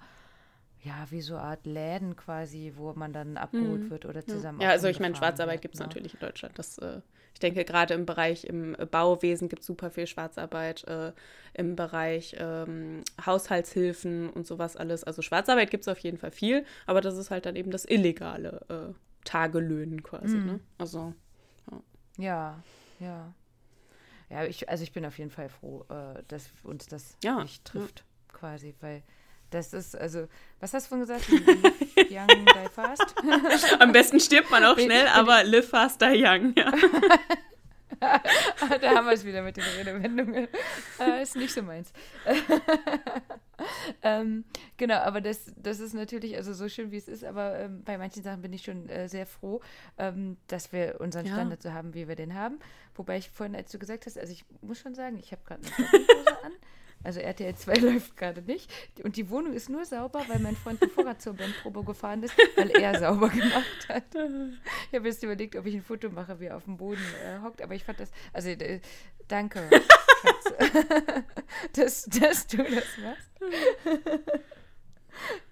ja, 0.85 1.07
wie 1.11 1.21
so 1.21 1.35
eine 1.37 1.45
Art 1.45 1.66
Läden 1.66 2.16
quasi, 2.16 2.73
wo 2.77 2.92
man 2.95 3.12
dann 3.12 3.37
abgeholt 3.37 3.83
Mhm. 3.85 3.90
wird 3.90 4.05
oder 4.05 4.27
Ja, 4.27 4.35
zusammen 4.35 4.61
ja 4.61 4.71
also 4.71 4.88
ich 4.88 5.01
meine, 5.01 5.14
Schwarzarbeit 5.14 5.62
gibt 5.62 5.75
es 5.75 5.81
ne? 5.81 5.87
natürlich 5.87 6.14
in 6.14 6.21
Deutschland. 6.21 6.59
Das, 6.59 6.79
äh, 6.79 7.01
ich 7.35 7.40
denke, 7.40 7.64
gerade 7.64 7.95
im 7.95 8.05
Bereich 8.05 8.45
im 8.45 8.77
Bauwesen 8.90 9.49
gibt 9.49 9.61
es 9.61 9.66
super 9.66 9.90
viel 9.90 10.07
Schwarzarbeit, 10.07 10.85
äh, 10.88 11.12
im 11.55 11.77
Bereich 11.77 12.37
ähm, 12.38 13.03
Haushaltshilfen 13.25 14.31
und 14.31 14.47
sowas 14.47 14.77
alles. 14.77 15.05
Also 15.05 15.23
Schwarzarbeit 15.23 15.71
gibt 15.71 15.83
es 15.83 15.88
auf 15.88 15.99
jeden 15.99 16.18
Fall 16.18 16.31
viel, 16.33 16.64
aber 16.87 17.01
das 17.01 17.16
ist 17.16 17.31
halt 17.31 17.47
dann 17.47 17.57
eben 17.57 17.71
das 17.71 17.85
illegale 17.85 18.61
äh, 18.68 18.95
Tagelöhnen 19.25 20.03
quasi. 20.03 20.38
Mhm. 20.38 20.47
Ne? 20.47 20.61
Also 20.79 21.14
Ja, 22.18 22.62
ja. 23.01 23.33
Ja, 24.31 24.45
ich, 24.45 24.68
also 24.68 24.83
ich 24.83 24.92
bin 24.92 25.05
auf 25.05 25.18
jeden 25.18 25.31
Fall 25.31 25.49
froh, 25.49 25.85
äh, 25.90 26.23
dass 26.29 26.51
uns 26.62 26.87
das 26.87 27.16
Ja, 27.23 27.42
nicht 27.42 27.64
ja. 27.66 27.71
trifft, 27.71 28.05
quasi, 28.29 28.75
weil 28.81 29.03
das 29.53 29.73
ist, 29.73 29.97
also, 29.97 30.27
was 30.61 30.75
hast 30.75 30.87
du 30.87 30.97
vorhin 30.97 31.07
gesagt? 31.07 31.29
Live 31.29 32.11
Young, 32.11 32.29
die 32.29 32.69
fast? 32.73 33.15
am 33.81 33.93
besten 33.93 34.21
stirbt 34.21 34.51
man 34.51 34.65
auch 34.65 34.79
schnell, 34.79 35.07
aber 35.09 35.45
live 35.45 35.69
faster 35.69 36.12
young. 36.15 36.55
Ja. 36.57 36.73
da 38.81 38.95
haben 38.95 39.07
wir 39.07 39.12
es 39.12 39.25
wieder 39.25 39.43
mit 39.43 39.57
den 39.57 39.65
Redewendungen. 39.65 40.49
Äh, 40.99 41.23
ist 41.23 41.37
nicht 41.37 41.53
so 41.53 41.62
meins. 41.62 41.93
ähm, 44.03 44.45
genau, 44.77 44.97
aber 44.97 45.21
das, 45.21 45.53
das 45.57 45.81
ist 45.81 45.95
natürlich, 45.95 46.37
also 46.37 46.53
so 46.53 46.69
schön 46.69 46.91
wie 46.91 46.97
es 46.97 47.09
ist, 47.09 47.25
aber 47.25 47.59
ähm, 47.59 47.83
bei 47.85 47.99
manchen 47.99 48.23
Sachen 48.23 48.43
bin 48.43 48.53
ich 48.53 48.62
schon 48.62 48.88
äh, 48.88 49.09
sehr 49.09 49.27
froh, 49.27 49.61
ähm, 49.99 50.37
dass 50.49 50.73
wir 50.73 51.01
unseren 51.01 51.27
Ja. 51.27 51.35
Standard 51.35 51.62
so 51.62 51.73
haben, 51.73 51.95
wie 51.95 52.09
wir 52.09 52.17
den 52.17 52.35
haben. 52.35 52.59
Wobei 52.95 53.19
ich 53.19 53.31
vorhin, 53.31 53.55
als 53.55 53.71
du 53.71 53.79
gesagt 53.79 54.07
hast, 54.07 54.19
also 54.19 54.33
ich 54.33 54.45
muss 54.61 54.79
schon 54.79 54.95
sagen, 54.95 55.19
ich 55.19 55.33
habe 55.33 55.43
gerade 55.45 55.62
eine 55.62 55.87
Jogginghose 55.87 56.45
an. 56.45 56.53
Also 57.05 57.21
RTL 57.21 57.55
2 57.55 57.75
läuft 57.81 58.17
gerade 58.17 58.43
nicht. 58.43 58.71
Und 59.03 59.17
die 59.17 59.29
Wohnung 59.31 59.53
ist 59.53 59.69
nur 59.69 59.85
sauber, 59.85 60.25
weil 60.29 60.38
mein 60.38 60.57
Freund 60.57 60.83
ein 60.83 60.91
Vorrat 60.91 61.21
zur 61.21 61.35
Bandprobe 61.35 61.85
gefahren 61.85 62.23
ist, 62.23 62.35
weil 62.57 62.71
er 62.71 62.99
sauber 62.99 63.29
gemacht 63.29 63.88
hat. 63.88 64.05
Ich 64.91 64.99
habe 64.99 65.09
jetzt 65.09 65.23
überlegt, 65.23 65.57
ob 65.57 65.67
ich 65.67 65.75
ein 65.75 65.83
Foto 65.83 66.11
mache, 66.11 66.38
wie 66.41 66.47
er 66.47 66.57
auf 66.57 66.65
dem 66.65 66.77
Boden 66.77 67.03
äh, 67.25 67.43
hockt, 67.43 67.62
aber 67.62 67.75
ich 67.75 67.85
fand 67.85 68.01
das, 68.01 68.11
also 68.33 68.49
äh, 68.49 68.81
danke, 69.29 69.69
dass, 71.75 72.05
dass 72.05 72.47
du 72.47 72.59
das 72.59 72.99
machst. 72.99 73.31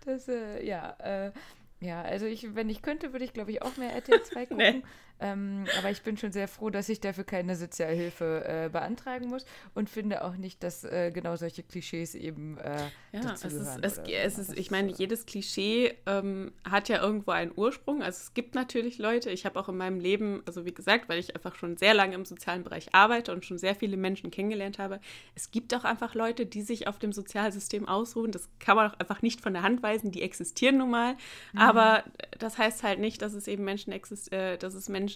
Das, 0.04 0.28
äh, 0.28 0.64
ja, 0.64 0.96
äh, 1.00 1.32
ja, 1.80 2.02
also 2.02 2.26
ich, 2.26 2.54
wenn 2.54 2.68
ich 2.68 2.82
könnte, 2.82 3.12
würde 3.12 3.24
ich, 3.24 3.32
glaube 3.32 3.52
ich, 3.52 3.62
auch 3.62 3.76
mehr 3.76 3.94
RTL 3.94 4.22
2 4.22 4.46
gucken. 4.46 4.56
Nee. 4.56 4.82
Ähm, 5.20 5.64
aber 5.78 5.90
ich 5.90 6.02
bin 6.02 6.16
schon 6.16 6.32
sehr 6.32 6.48
froh, 6.48 6.70
dass 6.70 6.88
ich 6.88 7.00
dafür 7.00 7.24
keine 7.24 7.56
Sozialhilfe 7.56 8.44
äh, 8.46 8.68
beantragen 8.70 9.28
muss 9.28 9.44
und 9.74 9.90
finde 9.90 10.24
auch 10.24 10.36
nicht, 10.36 10.62
dass 10.62 10.84
äh, 10.84 11.10
genau 11.12 11.36
solche 11.36 11.62
Klischees 11.62 12.14
eben 12.14 12.56
äh, 12.58 12.76
Ja, 13.12 13.32
es 13.32 13.44
ist, 13.44 13.78
es, 13.82 13.98
es 13.98 14.38
ist, 14.38 14.56
ich 14.56 14.70
meine, 14.70 14.90
äh, 14.90 14.94
jedes 14.96 15.26
Klischee 15.26 15.94
ähm, 16.06 16.52
hat 16.64 16.88
ja 16.88 17.02
irgendwo 17.02 17.32
einen 17.32 17.52
Ursprung. 17.54 18.02
Also 18.02 18.18
es 18.22 18.34
gibt 18.34 18.54
natürlich 18.54 18.98
Leute, 18.98 19.30
ich 19.30 19.44
habe 19.44 19.60
auch 19.60 19.68
in 19.68 19.76
meinem 19.76 20.00
Leben, 20.00 20.42
also 20.46 20.64
wie 20.64 20.72
gesagt, 20.72 21.08
weil 21.08 21.18
ich 21.18 21.34
einfach 21.34 21.54
schon 21.54 21.76
sehr 21.76 21.92
lange 21.92 22.14
im 22.14 22.24
sozialen 22.24 22.62
Bereich 22.62 22.94
arbeite 22.94 23.32
und 23.32 23.44
schon 23.44 23.58
sehr 23.58 23.74
viele 23.74 23.96
Menschen 23.96 24.30
kennengelernt 24.30 24.78
habe, 24.78 25.00
es 25.34 25.50
gibt 25.50 25.74
auch 25.74 25.84
einfach 25.84 26.14
Leute, 26.14 26.46
die 26.46 26.62
sich 26.62 26.86
auf 26.86 26.98
dem 26.98 27.12
Sozialsystem 27.12 27.88
ausruhen. 27.88 28.32
Das 28.32 28.48
kann 28.58 28.76
man 28.76 28.90
auch 28.90 28.98
einfach 28.98 29.22
nicht 29.22 29.40
von 29.40 29.52
der 29.52 29.62
Hand 29.62 29.82
weisen, 29.82 30.12
die 30.12 30.22
existieren 30.22 30.78
nun 30.78 30.90
mal. 30.90 31.16
Aber 31.56 32.04
das 32.38 32.58
heißt 32.58 32.82
halt 32.82 33.00
nicht, 33.00 33.22
dass 33.22 33.34
es 33.34 33.48
eben 33.48 33.64
Menschen 33.64 33.92
exist 33.92 34.30
äh, 34.32 34.56
dass 34.58 34.74
es 34.74 34.88
Menschen 34.88 35.09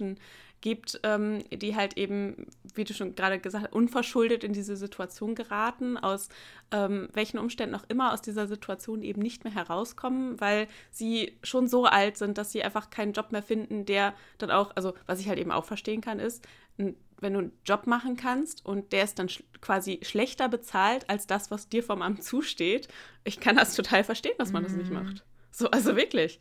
gibt, 0.60 0.98
ähm, 1.02 1.44
die 1.50 1.76
halt 1.76 1.98
eben, 1.98 2.46
wie 2.74 2.84
du 2.84 2.94
schon 2.94 3.14
gerade 3.14 3.38
gesagt 3.38 3.64
hast, 3.66 3.72
unverschuldet 3.74 4.44
in 4.44 4.54
diese 4.54 4.76
Situation 4.76 5.34
geraten, 5.34 5.98
aus 5.98 6.30
ähm, 6.70 7.08
welchen 7.12 7.38
Umständen 7.38 7.74
auch 7.74 7.84
immer 7.88 8.14
aus 8.14 8.22
dieser 8.22 8.46
Situation 8.46 9.02
eben 9.02 9.20
nicht 9.20 9.44
mehr 9.44 9.54
herauskommen, 9.54 10.40
weil 10.40 10.66
sie 10.90 11.36
schon 11.42 11.68
so 11.68 11.84
alt 11.84 12.16
sind, 12.16 12.38
dass 12.38 12.50
sie 12.50 12.62
einfach 12.62 12.88
keinen 12.88 13.12
Job 13.12 13.30
mehr 13.30 13.42
finden, 13.42 13.84
der 13.84 14.14
dann 14.38 14.50
auch, 14.50 14.72
also 14.74 14.94
was 15.04 15.20
ich 15.20 15.28
halt 15.28 15.38
eben 15.38 15.52
auch 15.52 15.66
verstehen 15.66 16.00
kann, 16.00 16.18
ist, 16.18 16.46
wenn 16.76 17.32
du 17.34 17.38
einen 17.40 17.52
Job 17.66 17.86
machen 17.86 18.16
kannst 18.16 18.64
und 18.64 18.92
der 18.92 19.04
ist 19.04 19.18
dann 19.18 19.28
sch 19.28 19.42
quasi 19.60 20.00
schlechter 20.02 20.48
bezahlt 20.48 21.08
als 21.10 21.26
das, 21.26 21.50
was 21.50 21.68
dir 21.68 21.82
vom 21.82 22.02
Amt 22.02 22.22
zusteht, 22.22 22.88
ich 23.24 23.38
kann 23.38 23.56
das 23.56 23.74
total 23.74 24.02
verstehen, 24.02 24.34
dass 24.38 24.52
man 24.52 24.62
das 24.62 24.72
nicht 24.76 24.90
macht. 24.90 25.24
So, 25.50 25.70
also 25.70 25.94
wirklich. 25.96 26.38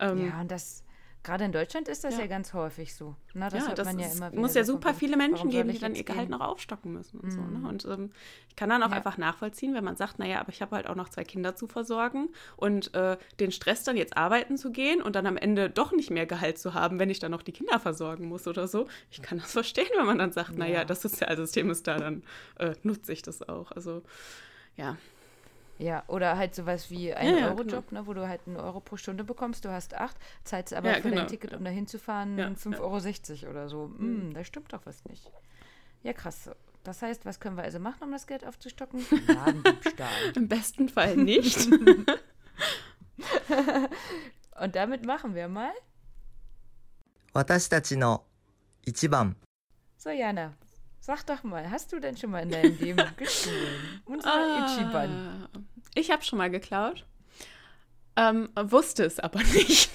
Ähm, 0.00 0.26
Ja, 0.26 0.40
und 0.40 0.50
das, 0.50 0.84
gerade 1.22 1.44
in 1.44 1.52
Deutschland 1.52 1.88
ist 1.88 2.04
das 2.04 2.14
ja, 2.14 2.20
Ja. 2.20 2.26
ganz 2.26 2.52
häufig 2.54 2.94
so. 2.94 3.14
Na, 3.34 3.48
das 3.50 3.66
ja, 3.66 3.74
das 3.74 3.86
man 3.86 3.98
ja 3.98 4.06
ist, 4.06 4.34
muss 4.34 4.54
ja 4.54 4.64
so 4.64 4.72
super 4.74 4.94
viele 4.94 5.16
Menschen 5.16 5.50
geben, 5.50 5.70
die 5.70 5.78
dann 5.78 5.94
ihr 5.94 6.04
Gehalt 6.04 6.28
gehen? 6.28 6.38
noch 6.38 6.40
aufstocken 6.46 6.92
müssen 6.92 7.18
und 7.20 7.30
so. 7.30 7.40
Mhm. 7.40 7.62
Ne? 7.62 7.68
Und 7.68 7.84
ähm, 7.84 8.10
ich 8.48 8.56
kann 8.56 8.68
dann 8.70 8.82
auch 8.82 8.90
Ja. 8.90 8.96
einfach 8.96 9.18
nachvollziehen, 9.18 9.74
wenn 9.74 9.84
man 9.84 9.96
sagt, 9.96 10.18
naja, 10.18 10.40
aber 10.40 10.48
ich 10.50 10.62
habe 10.62 10.74
halt 10.76 10.86
auch 10.86 10.94
noch 10.94 11.08
zwei 11.08 11.24
Kinder 11.24 11.54
zu 11.54 11.66
versorgen 11.66 12.30
und 12.56 12.94
äh, 12.94 13.16
den 13.40 13.52
Stress 13.52 13.84
dann 13.84 13.96
jetzt 13.96 14.16
arbeiten 14.16 14.56
zu 14.56 14.72
gehen 14.72 15.02
und 15.02 15.16
dann 15.16 15.26
am 15.26 15.36
Ende 15.36 15.68
doch 15.70 15.92
nicht 15.92 16.10
mehr 16.10 16.26
Gehalt 16.26 16.58
zu 16.58 16.74
haben, 16.74 16.98
wenn 16.98 17.10
ich 17.10 17.18
dann 17.18 17.30
noch 17.30 17.42
die 17.42 17.52
Kinder 17.52 17.78
versorgen 17.80 18.26
muss 18.28 18.46
oder 18.48 18.68
so. 18.68 18.86
Ich 19.10 19.20
kann 19.22 19.38
das 19.38 19.52
verstehen, 19.52 19.88
wenn 19.96 20.06
man 20.06 20.18
dann 20.18 20.32
sagt, 20.32 20.56
naja, 20.56 20.78
Ja. 20.78 20.84
das 20.84 21.02
Sozialsystem 21.02 21.70
ist 21.70 21.86
da, 21.86 21.98
dann 21.98 22.22
äh, 22.58 22.74
nutze 22.82 23.12
ich 23.12 23.22
das 23.22 23.48
auch. 23.48 23.70
Also 23.72 24.02
ja. 24.76 24.96
Ja, 25.78 26.02
oder 26.08 26.36
halt 26.36 26.56
sowas 26.56 26.90
wie 26.90 27.14
ein 27.14 27.34
ja, 27.34 27.40
ja, 27.40 27.48
Euro-Job, 27.50 27.88
genau. 27.88 28.00
ne, 28.00 28.06
wo 28.08 28.12
du 28.12 28.28
halt 28.28 28.40
einen 28.46 28.56
Euro 28.56 28.80
pro 28.80 28.96
Stunde 28.96 29.22
bekommst, 29.22 29.64
du 29.64 29.70
hast 29.70 29.94
acht, 29.94 30.16
zahlst 30.42 30.74
aber 30.74 30.88
ja, 30.90 30.96
für 30.96 31.02
genau. 31.02 31.16
dein 31.16 31.28
Ticket, 31.28 31.54
um 31.54 31.62
da 31.64 31.70
hinzufahren, 31.70 32.36
ja, 32.36 32.48
5,60 32.48 33.42
Euro 33.44 33.50
oder 33.50 33.68
so. 33.68 33.84
Hm, 33.96 34.28
mhm. 34.28 34.34
da 34.34 34.42
stimmt 34.42 34.72
doch 34.72 34.84
was 34.86 35.04
nicht. 35.04 35.30
Ja, 36.02 36.12
krass. 36.12 36.50
Das 36.82 37.02
heißt, 37.02 37.24
was 37.26 37.38
können 37.38 37.56
wir 37.56 37.62
also 37.62 37.78
machen, 37.78 38.02
um 38.02 38.10
das 38.10 38.26
Geld 38.26 38.44
aufzustocken? 38.44 39.04
Ladendiebstahl. 39.26 40.32
Im 40.34 40.48
besten 40.48 40.88
Fall 40.88 41.16
nicht. 41.24 41.68
Und 44.60 44.74
damit 44.74 45.06
machen 45.06 45.34
wir 45.34 45.48
mal. 45.48 45.72
So, 49.96 50.10
Jana, 50.10 50.54
sag 51.08 51.24
doch 51.24 51.42
mal, 51.42 51.70
hast 51.70 51.90
du 51.92 52.00
denn 52.00 52.18
schon 52.18 52.30
mal 52.30 52.42
in 52.42 52.50
deinem 52.50 52.78
Leben 52.80 53.02
gestohlen? 53.16 54.02
Unser 54.04 54.66
Ichiban. 54.66 55.48
Ah, 55.54 55.58
ich 55.94 56.10
habe 56.10 56.22
schon 56.22 56.36
mal 56.36 56.50
geklaut. 56.50 57.06
Ähm, 58.14 58.50
wusste 58.54 59.04
es 59.04 59.18
aber 59.18 59.42
nicht. 59.54 59.90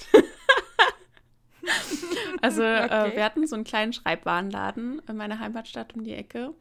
also 2.42 2.62
äh, 2.62 2.84
Okay. 2.84 3.16
wir 3.16 3.24
hatten 3.24 3.46
so 3.46 3.54
einen 3.54 3.62
kleinen 3.64 3.92
Schreibwarenladen 3.92 5.02
in 5.08 5.16
meiner 5.16 5.38
Heimatstadt 5.38 5.94
um 5.94 6.02
die 6.02 6.14
Ecke. 6.14 6.52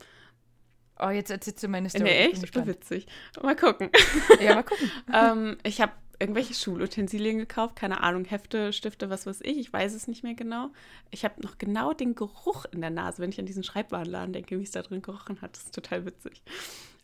Oh, 0.99 1.09
jetzt 1.09 1.31
erzählst 1.31 1.63
du 1.63 1.67
meine 1.67 1.89
Story. 1.89 2.03
Nee, 2.03 2.25
echt? 2.27 2.67
Witzig. 2.67 3.07
Mal 3.41 3.55
gucken. 3.55 3.89
Ja, 4.39 4.53
mal 4.53 4.63
gucken. 4.63 4.91
ähm, 5.13 5.57
ich 5.63 5.81
habe 5.81 5.93
irgendwelche 6.23 6.53
Schulutensilien 6.53 7.37
gekauft, 7.37 7.75
keine 7.75 8.01
Ahnung, 8.01 8.23
Hefte, 8.23 8.71
Stifte, 8.71 9.09
was 9.09 9.25
weiß 9.25 9.41
ich, 9.41 9.57
ich 9.57 9.73
weiß 9.73 9.93
es 9.93 10.07
nicht 10.07 10.23
mehr 10.23 10.35
genau. 10.35 10.69
Ich 11.11 11.25
habe 11.25 11.41
noch 11.41 11.57
genau 11.57 11.91
den 11.91 12.15
Geruch 12.15 12.63
in 12.71 12.79
der 12.79 12.91
Nase, 12.91 13.21
wenn 13.21 13.29
ich 13.29 13.39
an 13.39 13.45
diesen 13.45 13.65
Schreibwarenladen 13.65 14.31
denke, 14.31 14.57
wie 14.57 14.63
es 14.63 14.71
da 14.71 14.81
drin 14.81 15.01
gerochen 15.01 15.41
hat. 15.41 15.57
Das 15.57 15.65
ist 15.65 15.75
total 15.75 16.05
witzig. 16.05 16.41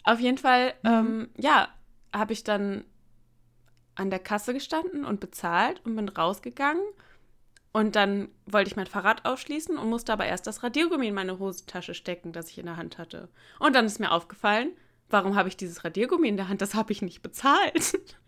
Auf 0.06 0.22
jeden 0.22 0.38
Fall, 0.38 0.74
ähm, 0.86 1.28
ja, 1.38 1.68
habe 2.14 2.32
ich 2.32 2.46
dann 2.46 2.86
an 3.96 4.10
der 4.10 4.20
Kasse 4.20 4.54
gestanden 4.54 5.04
und 5.04 5.20
bezahlt 5.20 5.82
und 5.86 5.98
bin 5.98 6.08
rausgegangen. 6.08 6.82
Und 7.74 7.98
dann 7.98 8.30
wollte 8.46 8.70
ich 8.70 8.78
mein 8.78 8.88
Fahrrad 8.88 9.26
ausschließen 9.26 9.78
und 9.78 9.90
musste 9.90 10.14
aber 10.14 10.26
erst 10.26 10.48
das 10.48 10.64
Radiergummi 10.64 11.10
in 11.10 11.14
meine 11.14 11.40
Hosentasche 11.40 11.94
stecken, 11.94 12.32
das 12.32 12.50
ich 12.50 12.58
in 12.58 12.66
der 12.68 12.78
Hand 12.78 12.98
hatte. 12.98 13.28
Und 13.60 13.76
dann 13.76 13.86
ist 13.86 14.00
mir 14.00 14.12
aufgefallen, 14.12 14.72
warum 15.10 15.36
habe 15.36 15.50
ich 15.50 15.58
dieses 15.58 15.84
Radiergummi 15.84 16.30
in 16.30 16.38
der 16.38 16.48
Hand? 16.48 16.62
Das 16.62 16.74
habe 16.74 16.94
ich 16.94 17.02
nicht 17.02 17.22
bezahlt. 17.22 18.00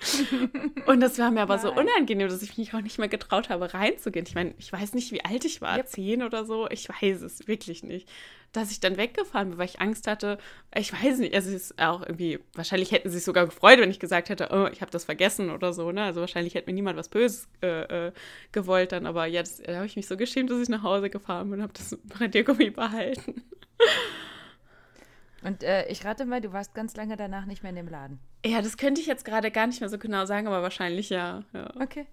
Und 0.86 1.00
das 1.00 1.18
war 1.18 1.30
mir 1.30 1.42
aber 1.42 1.58
so 1.58 1.68
Nein. 1.68 1.86
unangenehm, 1.86 2.28
dass 2.28 2.42
ich 2.42 2.56
mich 2.56 2.72
auch 2.74 2.80
nicht 2.80 2.98
mehr 2.98 3.08
getraut 3.08 3.48
habe, 3.50 3.72
reinzugehen. 3.74 4.26
Ich 4.26 4.34
meine, 4.34 4.54
ich 4.58 4.72
weiß 4.72 4.94
nicht, 4.94 5.12
wie 5.12 5.24
alt 5.24 5.44
ich 5.44 5.60
war, 5.60 5.76
Yep. 5.76 5.88
zehn 5.88 6.22
oder 6.22 6.44
so. 6.44 6.68
Ich 6.70 6.88
weiß 6.88 7.22
es 7.22 7.46
wirklich 7.46 7.82
nicht. 7.82 8.08
Dass 8.52 8.72
ich 8.72 8.80
dann 8.80 8.96
weggefahren 8.96 9.50
bin, 9.50 9.58
weil 9.58 9.66
ich 9.66 9.80
Angst 9.80 10.06
hatte. 10.08 10.38
Ich 10.74 10.92
weiß 10.92 11.18
nicht. 11.18 11.34
Also 11.34 11.50
es 11.50 11.70
ist 11.70 11.80
auch 11.80 12.00
irgendwie, 12.02 12.40
wahrscheinlich 12.54 12.90
hätten 12.90 13.08
sie 13.08 13.16
sich 13.16 13.24
sogar 13.24 13.44
gefreut, 13.46 13.78
wenn 13.78 13.90
ich 13.90 14.00
gesagt 14.00 14.28
hätte, 14.28 14.48
oh, 14.50 14.66
ich 14.72 14.80
habe 14.80 14.90
das 14.90 15.04
vergessen 15.04 15.50
oder 15.50 15.72
so. 15.72 15.92
Ne? 15.92 16.02
Also 16.02 16.20
wahrscheinlich 16.20 16.54
hätte 16.54 16.68
mir 16.68 16.74
niemand 16.74 16.98
was 16.98 17.08
Böses 17.08 17.48
äh, 17.62 18.08
äh, 18.08 18.12
gewollt 18.52 18.92
dann. 18.92 19.06
Aber 19.06 19.26
jetzt 19.26 19.66
da 19.68 19.76
habe 19.76 19.86
ich 19.86 19.96
mich 19.96 20.08
so 20.08 20.16
geschämt, 20.16 20.50
dass 20.50 20.60
ich 20.60 20.68
nach 20.68 20.82
Hause 20.82 21.10
gefahren 21.10 21.50
bin 21.50 21.60
und 21.60 21.62
habe 21.62 21.74
das 21.74 21.96
Radiergummi 22.18 22.70
behalten. 22.70 23.42
Und 25.42 25.62
äh, 25.62 25.86
ich 25.88 26.04
rate 26.04 26.24
mal, 26.24 26.40
du 26.40 26.52
warst 26.52 26.74
ganz 26.74 26.96
lange 26.96 27.16
danach 27.16 27.46
nicht 27.46 27.62
mehr 27.62 27.70
in 27.70 27.76
dem 27.76 27.88
Laden. 27.88 28.20
Ja, 28.44 28.62
das 28.62 28.76
könnte 28.76 29.00
ich 29.00 29.06
jetzt 29.06 29.24
gerade 29.24 29.50
gar 29.50 29.66
nicht 29.66 29.80
mehr 29.80 29.88
so 29.88 29.98
genau 29.98 30.24
sagen, 30.26 30.46
aber 30.46 30.62
wahrscheinlich 30.62 31.10
ja. 31.10 31.44
ja. 31.52 31.70
Okay. 31.80 32.06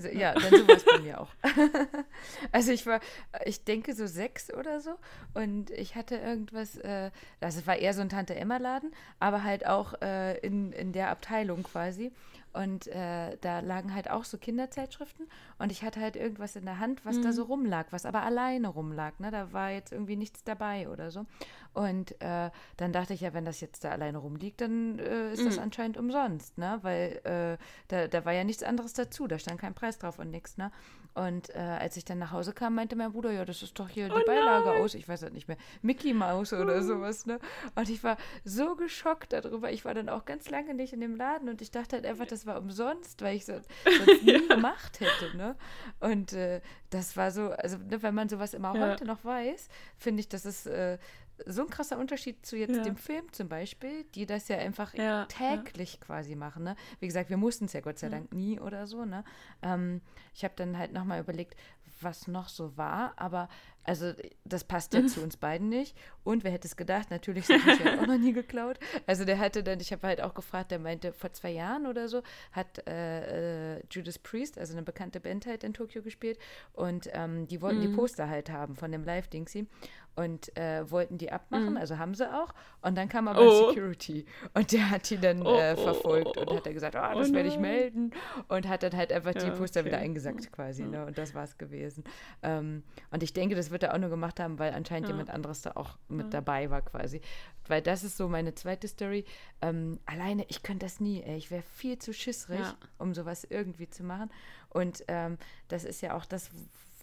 So, 0.00 0.08
ja, 0.08 0.32
dann 0.32 0.50
so 0.50 0.68
war 0.68 0.76
es 0.76 0.84
bei 0.84 0.98
mir 0.98 1.20
auch. 1.20 1.28
also 2.52 2.72
ich 2.72 2.86
war, 2.86 3.00
ich 3.44 3.64
denke 3.64 3.94
so 3.94 4.06
sechs 4.06 4.52
oder 4.52 4.80
so 4.80 4.92
und 5.34 5.70
ich 5.70 5.94
hatte 5.94 6.16
irgendwas, 6.16 6.76
äh, 6.78 7.10
also 7.40 7.60
es 7.60 7.66
war 7.66 7.76
eher 7.76 7.92
so 7.92 8.00
ein 8.00 8.08
Tante-Emma-Laden, 8.08 8.92
aber 9.18 9.44
halt 9.44 9.66
auch 9.66 10.00
äh, 10.00 10.38
in, 10.38 10.72
in 10.72 10.92
der 10.92 11.10
Abteilung 11.10 11.62
quasi. 11.62 12.12
Und 12.52 12.88
äh, 12.88 13.36
da 13.40 13.60
lagen 13.60 13.94
halt 13.94 14.10
auch 14.10 14.24
so 14.24 14.36
Kinderzeitschriften 14.36 15.28
und 15.60 15.70
ich 15.70 15.84
hatte 15.84 16.00
halt 16.00 16.16
irgendwas 16.16 16.56
in 16.56 16.64
der 16.64 16.80
Hand, 16.80 17.04
was 17.04 17.20
da 17.20 17.32
so 17.32 17.44
rumlag, 17.44 17.86
was 17.90 18.04
aber 18.04 18.22
alleine 18.22 18.66
rumlag. 18.66 19.20
Ne? 19.20 19.30
Da 19.30 19.52
war 19.52 19.70
jetzt 19.70 19.92
irgendwie 19.92 20.16
nichts 20.16 20.42
dabei 20.42 20.88
oder 20.88 21.12
so. 21.12 21.26
Und 21.72 22.20
äh, 22.20 22.50
dann 22.76 22.92
dachte 22.92 23.14
ich 23.14 23.20
ja, 23.20 23.32
wenn 23.32 23.44
das 23.44 23.60
jetzt 23.60 23.84
da 23.84 23.90
alleine 23.90 24.18
rumliegt, 24.18 24.60
dann 24.60 24.98
äh, 24.98 25.32
ist 25.32 25.46
das 25.46 25.58
anscheinend 25.58 25.96
umsonst, 25.96 26.58
ne? 26.58 26.78
Weil 26.82 27.20
äh, 27.24 27.64
da, 27.88 28.08
da 28.08 28.24
war 28.24 28.32
ja 28.32 28.42
nichts 28.44 28.62
anderes 28.62 28.92
dazu, 28.92 29.26
da 29.28 29.38
stand 29.38 29.60
kein 29.60 29.74
Preis 29.74 29.98
drauf 29.98 30.18
und 30.18 30.30
nichts, 30.30 30.56
ne? 30.56 30.72
Und 31.14 31.50
äh, 31.56 31.58
als 31.58 31.96
ich 31.96 32.04
dann 32.04 32.18
nach 32.18 32.30
Hause 32.30 32.52
kam, 32.52 32.76
meinte 32.76 32.94
mein 32.94 33.10
Bruder, 33.12 33.32
ja, 33.32 33.44
das 33.44 33.62
ist 33.62 33.78
doch 33.80 33.88
hier 33.88 34.08
die 34.08 34.22
Beilage 34.24 34.72
aus, 34.72 34.94
ich 34.94 35.08
weiß 35.08 35.22
halt 35.22 35.32
nicht 35.32 35.48
mehr, 35.48 35.56
Mickey 35.82 36.12
Mouse 36.14 36.52
oder 36.52 36.82
sowas, 36.82 37.26
ne? 37.26 37.38
Und 37.74 37.88
ich 37.88 38.02
war 38.04 38.16
so 38.44 38.76
geschockt 38.76 39.32
darüber. 39.32 39.72
Ich 39.72 39.84
war 39.84 39.92
dann 39.94 40.08
auch 40.08 40.24
ganz 40.24 40.48
lange 40.50 40.72
nicht 40.74 40.92
in 40.92 41.00
dem 41.00 41.16
Laden 41.16 41.48
und 41.48 41.62
ich 41.62 41.70
dachte 41.72 41.96
halt 41.96 42.06
einfach, 42.06 42.26
das 42.26 42.46
war 42.46 42.58
umsonst, 42.58 43.22
weil 43.22 43.36
ich 43.36 43.44
so 43.44 43.54
sonst 43.98 44.22
nie 44.22 44.46
gemacht 44.48 45.00
hätte, 45.00 45.36
ne? 45.36 45.56
Und 45.98 46.32
äh, 46.32 46.60
das 46.90 47.16
war 47.16 47.30
so, 47.32 47.50
also 47.50 47.76
ne, 47.78 48.02
wenn 48.02 48.14
man 48.14 48.28
sowas 48.28 48.54
immer 48.54 48.74
Ja. 48.76 48.80
heute 48.90 49.04
noch 49.04 49.24
weiß, 49.24 49.68
finde 49.98 50.20
ich, 50.20 50.28
das 50.28 50.44
ist 50.46 50.66
so 51.46 51.62
ein 51.62 51.70
krasser 51.70 51.98
Unterschied 51.98 52.44
zu 52.44 52.56
jetzt 52.56 52.76
Ja. 52.76 52.82
dem 52.82 52.96
Film 52.96 53.32
zum 53.32 53.48
Beispiel, 53.48 54.04
die 54.14 54.26
das 54.26 54.48
ja 54.48 54.58
einfach 54.58 54.94
Ja, 54.94 55.02
ja. 55.02 55.26
täglich 55.26 56.00
quasi 56.00 56.34
machen. 56.36 56.64
Ne? 56.64 56.76
Wie 56.98 57.06
gesagt, 57.06 57.30
wir 57.30 57.36
mussten 57.36 57.64
es 57.66 57.72
ja 57.72 57.80
Gott 57.80 57.98
sei 57.98 58.08
Dank 58.08 58.32
nie 58.32 58.58
oder 58.60 58.86
so. 58.86 59.04
Ne? 59.04 59.24
Ähm, 59.62 60.00
ich 60.34 60.44
habe 60.44 60.54
dann 60.56 60.76
halt 60.78 60.92
nochmal 60.92 61.20
überlegt, 61.20 61.56
was 62.02 62.26
noch 62.28 62.48
so 62.48 62.76
war, 62.76 63.12
aber 63.16 63.48
also 63.84 64.12
das 64.44 64.64
passt 64.64 64.94
ja 64.94 65.06
zu 65.06 65.22
uns 65.22 65.36
beiden 65.36 65.68
nicht. 65.68 65.96
Und 66.24 66.44
wer 66.44 66.50
hätte 66.52 66.68
es 66.68 66.76
gedacht? 66.76 67.10
Natürlich 67.10 67.48
wir 67.48 67.56
ja 67.84 68.00
auch 68.00 68.06
noch 68.06 68.18
nie 68.18 68.32
geklaut. 68.32 68.78
Also 69.06 69.24
der 69.24 69.38
hatte 69.38 69.62
dann, 69.62 69.80
ich 69.80 69.92
habe 69.92 70.06
halt 70.06 70.20
auch 70.20 70.34
gefragt, 70.34 70.70
der 70.70 70.78
meinte, 70.78 71.12
vor 71.12 71.32
zwei 71.32 71.50
Jahren 71.50 71.86
oder 71.86 72.08
so 72.08 72.22
hat 72.52 72.86
äh, 72.88 73.76
äh, 73.76 73.82
Judas 73.90 74.18
Priest, 74.18 74.58
also 74.58 74.74
eine 74.74 74.82
bekannte 74.82 75.20
Band 75.20 75.46
halt 75.46 75.64
in 75.64 75.72
Tokio 75.74 76.02
gespielt 76.02 76.38
und 76.72 77.08
ähm, 77.12 77.46
die 77.48 77.60
wollten 77.62 77.80
die 77.80 77.88
Poster 77.88 78.28
halt 78.28 78.50
haben 78.50 78.76
von 78.76 78.92
dem 78.92 79.04
Live-Dingsy 79.04 79.66
und 80.16 80.54
äh, 80.58 80.90
wollten 80.90 81.18
die 81.18 81.30
abmachen, 81.32 81.76
also 81.76 81.96
haben 81.96 82.14
sie 82.14 82.30
auch. 82.30 82.52
Und 82.82 82.98
dann 82.98 83.08
kam 83.08 83.28
aber 83.28 83.40
Oh. 83.40 83.68
Security 83.68 84.26
und 84.54 84.70
der 84.72 84.90
hat 84.90 85.08
die 85.08 85.16
dann 85.16 85.46
Oh, 85.46 85.56
äh, 85.56 85.74
oh, 85.78 85.82
verfolgt 85.82 86.36
oh, 86.36 86.40
und 86.40 86.48
oh. 86.50 86.56
hat 86.56 86.66
dann 86.66 86.74
gesagt, 86.74 86.96
ah, 86.96 87.12
Oh 87.14 87.18
das 87.20 87.32
werde 87.32 87.48
ich 87.48 87.54
nein. 87.54 87.62
melden 87.62 88.10
und 88.48 88.68
hat 88.68 88.82
dann 88.82 88.94
halt 88.96 89.12
einfach 89.12 89.32
die 89.34 89.46
Ja, 89.46 89.50
Poster 89.50 89.84
wieder 89.84 89.96
okay. 89.96 90.04
eingesackt 90.04 90.52
quasi. 90.52 90.82
Ne? 90.84 91.06
Und 91.06 91.16
das 91.16 91.34
war 91.34 91.44
es 91.44 91.56
gewesen. 91.56 92.04
Ähm, 92.42 92.82
und 93.10 93.22
ich 93.22 93.32
denke, 93.32 93.54
das 93.54 93.70
wird 93.70 93.84
er 93.84 93.94
auch 93.94 93.98
nur 93.98 94.10
gemacht 94.10 94.40
haben, 94.40 94.58
weil 94.58 94.74
anscheinend 94.74 95.08
Ja. 95.08 95.14
jemand 95.14 95.30
anderes 95.30 95.62
da 95.62 95.72
auch 95.76 95.96
mit 96.10 96.34
dabei 96.34 96.70
war 96.70 96.82
quasi. 96.82 97.20
Weil 97.66 97.82
das 97.82 98.02
ist 98.04 98.16
so 98.16 98.28
meine 98.28 98.54
zweite 98.54 98.88
Story. 98.88 99.24
Ähm, 99.62 100.00
alleine, 100.06 100.44
ich 100.48 100.62
könnte 100.62 100.86
das 100.86 101.00
nie, 101.00 101.22
ey. 101.22 101.36
Ich 101.36 101.50
wäre 101.50 101.62
viel 101.62 101.98
zu 101.98 102.12
schissrig, 102.12 102.60
Ja. 102.60 102.76
um 102.98 103.14
sowas 103.14 103.44
irgendwie 103.48 103.88
zu 103.88 104.02
machen. 104.02 104.30
Und 104.70 105.04
ähm, 105.08 105.38
das 105.68 105.84
ist 105.84 106.00
ja 106.00 106.16
auch 106.16 106.24
das, 106.24 106.50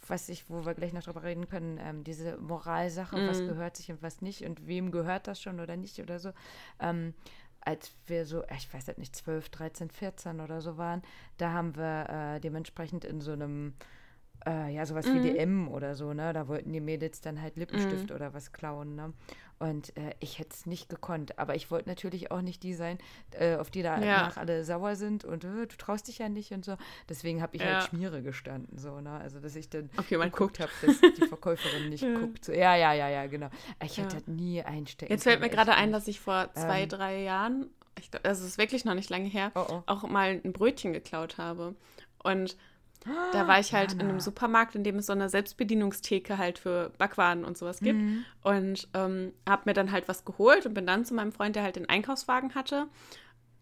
was 0.07 0.29
ich, 0.29 0.49
wo 0.49 0.65
wir 0.65 0.73
gleich 0.73 0.93
noch 0.93 1.03
drüber 1.03 1.23
reden 1.23 1.47
können, 1.49 1.79
ähm, 1.81 2.03
diese 2.03 2.37
Moralsache, 2.37 3.25
was 3.27 3.41
Mhm. 3.41 3.47
gehört 3.47 3.77
sich 3.77 3.91
und 3.91 4.01
was 4.01 4.21
nicht 4.21 4.43
und 4.45 4.65
wem 4.67 4.91
gehört 4.91 5.27
das 5.27 5.41
schon 5.41 5.59
oder 5.59 5.75
nicht 5.77 5.99
oder 5.99 6.19
so. 6.19 6.31
Ähm, 6.79 7.13
als 7.61 7.91
wir 8.05 8.25
so, 8.25 8.43
ich 8.55 8.73
weiß 8.73 8.87
halt 8.87 8.97
nicht, 8.99 9.13
12, 9.15 9.49
13, 9.49 9.89
14 9.89 10.39
oder 10.39 10.61
so 10.61 10.77
waren, 10.77 11.01
da 11.37 11.51
haben 11.51 11.75
wir 11.75 12.35
äh, 12.35 12.39
dementsprechend 12.39 13.03
in 13.03 13.19
so 13.19 13.33
einem, 13.33 13.73
äh, 14.45 14.73
ja, 14.73 14.85
sowas 14.85 15.05
wie 15.13 15.19
DM 15.21 15.67
oder 15.67 15.95
so, 15.95 16.13
ne? 16.13 16.33
Da 16.33 16.47
wollten 16.47 16.71
die 16.73 16.79
Mädels 16.81 17.21
dann 17.21 17.41
halt 17.41 17.55
Lippenstift 17.57 18.11
oder 18.11 18.33
was 18.33 18.51
klauen, 18.51 18.95
ne? 18.95 19.13
Und 19.59 19.97
äh, 19.97 20.13
ich 20.19 20.37
hätte 20.37 20.51
es 20.53 20.67
nicht 20.67 20.87
gekonnt. 20.87 21.39
Aber 21.39 21.55
ich 21.55 21.71
wollte 21.71 21.89
natürlich 21.89 22.29
auch 22.29 22.41
nicht 22.41 22.61
die 22.61 22.75
sein, 22.75 22.99
äh, 23.31 23.55
auf 23.55 23.71
die 23.71 23.81
da 23.81 23.99
Ja. 23.99 24.21
nach 24.27 24.37
alle 24.37 24.63
sauer 24.63 24.95
sind 24.95 25.25
und 25.25 25.43
äh, 25.43 25.65
du 25.65 25.77
traust 25.77 26.07
dich 26.07 26.19
ja 26.19 26.29
nicht 26.29 26.51
und 26.51 26.63
so. 26.63 26.77
Deswegen 27.09 27.41
habe 27.41 27.55
ich 27.55 27.63
Ja. 27.63 27.67
halt 27.79 27.83
Schmiere 27.89 28.21
gestanden, 28.21 28.77
so, 28.77 29.01
ne? 29.01 29.11
Also, 29.19 29.39
dass 29.39 29.55
ich 29.55 29.69
dann 29.69 29.89
jemand 30.09 30.33
geguckt 30.33 30.59
guckt. 30.59 30.59
habe, 30.59 30.71
dass 30.85 31.01
die 31.15 31.25
Verkäuferin 31.25 31.89
nicht 31.89 32.03
guckt. 32.19 32.45
So, 32.45 32.51
ja, 32.53 32.75
ja, 32.75 32.93
ja, 32.93 33.09
ja, 33.09 33.25
genau. 33.25 33.49
Ich 33.83 33.97
hätte 33.97 34.17
das 34.17 34.27
nie 34.27 34.61
einstecken 34.61 35.11
Jetzt 35.11 35.23
fällt 35.23 35.39
mir 35.41 35.49
gerade 35.49 35.73
ein, 35.73 35.91
dass 35.91 36.07
ich 36.07 36.19
vor 36.19 36.53
zwei, 36.53 36.83
Ähm. 36.83 36.89
drei 36.89 37.21
Jahren, 37.23 37.69
ich, 37.99 38.11
also 38.23 38.43
es 38.43 38.51
ist 38.51 38.57
wirklich 38.59 38.85
noch 38.85 38.93
nicht 38.93 39.09
lange 39.09 39.25
her, 39.27 39.51
Oh, 39.55 39.65
oh. 39.67 39.83
auch 39.87 40.03
mal 40.03 40.39
ein 40.43 40.53
Brötchen 40.53 40.93
geklaut 40.93 41.39
habe. 41.39 41.73
Und 42.21 42.55
da 43.31 43.47
war 43.47 43.59
ich 43.59 43.73
halt 43.73 43.93
in 43.93 44.01
einem 44.01 44.19
Supermarkt, 44.19 44.75
in 44.75 44.83
dem 44.83 44.97
es 44.97 45.05
so 45.05 45.13
eine 45.13 45.29
Selbstbedienungstheke 45.29 46.37
halt 46.37 46.59
für 46.59 46.91
Backwaren 46.97 47.45
und 47.45 47.57
sowas 47.57 47.79
gibt. 47.79 47.99
Mhm. 47.99 48.25
Und 48.43 48.87
ähm, 48.93 49.33
habe 49.47 49.63
mir 49.65 49.73
dann 49.73 49.91
halt 49.91 50.07
was 50.07 50.25
geholt 50.25 50.65
und 50.65 50.73
bin 50.73 50.85
dann 50.85 51.05
zu 51.05 51.13
meinem 51.13 51.31
Freund, 51.31 51.55
der 51.55 51.63
halt 51.63 51.75
den 51.75 51.89
Einkaufswagen 51.89 52.55
hatte 52.55 52.87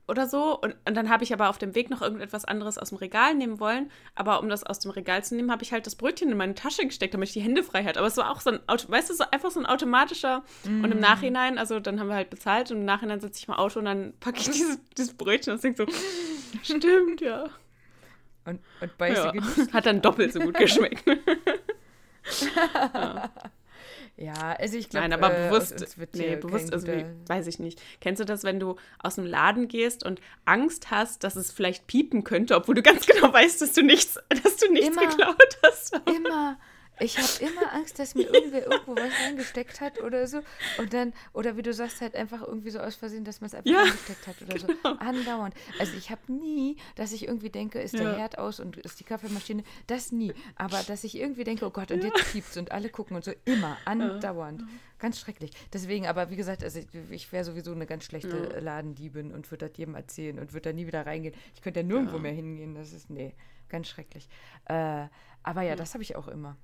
oder 0.08 0.28
so. 0.28 0.60
Und, 0.60 0.76
und 0.88 0.96
dann 0.96 1.10
habe 1.10 1.24
ich 1.24 1.34
aber 1.34 1.50
auf 1.50 1.58
dem 1.58 1.76
Weg 1.76 1.90
noch 1.90 2.02
irgendetwas 2.02 2.46
anderes 2.46 2.78
aus 2.78 2.90
dem 2.90 2.98
Regal 2.98 3.36
nehmen 3.36 3.60
wollen. 3.60 3.92
Aber 4.14 4.40
um 4.40 4.50
das 4.50 4.64
aus 4.64 4.80
dem 4.80 4.92
Regal 4.92 5.24
zu 5.24 5.36
nehmen, 5.36 5.52
habe 5.52 5.64
ich 5.64 5.72
halt 5.72 5.86
das 5.86 5.96
Brötchen 5.96 6.30
in 6.30 6.38
meine 6.38 6.56
Tasche 6.56 6.86
gesteckt, 6.86 7.14
damit 7.14 7.30
ich 7.30 7.34
die 7.34 7.42
Hände 7.42 7.64
frei 7.64 7.84
hatte. 7.84 8.00
Aber 8.00 8.08
es 8.08 8.18
war 8.18 8.32
auch 8.32 8.42
so 8.42 8.52
ein, 8.52 8.60
Auto, 8.68 8.90
weißt 8.90 9.10
du, 9.10 9.14
so 9.14 9.24
einfach 9.32 9.52
so 9.52 9.60
ein 9.60 9.66
automatischer. 9.66 10.44
Und 10.66 10.92
im 10.92 11.00
Nachhinein, 11.00 11.58
also 11.58 11.80
dann 11.80 12.00
haben 12.00 12.08
wir 12.08 12.16
halt 12.16 12.30
bezahlt 12.30 12.72
und 12.72 12.78
im 12.78 12.86
Nachhinein 12.86 13.20
sitze 13.20 13.40
ich 13.40 13.48
im 13.48 13.54
Auto 13.54 13.80
und 13.80 13.86
dann 13.86 14.14
packe 14.20 14.40
ich 14.40 14.46
dieses, 14.52 14.80
dieses 14.98 15.14
Brötchen 15.14 15.54
und 15.54 15.64
denke 15.64 15.86
so, 15.86 15.98
stimmt, 16.76 17.22
ja. 17.22 17.50
Und, 18.46 18.62
und 18.82 18.98
beiße 18.98 19.22
ja. 19.22 19.32
genüsslich. 19.32 19.74
Hat 19.74 19.86
dann 19.86 20.02
doppelt 20.02 20.34
so 20.34 20.40
gut 20.40 20.58
geschmeckt. 20.58 21.04
Ja, 24.18 24.54
also 24.54 24.78
ich 24.78 24.90
glaube, 24.90 25.10
Nein, 25.10 25.22
aber 25.22 25.38
äh, 25.38 25.50
bewusst, 25.50 25.84
aus 25.84 25.98
nee, 26.14 26.38
bewusst, 26.38 26.72
also 26.72 26.88
wie, 26.88 27.06
weiß 27.28 27.48
ich 27.48 27.60
nicht. 27.60 27.82
Kennst 28.00 28.22
du 28.22 28.26
das, 28.26 28.46
wenn 28.46 28.62
du 28.62 28.78
aus 29.00 29.20
einem 29.20 29.28
Laden 29.28 29.68
gehst 29.68 30.06
und 30.06 30.22
Angst 30.46 30.90
hast, 30.90 31.26
dass 31.26 31.36
es 31.36 31.52
vielleicht 31.52 31.86
piepen 31.86 32.24
könnte, 32.24 32.56
obwohl 32.56 32.76
du 32.76 32.82
ganz 32.82 33.06
genau 33.06 33.34
weißt, 33.34 33.62
dass 33.62 33.74
du 33.74 33.84
nichts, 33.84 34.18
dass 34.44 34.56
du 34.56 34.72
nichts 34.72 34.96
Immer. 34.96 35.08
geklaut 35.08 35.58
hast? 35.64 36.00
immer. 36.16 36.58
Ich 37.00 37.18
habe 37.18 37.52
immer 37.52 37.74
Angst, 37.74 38.00
dass 38.00 38.16
mir 38.16 38.24
irgendwer 38.34 38.66
irgendwo 38.72 38.96
was 38.96 39.12
reingesteckt 39.26 39.82
hat 39.82 40.02
oder 40.02 40.28
so. 40.28 40.42
Und 40.78 40.94
dann, 40.94 41.14
oder 41.34 41.58
wie 41.58 41.62
du 41.62 41.74
sagst, 41.74 42.00
halt 42.02 42.16
einfach 42.16 42.42
irgendwie 42.42 42.70
so 42.70 42.80
aus 42.80 42.96
Versehen, 42.96 43.26
dass 43.26 43.42
man 43.42 43.48
es 43.48 43.54
einfach 43.56 43.70
Ja, 43.70 43.82
reingesteckt 43.82 44.28
hat 44.28 44.42
oder 44.42 44.60
so. 44.60 44.68
Andauernd. 45.00 45.54
Also 45.80 45.94
ich 45.98 46.10
habe 46.10 46.22
nie, 46.32 46.78
dass 46.96 47.12
ich 47.12 47.28
irgendwie 47.28 47.50
denke, 47.50 47.82
ist 47.82 47.94
der 47.96 48.04
Ja. 48.12 48.16
Herd 48.18 48.38
aus 48.38 48.60
und 48.60 48.78
ist 48.78 49.00
die 49.00 49.04
Kaffeemaschine. 49.04 49.64
Das 49.88 50.12
nie. 50.12 50.34
Aber 50.56 50.82
dass 50.84 51.04
ich 51.04 51.18
irgendwie 51.18 51.44
denke, 51.44 51.66
oh 51.66 51.70
Gott, 51.72 51.92
und 51.92 52.04
jetzt 52.04 52.32
piept's 52.32 52.56
und 52.58 52.72
alle 52.72 52.90
gucken 52.90 53.16
und 53.16 53.26
so. 53.26 53.32
Immer, 53.46 53.78
andauernd. 53.86 54.64
Ganz 54.98 55.20
schrecklich. 55.20 55.52
Deswegen, 55.74 56.08
aber 56.08 56.30
wie 56.30 56.38
gesagt, 56.38 56.64
also 56.64 56.80
ich, 56.80 56.88
ich 57.12 57.32
wäre 57.34 57.44
sowieso 57.44 57.74
eine 57.74 57.86
ganz 57.86 58.06
schlechte 58.06 58.52
Ja. 58.54 58.60
Ladendiebin 58.60 59.34
und 59.34 59.52
würde 59.52 59.68
das 59.68 59.78
jedem 59.78 59.96
erzählen 59.96 60.40
und 60.40 60.54
würde 60.54 60.70
da 60.70 60.74
nie 60.74 60.88
wieder 60.88 61.06
reingehen. 61.06 61.36
Ich 61.54 61.62
könnte 61.62 61.82
ja 61.82 61.86
nirgendwo 61.86 62.18
mehr 62.20 62.32
hingehen. 62.32 62.74
Das 62.76 62.94
ist, 62.94 63.10
nee, 63.10 63.36
ganz 63.68 63.88
schrecklich. 63.90 64.30
Äh, 64.66 65.08
aber 65.44 65.62
ja, 65.64 65.76
das 65.76 65.94
habe 65.94 66.02
ich 66.04 66.16
auch 66.16 66.28
immer. 66.30 66.56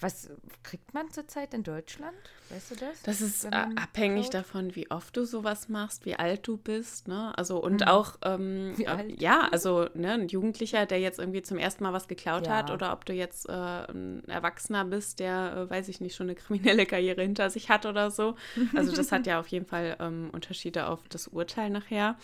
Was 0.00 0.30
kriegt 0.62 0.94
man 0.94 1.10
zurzeit 1.10 1.54
in 1.54 1.64
Deutschland? 1.64 2.14
Weißt 2.50 2.70
du 2.70 2.76
das? 2.76 3.02
Das 3.02 3.20
ist 3.20 3.44
äh, 3.44 3.48
abhängig 3.48 4.30
klaut? 4.30 4.34
davon, 4.34 4.76
wie 4.76 4.90
oft 4.90 5.16
du 5.16 5.24
sowas 5.24 5.68
machst, 5.68 6.06
wie 6.06 6.14
alt 6.14 6.46
du 6.46 6.56
bist, 6.56 7.08
ne? 7.08 7.36
Also 7.36 7.60
und 7.62 7.86
auch 7.88 8.16
ähm, 8.22 8.74
äh, 8.78 9.12
ja, 9.14 9.48
also 9.50 9.88
ne, 9.94 10.12
ein 10.12 10.28
Jugendlicher, 10.28 10.86
der 10.86 11.00
jetzt 11.00 11.18
irgendwie 11.18 11.42
zum 11.42 11.58
ersten 11.58 11.82
Mal 11.82 11.92
was 11.92 12.06
geklaut 12.06 12.46
Ja. 12.46 12.58
hat, 12.58 12.70
oder 12.70 12.92
ob 12.92 13.04
du 13.06 13.12
jetzt 13.12 13.48
äh, 13.48 13.52
ein 13.52 14.22
Erwachsener 14.28 14.84
bist, 14.84 15.18
der, 15.18 15.66
äh, 15.66 15.70
weiß 15.70 15.88
ich 15.88 16.00
nicht, 16.00 16.14
schon 16.14 16.26
eine 16.28 16.36
kriminelle 16.36 16.86
Karriere 16.86 17.22
hinter 17.22 17.50
sich 17.50 17.68
hat 17.68 17.84
oder 17.84 18.10
so. 18.10 18.36
Also 18.76 18.92
das 18.96 19.10
hat 19.12 19.26
ja 19.26 19.40
auf 19.40 19.48
jeden 19.48 19.66
Fall 19.66 19.96
ähm, 20.00 20.30
Unterschiede 20.32 20.86
auf 20.86 21.00
das 21.08 21.26
Urteil 21.28 21.70
nachher. 21.70 22.16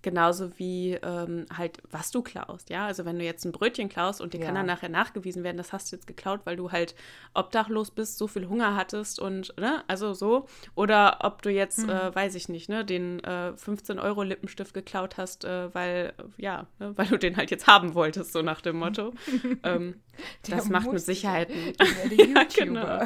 Genauso 0.00 0.56
wie 0.60 0.92
ähm, 1.02 1.46
halt, 1.56 1.82
was 1.90 2.12
du 2.12 2.22
klaust, 2.22 2.70
ja. 2.70 2.86
Also 2.86 3.04
wenn 3.04 3.18
du 3.18 3.24
jetzt 3.24 3.44
ein 3.44 3.50
Brötchen 3.50 3.88
klaust 3.88 4.20
und 4.20 4.32
dir 4.32 4.38
Ja. 4.38 4.46
kann 4.46 4.54
dann 4.54 4.66
nachher 4.66 4.88
nachgewiesen 4.88 5.42
werden, 5.42 5.56
das 5.56 5.72
hast 5.72 5.90
du 5.90 5.96
jetzt 5.96 6.06
geklaut, 6.06 6.42
weil 6.44 6.54
du 6.54 6.70
halt 6.70 6.94
obdachlos 7.34 7.90
bist, 7.90 8.16
so 8.16 8.28
viel 8.28 8.48
Hunger 8.48 8.76
hattest 8.76 9.18
und, 9.18 9.52
ne, 9.58 9.82
also 9.88 10.14
so. 10.14 10.46
Oder 10.76 11.18
ob 11.22 11.42
du 11.42 11.50
jetzt, 11.50 11.78
Mhm. 11.84 11.90
äh, 11.90 12.14
weiß 12.14 12.36
ich 12.36 12.48
nicht, 12.48 12.68
ne, 12.68 12.84
den 12.84 13.18
äh, 13.24 13.56
15 13.56 13.98
Euro 13.98 14.22
Lippenstift 14.22 14.72
geklaut 14.72 15.16
hast, 15.16 15.44
äh, 15.44 15.74
weil, 15.74 16.12
ja, 16.36 16.66
ne, 16.78 16.92
weil 16.96 17.06
du 17.08 17.18
den 17.18 17.36
halt 17.36 17.50
jetzt 17.50 17.66
haben 17.66 17.94
wolltest, 17.94 18.32
so 18.32 18.40
nach 18.40 18.60
dem 18.60 18.76
Motto. 18.78 19.12
ähm, 19.64 20.00
das 20.48 20.68
macht 20.68 20.92
mit 20.92 21.00
Sicherheit 21.00 21.50
einen, 21.50 21.74
Ja, 22.36 22.44
genau. 22.44 23.02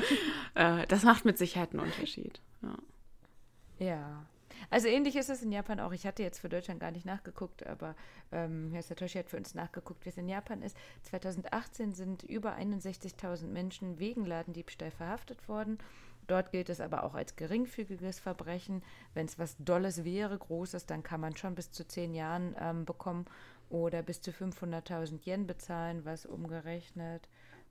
äh, 0.54 0.86
das 0.88 1.04
macht 1.04 1.24
mit 1.24 1.38
Sicherheit 1.38 1.70
einen 1.72 1.80
Unterschied. 1.80 2.38
Ja. 2.60 3.86
Ja. 3.86 4.26
Also 4.72 4.88
ähnlich 4.88 5.16
ist 5.16 5.28
es 5.28 5.42
in 5.42 5.52
Japan 5.52 5.80
auch. 5.80 5.92
Ich 5.92 6.06
hatte 6.06 6.22
jetzt 6.22 6.38
für 6.38 6.48
Deutschland 6.48 6.80
gar 6.80 6.90
nicht 6.90 7.04
nachgeguckt, 7.04 7.66
aber 7.66 7.94
ähm, 8.32 8.70
Herr 8.72 8.82
Satoshi 8.82 9.18
hat 9.18 9.28
für 9.28 9.36
uns 9.36 9.54
nachgeguckt, 9.54 10.04
wie 10.04 10.08
es 10.08 10.16
in 10.16 10.28
Japan 10.28 10.62
ist. 10.62 10.76
2018 11.02 11.92
sind 11.92 12.22
über 12.22 12.56
61.000 12.56 13.48
Menschen 13.48 13.98
wegen 13.98 14.24
Ladendiebstahl 14.24 14.90
verhaftet 14.90 15.46
worden. 15.46 15.78
Dort 16.26 16.52
gilt 16.52 16.70
es 16.70 16.80
aber 16.80 17.04
auch 17.04 17.14
als 17.14 17.36
geringfügiges 17.36 18.18
Verbrechen. 18.18 18.82
Wenn 19.12 19.26
es 19.26 19.38
was 19.38 19.56
Dolles 19.58 20.04
wäre, 20.04 20.38
Großes, 20.38 20.86
dann 20.86 21.02
kann 21.02 21.20
man 21.20 21.36
schon 21.36 21.54
bis 21.54 21.70
zu 21.70 21.86
zehn 21.86 22.14
Jahren 22.14 22.56
ähm, 22.58 22.84
bekommen 22.86 23.26
oder 23.68 24.02
bis 24.02 24.22
zu 24.22 24.30
500.000 24.30 25.26
Yen 25.26 25.46
bezahlen, 25.46 26.04
was 26.04 26.24
umgerechnet 26.24 27.28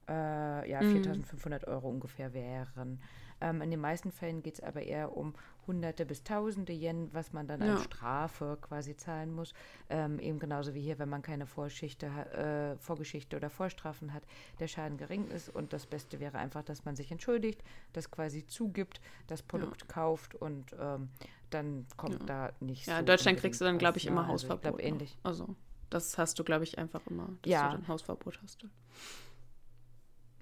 äh, 0.08 0.70
ja, 0.70 0.82
Mhm. 0.82 0.88
4.500 0.98 1.68
Euro 1.68 1.90
ungefähr 1.90 2.34
wären. 2.34 3.00
Ähm, 3.42 3.62
in 3.62 3.72
den 3.72 3.80
meisten 3.82 4.12
Fällen 4.12 4.42
geht 4.44 4.56
es 4.56 4.60
aber 4.62 4.84
eher 4.84 5.16
um 5.18 5.34
Hunderte 5.68 6.06
bis 6.06 6.24
Tausende 6.24 6.74
Yen, 6.74 7.10
was 7.14 7.34
man 7.34 7.48
dann 7.48 7.62
Ja. 7.62 7.74
als 7.74 7.84
Strafe 7.84 8.58
quasi 8.62 8.96
zahlen 8.96 9.34
muss. 9.34 9.54
Ähm, 9.90 10.20
eben 10.20 10.40
genauso 10.40 10.74
wie 10.74 10.82
hier, 10.82 10.98
wenn 11.00 11.10
man 11.10 11.22
keine 11.22 11.44
äh, 11.44 12.78
Vorgeschichte 12.78 13.36
oder 13.36 13.50
Vorstrafen 13.50 14.14
hat, 14.14 14.24
der 14.60 14.68
Schaden 14.68 14.98
gering 14.98 15.28
ist. 15.30 15.50
Und 15.50 15.74
das 15.74 15.86
Beste 15.86 16.20
wäre 16.20 16.38
einfach, 16.38 16.64
dass 16.64 16.86
man 16.86 16.96
sich 16.96 17.12
entschuldigt, 17.12 17.64
das 17.94 18.10
quasi 18.12 18.46
zugibt, 18.48 19.02
das 19.28 19.42
Produkt 19.44 19.88
kauft 19.88 20.36
und 20.36 20.76
ähm, 20.80 21.10
dann 21.50 21.86
kommt 21.98 22.30
da 22.30 22.52
nicht 22.60 22.88
Ja, 22.88 22.96
so 22.96 23.00
in 23.02 23.06
Deutschland 23.06 23.40
kriegst 23.40 23.60
du 23.62 23.66
dann, 23.66 23.78
glaube 23.78 23.98
ich, 23.98 24.06
ne? 24.06 24.12
immer 24.12 24.22
Also 24.22 24.34
Hausverbot. 24.34 24.58
Ich 24.58 24.62
glaube, 24.64 24.78
noch. 24.82 24.88
ähnlich. 24.88 25.18
Also, 25.24 25.56
das 25.90 26.18
hast 26.18 26.40
du, 26.40 26.44
glaube 26.44 26.64
ich, 26.64 26.78
einfach 26.78 27.02
immer, 27.08 27.28
dass 27.42 27.52
Ja. 27.52 27.70
du 27.70 27.78
dann 27.78 27.88
Hausverbot 27.88 28.40
hast. 28.42 28.66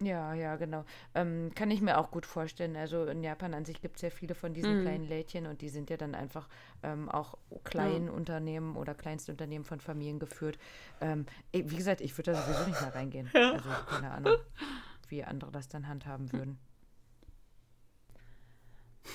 Ja, 0.01 0.33
ja, 0.33 0.55
genau. 0.55 0.85
Ähm, 1.13 1.51
kann 1.55 1.69
ich 1.71 1.81
mir 1.81 1.97
auch 1.97 2.09
gut 2.11 2.25
vorstellen. 2.25 2.75
Also 2.77 3.05
in 3.05 3.21
Japan 3.23 3.53
an 3.53 3.65
sich 3.65 3.81
gibt 3.81 3.97
es 3.97 4.01
ja 4.01 4.09
viele 4.09 4.33
von 4.33 4.53
diesen 4.53 4.77
Mhm. 4.77 4.81
kleinen 4.81 5.03
Lädchen 5.03 5.45
und 5.45 5.61
die 5.61 5.69
sind 5.69 5.89
ja 5.89 5.97
dann 5.97 6.15
einfach 6.15 6.47
ähm, 6.83 7.09
auch 7.09 7.37
Kleinunternehmen 7.65 8.75
oder 8.77 8.95
Kleinstunternehmen 8.95 9.65
von 9.65 9.79
Familien 9.81 10.19
geführt. 10.19 10.57
Ähm, 11.01 11.25
wie 11.51 11.75
gesagt, 11.75 11.99
ich 12.01 12.17
würde 12.17 12.31
da 12.31 12.41
sowieso 12.41 12.65
nicht 12.65 12.81
mehr 12.81 12.95
reingehen. 12.95 13.29
Also 13.53 13.69
keine 13.89 14.11
Ahnung, 14.11 14.33
wie 15.09 15.23
andere 15.23 15.51
das 15.51 15.67
dann 15.67 15.87
handhaben 15.87 16.31
würden. 16.31 16.59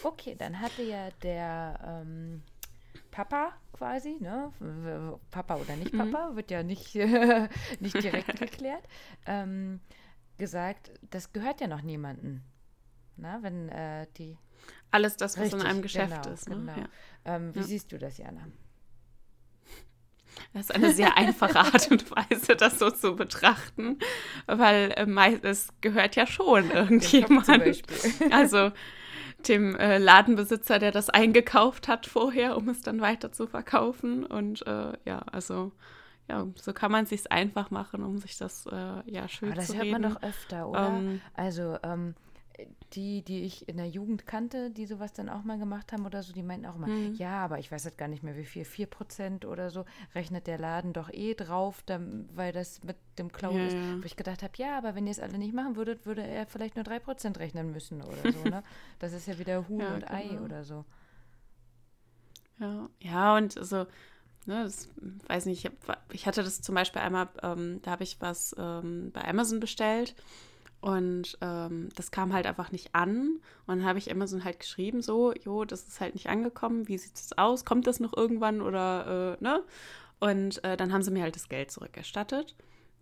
Okay, 0.02 0.34
dann 0.36 0.60
hatte 0.60 0.82
ja 0.82 1.08
der 1.22 2.02
ähm, 2.02 2.42
Papa 3.10 3.52
quasi, 3.72 4.16
ne? 4.20 4.50
Papa 5.30 5.56
oder 5.56 5.76
nicht 5.76 5.92
Papa, 5.96 6.34
wird 6.34 6.50
ja 6.50 6.62
nicht, 6.62 6.94
nicht 7.80 8.02
direkt 8.02 8.36
geklärt, 8.38 8.84
ähm, 9.26 9.80
gesagt, 10.38 10.90
das 11.10 11.32
gehört 11.32 11.60
ja 11.60 11.66
noch 11.66 11.82
niemandem. 11.82 12.42
Na, 13.16 13.42
wenn 13.42 13.68
äh, 13.68 14.06
die. 14.16 14.36
Alles 14.90 15.16
das, 15.16 15.36
was 15.36 15.44
Richtig, 15.46 15.60
in 15.60 15.66
einem 15.66 15.82
Geschäft 15.82 16.22
genau, 16.22 16.34
ist. 16.34 16.48
Ne? 16.48 16.56
genau. 16.56 16.72
Ja. 16.76 16.88
Ähm, 17.24 17.54
wie 17.54 17.60
Ja. 17.60 17.64
siehst 17.64 17.92
du 17.92 17.98
das, 17.98 18.18
Jana? 18.18 18.46
Das 20.52 20.62
ist 20.70 20.74
eine 20.74 20.92
sehr 20.92 21.16
einfache 21.16 21.58
Art 21.60 21.90
und 21.90 22.10
Weise, 22.10 22.56
das 22.56 22.78
so 22.78 22.90
zu 22.90 23.14
betrachten, 23.16 23.98
weil 24.46 24.92
äh, 24.96 25.38
es 25.42 25.68
gehört 25.80 26.16
ja 26.16 26.26
schon 26.26 26.70
irgendjemand. 26.72 27.48
Also 28.30 28.72
dem 29.48 29.76
äh, 29.76 29.98
Ladenbesitzer, 29.98 30.78
der 30.78 30.90
das 30.90 31.10
eingekauft 31.10 31.86
hat 31.86 32.06
vorher, 32.06 32.56
um 32.56 32.68
es 32.68 32.80
dann 32.80 33.00
weiter 33.00 33.30
zu 33.30 33.46
verkaufen. 33.46 34.24
Und 34.24 34.66
äh, 34.66 34.92
ja, 35.04 35.18
also 35.30 35.72
ja, 36.28 36.46
so 36.56 36.72
kann 36.72 36.92
man 36.92 37.04
es 37.04 37.10
sich 37.10 37.30
einfach 37.32 37.70
machen, 37.70 38.02
um 38.02 38.18
sich 38.18 38.36
das 38.38 38.66
äh, 38.66 39.10
ja 39.10 39.28
schön 39.28 39.50
Aber 39.50 39.54
das 39.54 39.68
zu 39.68 39.74
hört 39.74 39.90
reden. 39.90 39.90
man 39.90 40.02
doch 40.02 40.22
öfter, 40.22 40.68
oder? 40.68 41.04
Ähm, 41.04 41.22
also, 41.34 41.76
ähm, 41.82 42.14
die, 42.94 43.22
die 43.22 43.42
ich 43.42 43.68
in 43.68 43.78
der 43.78 43.88
Jugend 43.88 44.26
kannte, 44.26 44.70
die 44.70 44.86
sowas 44.86 45.12
dann 45.12 45.28
auch 45.28 45.44
mal 45.44 45.58
gemacht 45.58 45.92
haben 45.92 46.06
oder 46.06 46.22
so, 46.22 46.32
die 46.32 46.42
meinten 46.44 46.66
auch 46.66 46.76
immer, 46.76 46.88
Mhm. 46.88 47.18
ja, 47.18 47.44
aber 47.44 47.58
ich 47.58 47.72
weiß 47.72 47.84
jetzt 47.84 47.98
gar 47.98 48.08
nicht 48.08 48.22
mehr, 48.22 48.36
wie 48.36 48.44
viel, 48.44 48.64
4% 48.64 49.44
oder 49.44 49.70
so, 49.70 49.84
rechnet 50.14 50.46
der 50.46 50.58
Laden 50.58 50.92
doch 50.92 51.10
eh 51.12 51.34
drauf, 51.34 51.82
dann, 51.86 52.28
weil 52.34 52.52
das 52.52 52.84
mit 52.84 52.96
dem 53.18 53.32
Klauen 53.32 53.64
Ja, 53.64 53.66
ist. 53.66 53.78
Wo 54.00 54.06
ich 54.06 54.16
gedacht 54.16 54.42
habe, 54.42 54.52
ja, 54.56 54.78
aber 54.78 54.94
wenn 54.94 55.06
ihr 55.06 55.12
es 55.12 55.20
alle 55.20 55.38
nicht 55.38 55.54
machen 55.54 55.76
würdet, 55.76 56.06
würde 56.06 56.22
er 56.24 56.46
vielleicht 56.46 56.76
nur 56.76 56.84
3% 56.84 57.38
rechnen 57.40 57.72
müssen 57.72 58.02
oder 58.02 58.30
so, 58.30 58.46
ne? 58.46 58.62
Das 59.00 59.12
ist 59.12 59.26
ja 59.26 59.38
wieder 59.38 59.68
Huhn 59.68 59.90
Ja, 59.90 59.92
und 59.92 60.10
Ei 60.10 60.40
genau. 60.40 60.42
oder 60.42 60.64
so. 60.64 60.84
Ja, 62.60 62.88
ja, 63.00 63.36
und 63.36 63.52
so, 63.52 63.86
ne, 64.46 64.64
das, 64.64 64.88
weiß 65.28 65.46
nicht, 65.46 65.64
ich, 65.64 65.72
hab, 65.88 65.98
ich 66.12 66.26
hatte 66.26 66.42
das 66.42 66.62
zum 66.62 66.74
Beispiel 66.74 67.02
einmal, 67.02 67.28
ähm, 67.42 67.80
da 67.82 67.92
habe 67.92 68.04
ich 68.04 68.20
was 68.20 68.54
ähm, 68.58 69.10
bei 69.12 69.26
Amazon 69.26 69.60
bestellt 69.60 70.14
und 70.84 71.38
ähm, 71.40 71.88
das 71.96 72.10
kam 72.10 72.34
halt 72.34 72.46
einfach 72.46 72.70
nicht 72.70 72.94
an. 72.94 73.40
Und 73.66 73.78
dann 73.78 73.84
habe 73.84 73.98
ich 73.98 74.10
Amazon 74.10 74.44
halt 74.44 74.60
geschrieben, 74.60 75.00
so, 75.00 75.32
jo, 75.32 75.64
das 75.64 75.88
ist 75.88 75.98
halt 75.98 76.12
nicht 76.12 76.28
angekommen, 76.28 76.88
wie 76.88 76.98
sieht 76.98 77.14
es 77.14 77.38
aus? 77.38 77.64
Kommt 77.64 77.86
das 77.86 78.00
noch 78.00 78.14
irgendwann 78.14 78.60
oder, 78.60 79.38
äh, 79.40 79.42
ne? 79.42 79.62
Und 80.20 80.62
äh, 80.62 80.76
dann 80.76 80.92
haben 80.92 81.02
sie 81.02 81.10
mir 81.10 81.22
halt 81.22 81.36
das 81.36 81.48
Geld 81.48 81.70
zurückerstattet. 81.70 82.54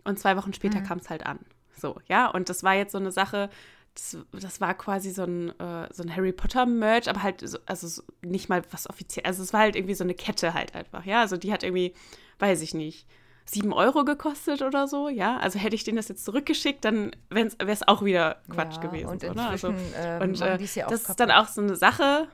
Und 0.04 0.20
zwei 0.20 0.36
Wochen 0.36 0.52
später 0.52 0.80
kam 0.80 0.98
es 0.98 1.10
halt 1.10 1.26
an. 1.26 1.40
So, 1.76 1.96
ja, 2.06 2.28
und 2.28 2.48
das 2.48 2.62
war 2.62 2.74
jetzt 2.74 2.92
so 2.92 2.98
eine 2.98 3.10
Sache, 3.10 3.50
das, 3.94 4.16
das 4.32 4.60
war 4.60 4.74
quasi 4.74 5.10
so 5.10 5.24
ein, 5.24 5.50
äh, 5.58 5.88
so 5.92 6.02
ein 6.02 6.14
Harry 6.14 6.32
Potter-Merch, 6.32 7.08
aber 7.08 7.22
halt, 7.22 7.46
so, 7.46 7.58
also 7.66 7.86
so 7.86 8.02
nicht 8.22 8.48
mal 8.48 8.62
was 8.70 8.88
offiziell, 8.88 9.26
also 9.26 9.42
es 9.42 9.52
war 9.52 9.60
halt 9.60 9.76
irgendwie 9.76 9.94
so 9.94 10.04
eine 10.04 10.14
Kette 10.14 10.54
halt 10.54 10.74
einfach, 10.74 11.04
ja, 11.04 11.20
also 11.20 11.36
die 11.36 11.52
hat 11.52 11.62
irgendwie, 11.62 11.94
weiß 12.38 12.62
ich 12.62 12.74
nicht, 12.74 13.06
sieben 13.44 13.72
Euro 13.72 14.04
gekostet 14.04 14.62
oder 14.62 14.88
so, 14.88 15.08
ja, 15.08 15.36
also 15.38 15.58
hätte 15.58 15.74
ich 15.74 15.84
denen 15.84 15.96
das 15.96 16.08
jetzt 16.08 16.24
zurückgeschickt, 16.24 16.84
dann 16.84 17.14
wäre 17.28 17.50
es 17.58 17.86
auch 17.86 18.02
wieder 18.04 18.40
Quatsch 18.48 18.76
ja, 18.76 18.80
gewesen. 18.80 19.08
Und 19.08 19.22
so, 19.22 19.32
ne? 19.32 19.48
also, 19.48 19.74
ähm, 19.96 20.22
und 20.22 20.40
äh, 20.40 20.58
das 20.58 21.08
ist 21.08 21.20
dann 21.20 21.30
auch 21.30 21.48
so 21.48 21.60
eine 21.60 21.76
Sache, 21.76 22.28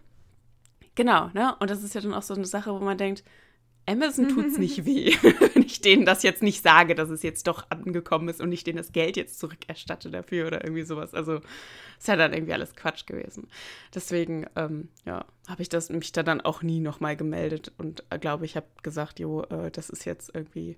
genau, 0.94 1.30
ne, 1.32 1.56
und 1.59 1.70
das 1.70 1.82
ist 1.82 1.94
ja 1.94 2.00
dann 2.00 2.14
auch 2.14 2.22
so 2.22 2.34
eine 2.34 2.44
Sache, 2.44 2.72
wo 2.72 2.84
man 2.84 2.98
denkt, 2.98 3.24
Amazon 3.89 4.28
tut 4.28 4.47
es 4.47 4.59
nicht 4.59 4.84
weh, 4.84 5.14
wenn 5.55 5.62
ich 5.62 5.80
denen 5.80 6.05
das 6.05 6.22
jetzt 6.22 6.43
nicht 6.43 6.62
sage, 6.62 6.95
dass 6.95 7.09
es 7.09 7.22
jetzt 7.22 7.47
doch 7.47 7.70
angekommen 7.70 8.28
ist 8.28 8.41
und 8.41 8.53
ich 8.53 8.64
denen 8.64 8.76
das 8.76 8.93
Geld 8.93 9.16
jetzt 9.16 9.39
zurückerstatte 9.39 10.11
dafür 10.11 10.47
oder 10.47 10.62
irgendwie 10.62 10.82
sowas. 10.82 11.14
Also 11.14 11.41
ist 11.99 12.09
ja 12.09 12.16
dann 12.16 12.32
irgendwie 12.32 12.53
alles 12.53 12.74
Quatsch 12.74 13.07
gewesen. 13.07 13.49
Deswegen, 13.95 14.47
ähm, 14.57 14.89
ja, 15.05 15.24
habe 15.49 15.62
ich 15.62 15.68
das 15.68 15.89
mich 15.89 16.12
da 16.12 16.22
dann 16.22 16.41
auch 16.41 16.62
nie 16.62 16.80
nochmal 16.80 17.16
gemeldet 17.16 17.72
und 17.78 18.05
äh, 18.11 18.18
glaube 18.18 18.45
ich, 18.45 18.57
habe 18.57 18.66
gesagt, 18.82 19.18
jo, 19.18 19.43
äh, 19.45 19.70
das 19.70 19.91
ist 19.91 20.05
jetzt 20.05 20.34
irgendwie 20.34 20.76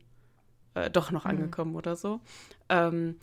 äh, 0.75 0.89
doch 0.89 1.11
noch 1.11 1.27
angekommen 1.27 1.75
oder 1.75 1.97
so. 1.97 2.21
Ähm, 2.69 3.17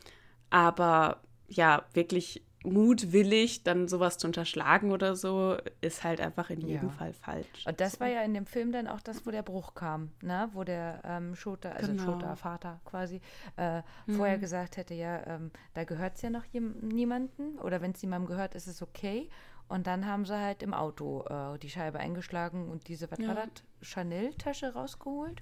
aber 0.50 1.22
ja, 1.48 1.86
wirklich 1.94 2.44
mutwillig 2.72 3.64
dann 3.64 3.88
sowas 3.88 4.18
zu 4.18 4.28
unterschlagen 4.28 4.92
oder 4.92 5.16
so, 5.16 5.58
ist 5.82 6.04
halt 6.04 6.22
einfach 6.22 6.50
in 6.50 6.62
jedem 6.62 6.90
Ja. 6.90 6.94
Fall 6.94 7.14
falsch. 7.14 7.66
Und 7.66 7.80
das 7.80 8.00
war 8.00 8.08
ja 8.08 8.22
in 8.22 8.34
dem 8.34 8.46
Film 8.46 8.72
dann 8.72 8.88
auch 8.88 9.02
das, 9.02 9.26
wo 9.26 9.32
der 9.32 9.44
Bruch 9.44 9.74
kam, 9.76 10.12
ne? 10.22 10.50
wo 10.54 10.64
der 10.64 11.02
ähm, 11.06 11.36
Shota, 11.36 11.72
also 11.72 11.92
Genau. 11.92 12.04
Shota, 12.04 12.36
Vater 12.36 12.80
quasi, 12.86 13.22
äh, 13.56 13.82
vorher 14.08 14.38
gesagt 14.38 14.78
hätte, 14.78 14.94
ja, 14.94 15.26
ähm, 15.28 15.52
da 15.74 15.84
gehört 15.84 16.16
es 16.16 16.22
ja 16.22 16.30
noch 16.30 16.46
niemanden 16.54 17.58
oder 17.60 17.82
wenn 17.82 17.92
es 17.92 18.02
jemandem 18.02 18.28
gehört, 18.28 18.56
ist 18.56 18.68
es 18.68 18.82
okay. 18.82 19.30
Und 19.70 19.86
dann 19.88 20.06
haben 20.06 20.26
sie 20.26 20.38
halt 20.40 20.64
im 20.64 20.74
Auto 20.74 21.26
äh, 21.30 21.58
die 21.60 21.70
Scheibe 21.70 22.00
eingeschlagen 22.00 22.70
und 22.70 22.88
diese, 22.88 23.12
was 23.12 23.20
Ja. 23.20 23.28
war 23.30 23.36
das, 23.36 23.50
Chanel-Tasche 23.82 24.74
rausgeholt. 24.74 25.42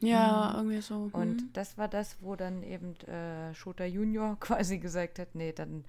Ja, 0.00 0.52
irgendwie 0.56 0.80
so. 0.80 1.08
Und 1.12 1.42
mhm. 1.42 1.50
das 1.54 1.78
war 1.78 1.88
das, 1.88 2.18
wo 2.20 2.36
dann 2.36 2.62
eben 2.62 2.94
äh, 3.06 3.54
Shota 3.54 3.84
Junior 3.84 4.36
quasi 4.40 4.78
gesagt 4.78 5.18
hat, 5.18 5.34
nee, 5.34 5.52
dann 5.52 5.84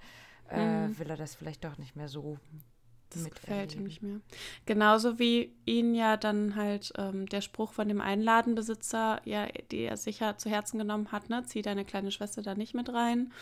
äh, 0.50 0.88
Mhm. 0.88 0.98
will 0.98 1.10
er 1.10 1.16
das 1.16 1.34
vielleicht 1.34 1.64
doch 1.64 1.78
nicht 1.78 1.96
mehr 1.96 2.08
so 2.08 2.38
Das 3.10 3.24
gefällt 3.30 3.74
ihm 3.74 3.84
nicht 3.84 4.02
mehr. 4.02 4.20
Genauso 4.66 5.18
wie 5.18 5.54
ihn 5.64 5.94
ja 5.94 6.16
dann 6.16 6.56
halt 6.56 6.92
ähm, 6.98 7.26
der 7.26 7.40
Spruch 7.40 7.72
von 7.72 7.88
dem 7.88 8.00
Einladenbesitzer, 8.00 9.20
ja, 9.24 9.46
die 9.70 9.80
er 9.84 9.96
sicher 9.96 10.36
zu 10.36 10.50
Herzen 10.50 10.78
genommen 10.78 11.10
hat, 11.12 11.30
ne, 11.30 11.42
zieh 11.44 11.62
deine 11.62 11.84
kleine 11.84 12.10
Schwester 12.10 12.42
da 12.42 12.54
nicht 12.54 12.74
mit 12.74 12.92
rein. 12.92 13.32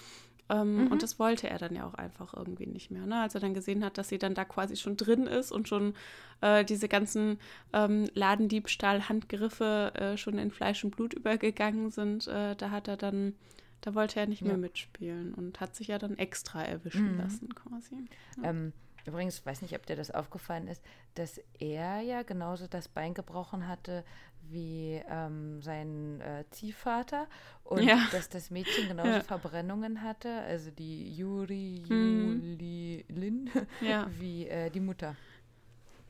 Ähm, 0.48 0.86
Und 0.92 1.02
das 1.02 1.18
wollte 1.18 1.50
er 1.50 1.58
dann 1.58 1.74
ja 1.74 1.84
auch 1.88 1.94
einfach 1.94 2.32
irgendwie 2.32 2.66
nicht 2.68 2.92
mehr. 2.92 3.04
Ne? 3.04 3.20
Als 3.20 3.34
er 3.34 3.40
dann 3.40 3.54
gesehen 3.54 3.84
hat, 3.84 3.98
dass 3.98 4.08
sie 4.08 4.18
dann 4.18 4.34
da 4.34 4.44
quasi 4.44 4.76
schon 4.76 4.96
drin 4.96 5.26
ist 5.26 5.50
und 5.50 5.66
schon 5.66 5.94
äh, 6.40 6.64
diese 6.64 6.86
ganzen 6.88 7.40
ähm, 7.72 8.06
Ladendiebstahl-Handgriffe 8.14 9.92
äh, 9.94 10.16
schon 10.16 10.38
in 10.38 10.50
Fleisch 10.50 10.84
und 10.84 10.94
Blut 10.94 11.14
übergegangen 11.14 11.90
sind, 11.90 12.28
äh, 12.28 12.54
da 12.56 12.70
hat 12.70 12.86
er 12.88 12.96
dann, 12.96 13.34
da 13.80 13.94
wollte 13.94 14.18
er 14.20 14.26
nicht 14.26 14.42
mehr 14.42 14.52
Ja. 14.52 14.58
mitspielen 14.58 15.34
und 15.34 15.60
hat 15.60 15.74
sich 15.76 15.88
ja 15.88 15.98
dann 15.98 16.18
extra 16.18 16.62
erwischen 16.64 17.12
Mhm. 17.12 17.18
lassen 17.18 17.54
quasi. 17.54 18.04
Ähm, 18.42 18.72
Übrigens, 19.04 19.46
weiß 19.46 19.62
nicht, 19.62 19.76
ob 19.76 19.86
dir 19.86 19.94
das 19.94 20.10
aufgefallen 20.10 20.66
ist, 20.66 20.82
dass 21.14 21.40
er 21.60 22.00
ja 22.00 22.24
genauso 22.24 22.66
das 22.66 22.88
Bein 22.88 23.14
gebrochen 23.14 23.68
hatte 23.68 24.02
wie 24.50 25.00
ähm, 25.08 25.62
sein 25.62 26.20
äh, 26.20 26.44
Ziehvater 26.50 27.28
und 27.62 27.84
Ja. 27.84 28.08
dass 28.10 28.28
das 28.28 28.50
Mädchen 28.50 28.88
genauso 28.88 29.10
Ja. 29.10 29.20
Verbrennungen 29.22 30.02
hatte, 30.02 30.28
also 30.40 30.72
die 30.72 31.14
Juri, 31.14 31.84
Mhm. 31.88 32.42
Juli, 32.42 33.04
Lin, 33.08 33.48
Ja. 33.80 34.08
wie 34.18 34.48
äh, 34.48 34.70
die 34.70 34.80
Mutter. 34.80 35.14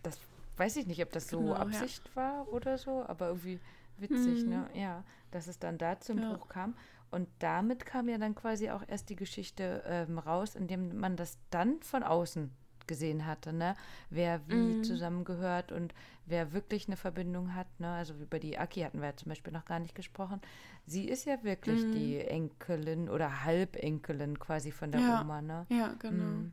Das 0.03 0.19
weiß 0.57 0.77
ich 0.77 0.87
nicht, 0.87 1.03
ob 1.03 1.12
das 1.12 1.29
so 1.29 1.41
Genau, 1.41 1.53
ja. 1.53 1.61
Absicht 1.61 2.14
war 2.17 2.49
oder 2.51 2.79
so, 2.79 3.05
aber 3.07 3.29
irgendwie 3.29 3.61
witzig, 3.99 4.45
Mhm. 4.45 4.51
ne? 4.51 4.71
Ja, 4.75 5.05
dass 5.33 5.49
es 5.49 5.59
dann 5.59 5.77
da 5.77 6.01
zum 6.01 6.19
Ja. 6.19 6.33
Bruch 6.33 6.49
kam. 6.49 6.75
Und 7.11 7.29
damit 7.39 7.87
kam 7.87 8.09
ja 8.09 8.19
dann 8.19 8.35
quasi 8.35 8.71
auch 8.71 8.83
erst 8.87 9.09
die 9.11 9.17
Geschichte 9.17 9.83
ähm, 9.87 10.19
raus, 10.19 10.55
indem 10.55 10.99
man 10.99 11.17
das 11.17 11.39
dann 11.51 11.81
von 11.83 12.03
außen 12.03 12.51
gesehen 12.87 13.27
hatte, 13.27 13.53
ne? 13.53 13.75
Wer 14.11 14.49
wie 14.49 14.77
Mhm. 14.77 14.83
zusammengehört 14.83 15.73
und 15.73 15.93
wer 16.25 16.53
wirklich 16.53 16.87
eine 16.87 16.97
Verbindung 16.97 17.55
hat, 17.55 17.67
ne? 17.81 17.93
Also 17.95 18.15
über 18.15 18.39
die 18.39 18.59
Aki 18.59 18.83
hatten 18.83 19.01
wir 19.01 19.09
ja 19.09 19.17
zum 19.17 19.29
Beispiel 19.31 19.53
noch 19.53 19.65
gar 19.65 19.81
nicht 19.81 19.95
gesprochen. 19.95 20.41
Sie 20.87 21.09
ist 21.09 21.25
ja 21.25 21.43
wirklich 21.43 21.85
Mhm. 21.87 21.93
die 21.93 22.19
Enkelin 22.21 23.09
oder 23.09 23.45
Halbenkelin 23.45 24.39
quasi 24.39 24.71
von 24.71 24.93
der 24.93 25.01
Ja. 25.03 25.21
Oma, 25.21 25.43
ne? 25.43 25.67
Ja, 25.69 25.95
genau. 25.99 26.25
Mhm. 26.25 26.53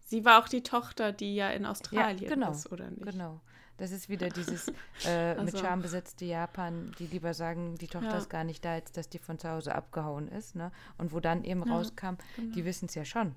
Sie 0.00 0.24
war 0.24 0.40
auch 0.42 0.48
die 0.48 0.62
Tochter, 0.62 1.12
die 1.12 1.34
ja 1.34 1.50
in 1.50 1.66
Australien 1.66 2.28
genau, 2.28 2.52
ist, 2.52 2.70
oder 2.70 2.90
nicht? 2.90 3.02
Genau. 3.04 3.40
Das 3.78 3.90
ist 3.90 4.08
wieder 4.08 4.28
dieses 4.30 4.68
äh, 5.06 5.34
mit 5.42 5.54
Also- 5.54 5.58
Scham 5.58 5.82
besetzte 5.82 6.24
Japan, 6.24 6.92
die 6.98 7.06
lieber 7.06 7.34
sagen, 7.34 7.76
die 7.76 7.86
Tochter 7.88 8.10
Ja. 8.12 8.16
ist 8.18 8.30
gar 8.30 8.44
nicht 8.44 8.64
da, 8.64 8.72
als 8.72 8.92
dass 8.92 9.08
die 9.08 9.18
von 9.18 9.38
zu 9.38 9.50
Hause 9.50 9.74
abgehauen 9.74 10.28
ist. 10.28 10.54
Ne? 10.56 10.72
Und 10.98 11.12
wo 11.12 11.20
dann 11.20 11.44
eben 11.44 11.62
Ja, 11.66 11.74
rauskam, 11.74 12.14
genau. 12.36 12.54
die 12.54 12.64
wissen 12.64 12.86
es 12.86 12.94
ja 12.94 13.04
schon, 13.04 13.34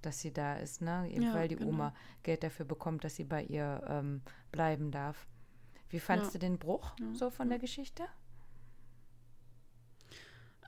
dass 0.00 0.20
sie 0.20 0.32
da 0.32 0.54
ist, 0.54 0.82
ne? 0.82 1.08
eben 1.10 1.22
Ja, 1.24 1.34
weil 1.34 1.48
die 1.48 1.56
genau. 1.56 1.70
Oma 1.70 1.94
Geld 2.22 2.44
dafür 2.44 2.64
bekommt, 2.66 3.02
dass 3.04 3.16
sie 3.16 3.24
bei 3.24 3.42
ihr 3.42 3.82
ähm, 3.88 4.22
bleiben 4.52 4.90
darf. 4.90 5.26
Wie 5.88 6.00
fandst 6.00 6.26
Ja. 6.28 6.32
du 6.34 6.38
den 6.46 6.58
Bruch 6.58 6.92
so 7.12 7.30
von 7.30 7.48
der 7.48 7.58
Geschichte? 7.58 8.04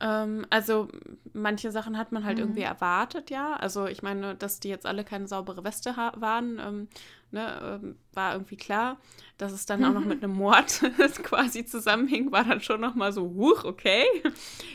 Ähm, 0.04 0.44
also 0.50 0.88
manche 1.32 1.72
Sachen 1.72 1.96
hat 1.96 2.12
man 2.12 2.24
halt 2.24 2.36
Mhm. 2.36 2.42
irgendwie 2.44 2.60
erwartet, 2.62 3.30
ja. 3.30 3.54
Also 3.54 3.86
ich 3.86 4.02
meine, 4.02 4.34
dass 4.34 4.60
die 4.60 4.68
jetzt 4.68 4.84
alle 4.84 5.02
keine 5.02 5.26
saubere 5.26 5.64
Weste 5.64 5.96
waren, 5.96 6.58
ähm, 6.58 6.88
ne, 7.30 7.80
ähm, 7.82 7.96
war 8.12 8.34
irgendwie 8.34 8.58
klar. 8.58 8.98
Dass 9.38 9.52
es 9.52 9.64
dann 9.64 9.82
auch 9.82 9.94
noch 9.94 10.04
mit 10.04 10.22
einem 10.22 10.34
Mord 10.34 10.82
quasi 11.22 11.64
zusammenhing, 11.64 12.30
war 12.32 12.44
dann 12.44 12.60
schon 12.60 12.82
noch 12.82 12.94
mal 12.94 13.12
so, 13.12 13.22
huch, 13.30 13.64
okay. 13.64 14.04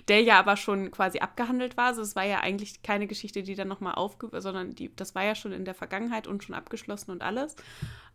Der 0.08 0.24
ja 0.24 0.40
aber 0.40 0.58
schon 0.58 0.90
quasi 0.90 1.20
abgehandelt 1.20 1.78
war. 1.78 1.86
Also 1.88 2.02
es 2.02 2.16
war 2.16 2.26
ja 2.26 2.40
eigentlich 2.40 2.82
keine 2.82 3.06
Geschichte, 3.06 3.44
die 3.44 3.56
dann 3.56 3.68
noch 3.68 3.82
mal 3.82 3.94
aufge... 3.94 4.30
sondern 4.42 4.74
die, 4.74 4.96
das 4.96 5.14
war 5.14 5.24
ja 5.24 5.36
schon 5.36 5.52
in 5.52 5.64
der 5.66 5.76
Vergangenheit 5.76 6.26
und 6.28 6.44
schon 6.44 6.56
abgeschlossen 6.56 7.12
und 7.12 7.22
alles. 7.22 7.56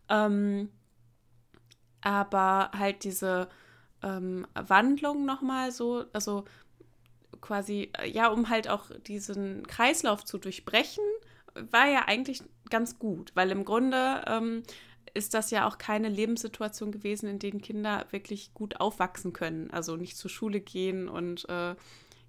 Ähm, 0.08 0.68
aber 2.00 2.70
halt 2.76 3.04
diese 3.04 3.48
ähm, 4.02 4.46
Wandlung 4.54 5.24
noch 5.24 5.40
mal 5.42 5.70
so, 5.72 6.04
also 6.12 6.44
quasi, 7.40 7.90
äh, 7.98 8.08
ja, 8.08 8.28
um 8.28 8.48
halt 8.48 8.68
auch 8.68 8.90
diesen 9.06 9.66
Kreislauf 9.66 10.24
zu 10.24 10.38
durchbrechen, 10.38 11.04
war 11.70 11.86
ja 11.88 12.04
eigentlich 12.06 12.42
ganz 12.70 12.98
gut, 12.98 13.30
weil 13.34 13.50
im 13.50 13.64
Grunde 13.64 14.24
ähm, 14.26 14.62
ist 15.14 15.34
das 15.34 15.50
ja 15.50 15.68
auch 15.68 15.78
keine 15.78 16.08
Lebenssituation 16.08 16.90
gewesen, 16.90 17.28
in 17.28 17.38
denen 17.38 17.62
Kinder 17.62 18.06
wirklich 18.10 18.52
gut 18.54 18.80
aufwachsen 18.80 19.32
können, 19.32 19.70
also 19.70 19.96
nicht 19.96 20.16
zur 20.16 20.30
Schule 20.30 20.60
gehen 20.60 21.08
und 21.08 21.48
äh, 21.48 21.76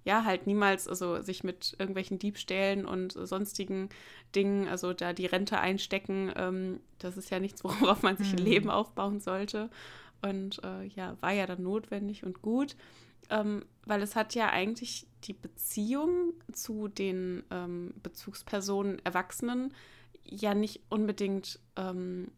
ja, 0.04 0.24
halt 0.24 0.46
niemals, 0.46 0.86
also 0.86 1.20
sich 1.20 1.42
mit 1.42 1.74
irgendwelchen 1.80 2.20
Diebstählen 2.20 2.86
und 2.86 3.12
sonstigen 3.12 3.88
Dingen, 4.36 4.68
also 4.68 4.92
da 4.92 5.12
die 5.12 5.26
Rente 5.26 5.58
einstecken, 5.58 6.32
ähm, 6.36 6.80
das 7.00 7.16
ist 7.16 7.30
ja 7.30 7.40
nichts, 7.40 7.64
worauf 7.64 8.02
man 8.02 8.16
sich 8.16 8.32
ein 8.32 8.38
Mhm. 8.38 8.44
Leben 8.44 8.70
aufbauen 8.70 9.18
sollte. 9.18 9.68
Und 10.22 10.62
äh, 10.64 10.84
ja, 10.94 11.16
war 11.20 11.32
ja 11.32 11.46
dann 11.46 11.62
notwendig 11.64 12.24
und 12.24 12.40
gut 12.40 12.76
ähm, 13.30 13.64
weil 13.84 14.02
es 14.02 14.16
hat 14.16 14.34
ja 14.34 14.50
eigentlich 14.50 15.06
die 15.24 15.32
Beziehung 15.32 16.34
zu 16.52 16.88
den 16.88 17.44
ähm, 17.50 17.94
Bezugspersonen, 18.02 19.04
Erwachsenen, 19.04 19.72
ja 20.24 20.54
nicht 20.54 20.80
unbedingt 20.88 21.60
ähm, 21.76 22.30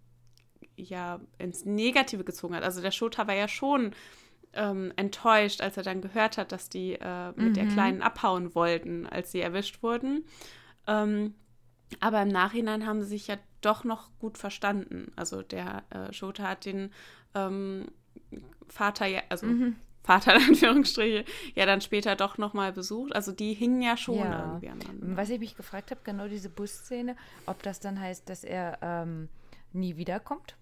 ja 0.76 1.20
ins 1.38 1.64
Negative 1.64 2.24
gezogen 2.24 2.54
hat. 2.54 2.62
Also 2.64 2.80
der 2.80 2.90
Shota 2.90 3.26
war 3.26 3.34
ja 3.34 3.48
schon 3.48 3.92
ähm, 4.54 4.92
enttäuscht, 4.96 5.60
als 5.60 5.76
er 5.76 5.82
dann 5.82 6.00
gehört 6.00 6.38
hat, 6.38 6.52
dass 6.52 6.68
die 6.68 6.94
äh, 6.94 7.32
mit 7.36 7.56
der 7.56 7.64
Mhm. 7.64 7.68
Kleinen 7.68 8.02
abhauen 8.02 8.54
wollten, 8.54 9.06
als 9.06 9.32
sie 9.32 9.40
erwischt 9.40 9.82
wurden. 9.82 10.24
Ähm, 10.86 11.34
aber 12.00 12.22
im 12.22 12.28
Nachhinein 12.28 12.86
haben 12.86 13.02
sie 13.02 13.08
sich 13.08 13.26
ja 13.28 13.36
doch 13.60 13.84
noch 13.84 14.10
gut 14.20 14.38
verstanden. 14.38 15.12
Also 15.16 15.42
der 15.42 15.84
äh, 15.90 16.12
Shota 16.12 16.44
hat 16.44 16.64
den 16.64 16.92
ähm, 17.34 17.86
Vater 18.68 19.06
ja, 19.06 19.22
also 19.28 19.46
Mhm. 19.46 19.76
Vater 20.08 20.36
in 20.36 20.42
Anführungsstriche, 20.48 21.24
ja 21.54 21.66
dann 21.66 21.82
später 21.82 22.16
doch 22.16 22.38
nochmal 22.38 22.72
besucht. 22.72 23.14
Also 23.14 23.30
die 23.32 23.52
hingen 23.52 23.82
ja 23.82 23.96
schon 23.98 24.16
Ja. 24.16 24.40
irgendwie 24.40 24.68
aneinander. 24.70 25.16
Was 25.18 25.28
ich 25.28 25.38
mich 25.38 25.54
gefragt 25.54 25.90
habe, 25.90 26.00
genau 26.02 26.28
diese 26.28 26.48
Busszene, 26.48 27.14
ob 27.46 27.62
das 27.62 27.78
dann 27.80 28.00
heißt, 28.00 28.26
dass 28.30 28.42
er 28.42 28.78
ähm, 28.80 29.28
nie 29.72 29.96
wiederkommt. 29.98 30.56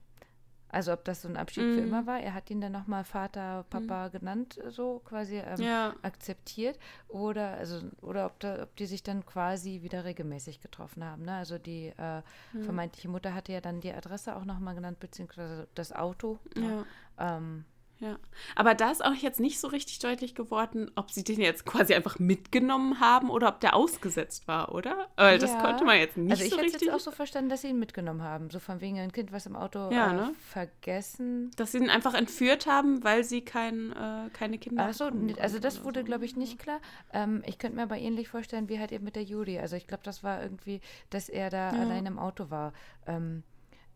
Also 0.69 0.93
ob 0.93 1.05
das 1.05 1.23
so 1.23 1.29
ein 1.29 1.37
Abschied 1.37 1.63
für 1.75 1.81
Mhm. 1.81 1.87
immer 1.87 2.07
war. 2.09 2.19
Er 2.21 2.35
hat 2.35 2.51
ihn 2.51 2.61
dann 2.61 2.73
nochmal 2.73 3.05
Vater, 3.05 3.65
Papa 3.71 4.09
genannt, 4.09 4.59
so 4.69 5.01
quasi 5.05 5.37
ähm, 5.37 5.63
ja, 5.63 5.95
akzeptiert. 6.03 6.77
Oder, 7.07 7.53
also, 7.53 7.83
oder 8.03 8.27
ob, 8.27 8.41
da, 8.41 8.65
ob 8.65 8.75
die 8.77 8.87
sich 8.87 9.05
dann 9.05 9.25
quasi 9.25 9.83
wieder 9.83 10.05
regelmäßig 10.05 10.61
getroffen 10.61 11.05
haben. 11.05 11.23
Ne? 11.23 11.35
Also 11.37 11.57
die 11.59 11.93
äh, 11.97 12.21
Mhm. 12.53 12.63
vermeintliche 12.65 13.09
Mutter 13.09 13.33
hatte 13.33 13.53
ja 13.53 13.61
dann 13.61 13.81
die 13.81 13.93
Adresse 13.93 14.35
auch 14.35 14.45
nochmal 14.45 14.75
genannt, 14.75 14.99
beziehungsweise 14.99 15.69
das 15.77 15.93
Auto. 15.93 16.41
Ne? 16.57 16.85
ja, 17.19 17.37
Ähm, 17.37 17.65
ja. 17.99 18.19
Aber 18.55 18.75
da 18.75 18.91
ist 18.91 19.05
auch 19.05 19.15
jetzt 19.15 19.41
nicht 19.41 19.59
so 19.59 19.69
richtig 19.69 19.99
deutlich 20.01 20.35
geworden, 20.35 20.91
ob 20.97 21.11
sie 21.11 21.25
den 21.25 21.41
jetzt 21.41 21.65
quasi 21.65 21.95
einfach 21.95 22.19
mitgenommen 22.19 23.01
haben 23.01 23.31
oder 23.31 23.49
ob 23.49 23.61
der 23.61 23.75
ausgesetzt 23.75 24.47
war, 24.47 24.75
oder? 24.75 25.09
Weil 25.17 25.39
das 25.39 25.53
Ja. 25.53 25.61
konnte 25.63 25.85
man 25.85 25.99
jetzt 25.99 26.17
nicht 26.17 26.31
also 26.31 26.45
ich 26.45 26.51
so 26.51 26.57
hätte 26.57 26.67
es 26.67 26.73
richtig. 26.75 26.89
jetzt 26.89 26.95
auch 26.97 27.01
so 27.01 27.11
verstanden, 27.11 27.49
dass 27.49 27.63
sie 27.63 27.69
ihn 27.69 27.79
mitgenommen 27.79 28.23
haben. 28.23 28.51
So 28.51 28.59
von 28.61 28.81
wegen 28.81 28.99
ein 28.99 29.13
Kind, 29.13 29.33
was 29.33 29.47
im 29.47 29.57
Auto 29.57 29.91
Ja, 29.91 30.11
äh, 30.11 30.15
ne? 30.15 30.35
vergessen 30.51 31.51
dass 31.57 31.73
sie 31.73 31.79
ihn 31.79 31.91
einfach 31.91 32.15
entführt 32.15 32.67
haben, 32.67 33.03
weil 33.03 33.25
sie 33.25 33.41
kein, 33.43 33.93
äh, 33.93 34.29
keine 34.33 34.59
Kinder 34.59 34.89
Ach 34.91 34.95
so, 34.95 35.11
also 35.41 35.59
das 35.59 35.85
wurde, 35.85 36.01
so. 36.01 36.05
glaube 36.07 36.25
ich, 36.25 36.37
nicht 36.37 36.59
klar. 36.59 36.81
Ähm, 37.13 37.43
ich 37.47 37.59
könnte 37.59 37.77
mir 37.77 37.83
aber 37.85 37.99
ähnlich 37.99 38.29
vorstellen, 38.29 38.69
wie 38.69 38.79
halt 38.79 38.93
eben 38.93 39.05
mit 39.05 39.17
der 39.17 39.23
Juri. 39.25 39.59
Also 39.59 39.77
ich 39.77 39.87
glaube, 39.87 40.03
das 40.05 40.23
war 40.23 40.43
irgendwie, 40.43 40.81
dass 41.11 41.29
er 41.29 41.51
da 41.51 41.73
Ja. 41.73 41.81
allein 41.81 42.07
im 42.07 42.19
Auto 42.19 42.51
war. 42.51 42.73
Ähm, 43.07 43.43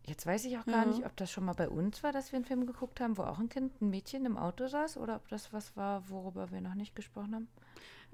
jetzt 0.07 0.25
weiß 0.25 0.45
ich 0.45 0.57
auch 0.57 0.65
gar 0.65 0.85
Ja. 0.85 0.85
nicht, 0.85 1.05
ob 1.05 1.15
das 1.17 1.31
schon 1.31 1.45
mal 1.45 1.53
bei 1.53 1.69
uns 1.69 2.03
war, 2.03 2.11
dass 2.11 2.31
wir 2.31 2.37
einen 2.37 2.45
Film 2.45 2.65
geguckt 2.65 2.99
haben, 2.99 3.17
wo 3.17 3.23
auch 3.23 3.39
ein 3.39 3.49
Kind, 3.49 3.81
ein 3.81 3.89
Mädchen 3.89 4.25
im 4.25 4.37
Auto 4.37 4.67
saß 4.67 4.97
oder 4.97 5.15
ob 5.17 5.27
das 5.29 5.53
was 5.53 5.75
war, 5.77 6.09
worüber 6.09 6.51
wir 6.51 6.61
noch 6.61 6.75
nicht 6.75 6.95
gesprochen 6.95 7.35
haben. 7.35 7.47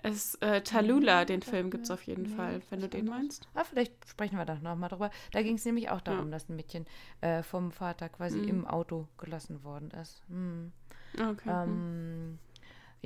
Es, 0.03 0.35
äh, 0.41 0.61
Tallulah, 0.61 1.21
Nee, 1.21 1.25
den 1.25 1.41
Film 1.41 1.71
gibt 1.71 1.85
es 1.85 1.91
auf 1.91 2.03
jeden 2.03 2.23
nee, 2.23 2.35
Fall, 2.35 2.61
wenn 2.69 2.81
du 2.81 2.87
den 2.87 3.05
meinst. 3.05 3.47
Ah, 3.55 3.63
vielleicht 3.63 4.07
sprechen 4.07 4.37
wir 4.37 4.45
da 4.45 4.53
nochmal 4.55 4.89
drüber. 4.89 5.09
Da 5.31 5.41
ging 5.41 5.55
es 5.55 5.65
nämlich 5.65 5.89
auch 5.89 6.01
darum, 6.01 6.25
Ja. 6.27 6.31
dass 6.33 6.49
ein 6.49 6.55
Mädchen 6.55 6.85
äh, 7.21 7.41
vom 7.41 7.71
Vater 7.71 8.07
quasi 8.09 8.37
Mhm. 8.37 8.47
im 8.47 8.67
Auto 8.67 9.07
gelassen 9.17 9.63
worden 9.63 9.89
ist. 9.91 10.21
Hm. 10.29 10.71
Okay. 11.19 11.49
Ähm, 11.49 12.37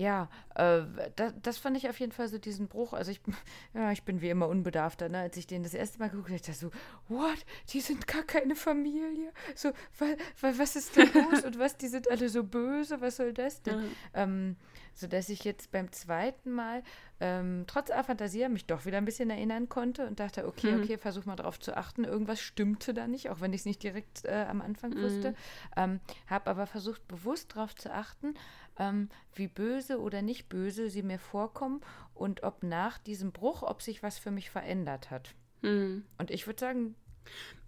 ja, 0.01 0.29
äh, 0.55 0.81
das, 1.15 1.33
das 1.41 1.57
fand 1.59 1.77
ich 1.77 1.87
auf 1.87 1.99
jeden 1.99 2.11
Fall 2.11 2.27
so 2.27 2.37
diesen 2.39 2.67
Bruch. 2.67 2.93
Also 2.93 3.11
ich, 3.11 3.21
ja, 3.73 3.91
ich 3.91 4.03
bin 4.03 4.21
wie 4.21 4.29
immer 4.29 4.47
unbedarfter, 4.47 5.09
ne? 5.09 5.19
Als 5.19 5.37
ich 5.37 5.45
den 5.47 5.61
das 5.63 5.73
erste 5.73 5.99
Mal 5.99 6.09
geguckt 6.09 6.29
habe, 6.29 6.35
ich 6.37 6.41
dachte 6.41 6.57
so, 6.57 6.71
what? 7.07 7.37
Die 7.69 7.81
sind 7.81 8.07
gar 8.07 8.23
keine 8.23 8.55
Familie. 8.55 9.31
So, 9.55 9.69
wa, 9.99 10.05
wa, 10.41 10.53
was 10.57 10.75
ist 10.75 10.97
da 10.97 11.03
los? 11.03 11.43
Und 11.45 11.59
was, 11.59 11.77
die 11.77 11.87
sind 11.87 12.09
alle 12.09 12.29
so 12.29 12.43
böse, 12.43 12.99
was 13.01 13.17
soll 13.17 13.33
das 13.33 13.61
denn? 13.61 13.79
Ja. 14.13 14.23
Ähm, 14.23 14.55
sodass 14.93 15.29
ich 15.29 15.43
jetzt 15.45 15.71
beim 15.71 15.91
zweiten 15.91 16.51
Mal 16.51 16.83
ähm, 17.21 17.63
trotz 17.67 17.91
Aphantasia 17.91 18.49
mich 18.49 18.65
doch 18.65 18.85
wieder 18.85 18.97
ein 18.97 19.05
bisschen 19.05 19.29
erinnern 19.29 19.69
konnte 19.69 20.05
und 20.07 20.19
dachte, 20.19 20.47
okay, 20.47 20.75
Mhm. 20.75 20.83
okay, 20.83 20.97
versuch 20.97 21.25
mal 21.25 21.35
drauf 21.35 21.59
zu 21.59 21.77
achten. 21.77 22.03
Irgendwas 22.03 22.41
stimmte 22.41 22.93
da 22.93 23.07
nicht, 23.07 23.29
auch 23.29 23.39
wenn 23.41 23.53
ich 23.53 23.61
es 23.61 23.65
nicht 23.65 23.83
direkt 23.83 24.25
äh, 24.25 24.45
am 24.49 24.61
Anfang 24.61 24.91
Mhm. 24.95 25.03
wusste. 25.03 25.35
Ähm, 25.77 25.99
habe 26.27 26.49
aber 26.49 26.65
versucht, 26.65 27.07
bewusst 27.07 27.55
darauf 27.55 27.75
zu 27.75 27.93
achten, 27.93 28.33
ähm, 28.81 29.09
wie 29.35 29.47
böse 29.47 29.99
oder 29.99 30.21
nicht 30.21 30.49
böse 30.49 30.89
sie 30.89 31.03
mir 31.03 31.19
vorkommen 31.19 31.81
und 32.15 32.41
ob 32.43 32.63
nach 32.63 32.97
diesem 32.97 33.31
Bruch, 33.31 33.61
ob 33.61 33.81
sich 33.81 34.01
was 34.01 34.17
für 34.17 34.31
mich 34.31 34.49
verändert 34.49 35.11
hat. 35.11 35.35
Hm. 35.61 36.03
Und 36.17 36.31
ich 36.31 36.47
würde 36.47 36.59
sagen, 36.59 36.95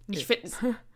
Ich 0.08 0.28
nö. 0.28 0.34
finde 0.36 0.76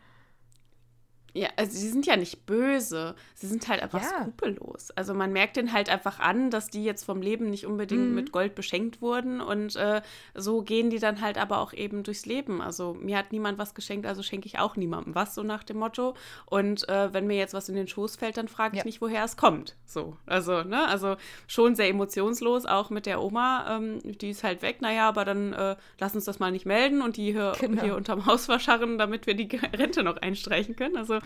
Ja, 1.39 1.49
also 1.57 1.71
sie 1.79 1.89
sind 1.89 2.05
ja 2.05 2.17
nicht 2.17 2.47
böse, 2.47 3.15
sie 3.35 3.47
sind 3.47 3.69
halt 3.69 3.81
einfach 3.81 4.03
Ja. 4.03 4.23
skrupellos. 4.23 4.91
Also 4.97 5.15
man 5.15 5.33
merkt 5.33 5.57
den 5.57 5.73
halt 5.73 5.89
einfach 5.89 6.19
an, 6.19 6.51
dass 6.51 6.69
die 6.69 6.83
jetzt 6.83 7.05
vom 7.05 7.23
Leben 7.23 7.49
nicht 7.49 7.65
unbedingt 7.65 8.09
Mhm. 8.09 8.15
mit 8.17 8.33
Gold 8.33 8.57
beschenkt 8.57 9.01
wurden 9.01 9.41
und 9.41 9.77
äh, 9.77 10.03
so 10.35 10.63
gehen 10.63 10.91
die 10.91 10.99
dann 10.99 11.21
halt 11.21 11.39
aber 11.39 11.59
auch 11.61 11.73
eben 11.73 12.03
durchs 12.03 12.27
Leben. 12.27 12.61
Also 12.61 12.95
mir 12.95 13.17
hat 13.17 13.31
niemand 13.31 13.57
was 13.57 13.75
geschenkt, 13.75 14.05
also 14.05 14.23
schenke 14.25 14.47
ich 14.47 14.59
auch 14.59 14.75
niemandem 14.75 15.15
was, 15.15 15.37
so 15.37 15.45
nach 15.45 15.63
dem 15.63 15.77
Motto. 15.79 16.15
Und 16.47 16.89
äh, 16.89 17.13
wenn 17.15 17.29
mir 17.29 17.37
jetzt 17.37 17.55
was 17.55 17.69
in 17.69 17.77
den 17.77 17.87
Schoß 17.87 18.17
fällt, 18.17 18.37
dann 18.37 18.49
frage 18.49 18.75
ich 18.77 18.79
Ja. 18.81 18.85
nicht, 18.87 19.01
woher 19.01 19.23
es 19.23 19.37
kommt. 19.37 19.77
So, 19.85 20.17
also, 20.27 20.65
ne, 20.65 20.89
also 20.89 21.17
schon 21.47 21.77
sehr 21.77 21.89
emotionslos, 21.89 22.67
auch 22.67 22.91
mit 22.91 23.07
der 23.07 23.23
Oma, 23.23 23.77
ähm, 23.77 24.01
die 24.03 24.31
ist 24.31 24.43
halt 24.43 24.63
weg, 24.63 24.81
naja, 24.83 25.09
aber 25.09 25.25
dann 25.25 25.53
äh, 25.53 25.77
lass 26.01 26.15
uns 26.17 26.25
das 26.25 26.41
mal 26.41 26.51
nicht 26.51 26.67
melden 26.67 27.01
und 27.01 27.17
die 27.17 27.31
hier, 27.33 27.53
Genau. 27.61 27.83
hier 27.83 27.95
unterm 27.97 28.27
Haus 28.27 28.47
verscharren, 28.47 28.99
damit 28.99 29.27
wir 29.29 29.35
die 29.35 29.49
Rente 29.77 30.03
noch 30.03 30.17
einstreichen 30.17 30.75
können. 30.75 30.97
Also 30.97 31.19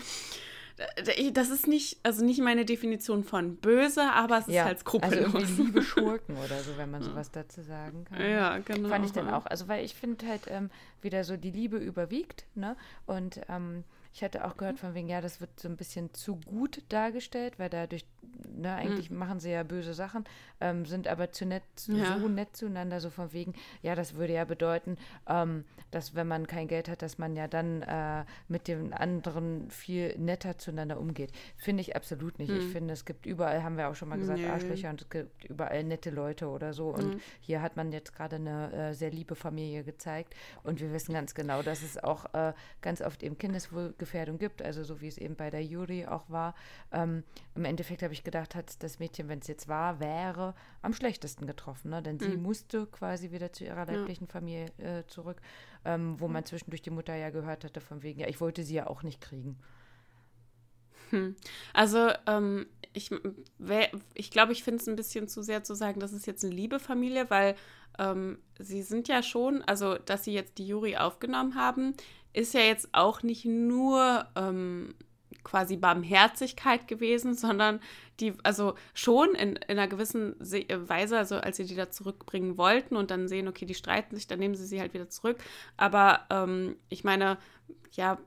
das 1.33 1.49
ist 1.49 1.67
nicht, 1.67 1.97
also 2.03 2.25
nicht 2.25 2.41
meine 2.41 2.65
Definition 2.65 3.23
von 3.23 3.55
böse, 3.57 4.01
aber 4.11 4.39
es 4.39 4.47
ist 4.47 4.57
halt 4.59 4.67
Also 4.77 4.81
skrupellos. 4.81 5.33
irgendwie 5.33 5.61
liebe 5.63 5.81
Schurken 5.83 6.35
oder 6.37 6.59
so, 6.61 6.77
wenn 6.77 6.89
man 6.91 7.03
sowas 7.03 7.29
dazu 7.31 7.61
sagen 7.61 8.05
kann. 8.05 8.21
ja, 8.21 8.57
genau. 8.59 8.89
Fand 8.89 9.05
ich 9.05 9.11
dann 9.11 9.29
auch. 9.29 9.45
Also, 9.45 9.67
weil 9.67 9.85
ich 9.85 9.93
finde 9.93 10.27
halt 10.27 10.41
ähm, 10.47 10.71
wieder 11.01 11.23
so, 11.23 11.37
die 11.37 11.51
Liebe 11.51 11.77
überwiegt, 11.77 12.45
ne? 12.55 12.75
Und 13.05 13.39
ähm, 13.49 13.83
ich 14.13 14.23
hatte 14.23 14.45
auch 14.45 14.57
gehört 14.57 14.77
von 14.79 14.93
wegen, 14.93 15.07
ja, 15.09 15.21
das 15.21 15.41
wird 15.41 15.59
so 15.59 15.67
ein 15.67 15.75
bisschen 15.75 16.13
zu 16.13 16.35
gut 16.45 16.83
dargestellt, 16.89 17.57
weil 17.57 17.69
dadurch, 17.69 18.05
ne, 18.55 18.73
eigentlich 18.75 19.09
machen 19.09 19.39
sie 19.39 19.49
ja 19.51 19.63
böse 19.63 19.93
Sachen, 19.95 20.23
ähm, 20.61 20.85
sind 20.85 21.07
aber 21.07 21.31
zu 21.31 21.45
nett, 21.45 21.63
Ja. 21.87 22.19
so 22.19 22.27
nett 22.27 22.55
zueinander, 22.55 22.99
so 22.99 23.09
von 23.09 23.33
wegen, 23.33 23.53
ja, 23.81 23.95
das 23.95 24.13
würde 24.13 24.33
ja 24.33 24.45
bedeuten, 24.45 24.97
ähm, 25.27 25.65
dass 25.89 26.13
wenn 26.13 26.27
man 26.27 26.45
kein 26.45 26.67
Geld 26.67 26.89
hat, 26.89 27.01
dass 27.01 27.17
man 27.17 27.35
ja 27.35 27.47
dann 27.47 27.81
äh, 27.81 28.23
mit 28.47 28.67
den 28.67 28.93
anderen 28.93 29.69
viel 29.71 30.15
netter 30.19 30.57
zueinander 30.59 30.99
umgeht. 30.99 31.31
Finde 31.57 31.81
ich 31.81 31.95
absolut 31.95 32.37
nicht. 32.37 32.51
Ich 32.51 32.65
finde, 32.71 32.93
es 32.93 33.05
gibt 33.05 33.25
überall, 33.25 33.63
haben 33.63 33.77
wir 33.77 33.89
auch 33.89 33.95
schon 33.95 34.09
mal 34.09 34.17
gesagt, 34.19 34.39
Nö. 34.41 34.47
Arschlöcher 34.47 34.89
und 34.91 35.01
es 35.01 35.09
gibt 35.09 35.45
überall 35.45 35.83
nette 35.83 36.11
Leute 36.11 36.47
oder 36.49 36.73
so. 36.73 36.89
Und 36.89 37.19
hier 37.39 37.61
hat 37.63 37.75
man 37.77 37.91
jetzt 37.91 38.15
gerade 38.15 38.35
eine 38.35 38.71
äh, 38.73 38.93
sehr 38.93 39.09
liebe 39.11 39.35
Familie 39.35 39.83
gezeigt. 39.83 40.35
Und 40.63 40.79
wir 40.79 40.93
wissen 40.93 41.13
ganz 41.13 41.33
genau, 41.33 41.63
dass 41.63 41.81
es 41.81 41.97
auch 42.03 42.31
äh, 42.33 42.53
ganz 42.81 43.01
oft 43.01 43.23
eben 43.23 43.37
Kindeswohlgefährdung 44.03 44.37
gibt. 44.37 44.61
Also 44.61 44.83
so 44.83 45.01
wie 45.01 45.07
es 45.07 45.17
eben 45.17 45.35
bei 45.35 45.49
der 45.49 45.63
Juri 45.63 46.05
auch 46.05 46.29
war. 46.29 46.55
Ähm, 46.91 47.23
Im 47.55 47.65
Endeffekt 47.65 48.03
habe 48.03 48.13
ich 48.13 48.23
gedacht, 48.23 48.55
hat 48.55 48.81
das 48.83 48.99
Mädchen, 48.99 49.29
wenn 49.29 49.39
es 49.39 49.47
jetzt 49.47 49.67
war, 49.67 49.99
wäre 49.99 50.53
am 50.81 50.93
schlechtesten 50.93 51.47
getroffen. 51.47 51.91
Ne? 51.91 52.01
Denn 52.01 52.19
sie 52.19 52.37
musste 52.37 52.85
quasi 52.87 53.31
wieder 53.31 53.51
zu 53.51 53.63
ihrer 53.65 53.85
leiblichen 53.85 54.27
Familie 54.27 54.65
äh, 54.77 55.05
zurück, 55.07 55.41
ähm, 55.85 56.19
wo 56.19 56.27
man 56.27 56.45
zwischendurch 56.45 56.81
die 56.81 56.91
Mutter 56.91 57.15
ja 57.15 57.29
gehört 57.29 57.63
hatte, 57.63 57.81
von 57.81 58.03
wegen, 58.03 58.19
ja, 58.19 58.27
ich 58.27 58.41
wollte 58.41 58.63
sie 58.63 58.75
ja 58.75 58.87
auch 58.87 59.03
nicht 59.03 59.21
kriegen. 59.21 59.57
Also, 61.73 62.09
ähm, 62.25 62.65
ich, 62.93 63.11
wär, 63.59 63.89
ich 64.15 64.31
glaube, 64.31 64.51
ich 64.51 64.63
finde 64.63 64.81
es 64.81 64.87
ein 64.87 64.95
bisschen 64.95 65.27
zu 65.27 65.43
sehr 65.43 65.63
zu 65.63 65.75
sagen, 65.75 65.99
das 65.99 66.11
ist 66.11 66.25
jetzt 66.25 66.43
eine 66.43 66.53
liebe 66.53 66.79
Familie, 66.79 67.29
weil 67.29 67.55
ähm, 67.99 68.39
sie 68.59 68.81
sind 68.81 69.07
ja 69.07 69.21
schon, 69.21 69.61
also, 69.63 69.95
dass 69.97 70.23
sie 70.23 70.33
jetzt 70.33 70.57
die 70.57 70.67
Juri 70.67 70.97
aufgenommen 70.97 71.55
haben, 71.55 71.93
ist 72.33 72.53
ja 72.53 72.61
jetzt 72.61 72.89
auch 72.91 73.23
nicht 73.23 73.45
nur 73.45 74.25
ähm, 74.35 74.95
quasi 75.43 75.77
Barmherzigkeit 75.77 76.87
gewesen, 76.87 77.33
sondern 77.35 77.79
die, 78.19 78.33
also 78.43 78.75
schon 78.93 79.35
in, 79.35 79.55
in 79.55 79.77
einer 79.77 79.87
gewissen 79.87 80.35
Se 80.39 80.65
Weise, 80.69 81.17
also 81.17 81.37
als 81.37 81.57
sie 81.57 81.65
die 81.65 81.75
da 81.75 81.89
zurückbringen 81.89 82.57
wollten 82.57 82.95
und 82.95 83.11
dann 83.11 83.27
sehen, 83.27 83.47
okay, 83.47 83.65
die 83.65 83.73
streiten 83.73 84.15
sich, 84.15 84.27
dann 84.27 84.39
nehmen 84.39 84.55
sie 84.55 84.65
sie 84.65 84.79
halt 84.79 84.93
wieder 84.93 85.09
zurück. 85.09 85.37
Aber 85.77 86.21
ähm, 86.29 86.75
ich 86.89 87.03
meine, 87.03 87.37
ja, 87.91 88.17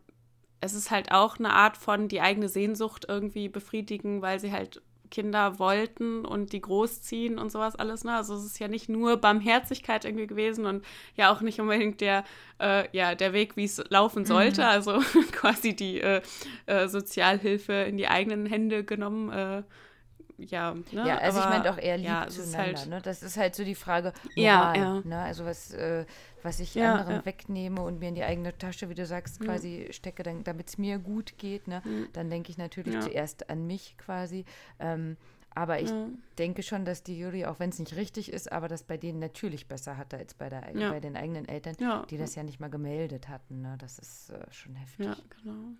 es 0.60 0.74
ist 0.74 0.90
halt 0.90 1.12
auch 1.12 1.38
eine 1.38 1.52
Art 1.52 1.76
von 1.76 2.08
die 2.08 2.20
eigene 2.20 2.48
Sehnsucht 2.48 3.06
irgendwie 3.08 3.48
befriedigen, 3.48 4.22
weil 4.22 4.40
sie 4.40 4.52
halt 4.52 4.82
Kinder 5.16 5.58
wollten 5.58 6.26
und 6.26 6.52
die 6.52 6.60
großziehen 6.60 7.38
und 7.38 7.50
sowas 7.50 7.74
alles. 7.74 8.04
Ne? 8.04 8.14
Also 8.14 8.34
es 8.34 8.44
ist 8.44 8.58
ja 8.58 8.68
nicht 8.68 8.90
nur 8.90 9.16
Barmherzigkeit 9.16 10.04
irgendwie 10.04 10.26
gewesen 10.26 10.66
und 10.66 10.84
ja 11.14 11.32
auch 11.32 11.40
nicht 11.40 11.58
unbedingt 11.58 12.02
der, 12.02 12.22
äh, 12.60 12.84
ja, 12.92 13.14
der 13.14 13.32
Weg, 13.32 13.56
wie 13.56 13.64
es 13.64 13.82
laufen 13.88 14.26
sollte. 14.26 14.66
Also 14.66 14.98
quasi 15.32 15.74
die 15.74 16.02
äh, 16.02 16.20
äh, 16.66 16.86
Sozialhilfe 16.88 17.72
in 17.72 17.96
die 17.96 18.08
eigenen 18.08 18.44
Hände 18.44 18.84
genommen. 18.84 19.64
Ja, 20.38 20.74
ne? 20.74 20.84
Ja, 20.92 21.18
also 21.18 21.40
Aber, 21.40 21.50
ich 21.54 21.58
meine 21.62 21.72
auch 21.74 21.78
eher 21.78 21.96
lieb 21.96 22.06
ja, 22.06 22.24
ist 22.24 22.34
zueinander. 22.52 22.78
halt- 22.80 22.88
ne? 22.90 23.00
Das 23.02 23.22
ist 23.22 23.36
halt 23.36 23.54
so 23.54 23.64
die 23.64 23.74
Frage, 23.74 24.12
Ja, 24.34 24.58
Moral, 24.58 24.76
ja. 24.76 25.00
Ne? 25.04 25.18
Also 25.22 25.44
was, 25.46 25.72
äh, 25.72 26.04
was 26.42 26.60
ich 26.60 26.74
Ja, 26.74 26.92
anderen 26.94 27.16
ja. 27.16 27.24
wegnehme 27.24 27.80
und 27.80 27.98
mir 28.00 28.08
in 28.10 28.14
die 28.14 28.24
eigene 28.24 28.56
Tasche, 28.56 28.88
wie 28.90 28.94
du 28.94 29.06
sagst, 29.06 29.40
quasi 29.40 29.88
stecke, 29.92 30.22
damit 30.22 30.68
es 30.68 30.78
mir 30.78 30.98
gut 30.98 31.38
geht, 31.38 31.68
ne? 31.68 31.82
dann 32.12 32.28
denke 32.30 32.50
ich 32.50 32.58
natürlich 32.58 32.94
Ja. 32.94 33.00
zuerst 33.00 33.48
an 33.50 33.66
mich 33.66 33.96
quasi. 33.98 34.44
Ähm, 34.78 35.16
aber 35.54 35.80
ich 35.80 35.88
Ja. 35.88 36.08
denke 36.38 36.62
schon, 36.62 36.84
dass 36.84 37.02
die 37.02 37.18
Jury, 37.18 37.46
auch 37.46 37.58
wenn 37.58 37.70
es 37.70 37.78
nicht 37.78 37.96
richtig 37.96 38.30
ist, 38.30 38.52
aber 38.52 38.68
das 38.68 38.82
bei 38.82 38.98
denen 38.98 39.18
natürlich 39.20 39.66
besser 39.68 39.96
hatte 39.96 40.18
als 40.18 40.34
bei, 40.34 40.50
der, 40.50 40.76
Ja. 40.76 40.90
bei 40.90 41.00
den 41.00 41.16
eigenen 41.16 41.48
Eltern, 41.48 41.76
Ja. 41.80 42.04
die 42.10 42.18
das 42.18 42.34
ja 42.34 42.42
nicht 42.42 42.60
mal 42.60 42.68
gemeldet 42.68 43.30
hatten. 43.30 43.62
Ne? 43.62 43.76
Das 43.78 43.98
ist 43.98 44.28
äh, 44.28 44.44
schon 44.52 44.74
heftig. 44.74 45.06
Ja, 45.06 45.16
genau. 45.42 45.72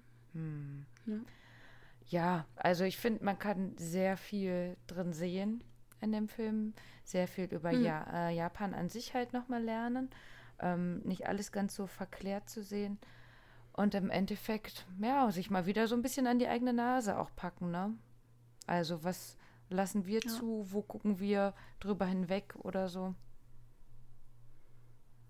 Ja, 2.09 2.47
also 2.57 2.85
ich 2.85 2.97
finde, 2.99 3.25
man 3.25 3.39
kann 3.39 3.77
sehr 3.79 4.17
viel 4.17 4.77
drin 4.87 5.13
sehen 5.13 5.65
in 6.01 6.13
dem 6.13 6.29
Film. 6.29 6.75
Sehr 7.05 7.29
viel 7.29 7.47
über 7.47 7.71
ja, 7.71 8.29
äh, 8.29 8.35
Japan 8.35 8.75
an 8.75 8.89
sich 8.89 9.15
halt 9.15 9.33
nochmal 9.33 9.63
lernen. 9.63 10.11
Ähm, 10.59 11.01
nicht 11.01 11.27
alles 11.27 11.53
ganz 11.53 11.75
so 11.75 11.87
verklärt 11.87 12.49
zu 12.49 12.63
sehen. 12.63 12.99
Und 13.73 13.95
im 13.95 14.11
Endeffekt, 14.11 14.87
ja, 15.01 15.31
sich 15.31 15.51
mal 15.51 15.67
wieder 15.67 15.87
so 15.87 15.95
ein 15.95 16.03
bisschen 16.03 16.27
an 16.27 16.39
die 16.39 16.49
eigene 16.49 16.73
Nase 16.73 17.19
auch 17.19 17.31
packen, 17.37 17.71
ne? 17.71 17.95
Also 18.67 19.05
was 19.05 19.37
lassen 19.69 20.07
wir 20.07 20.21
zu, 20.23 20.67
wo 20.73 20.83
gucken 20.83 21.19
wir 21.19 21.55
drüber 21.81 22.07
hinweg 22.07 22.55
oder 22.57 22.89
so. 22.89 23.15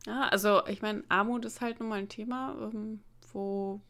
Ja, 0.07 0.29
also 0.29 0.65
ich 0.67 0.83
meine, 0.83 1.03
Armut 1.09 1.45
ist 1.45 1.61
halt 1.61 1.81
nun 1.81 1.89
mal 1.89 1.99
ein 1.99 2.09
Thema, 2.09 2.55
ähm, 2.73 3.03
wo 3.33 3.81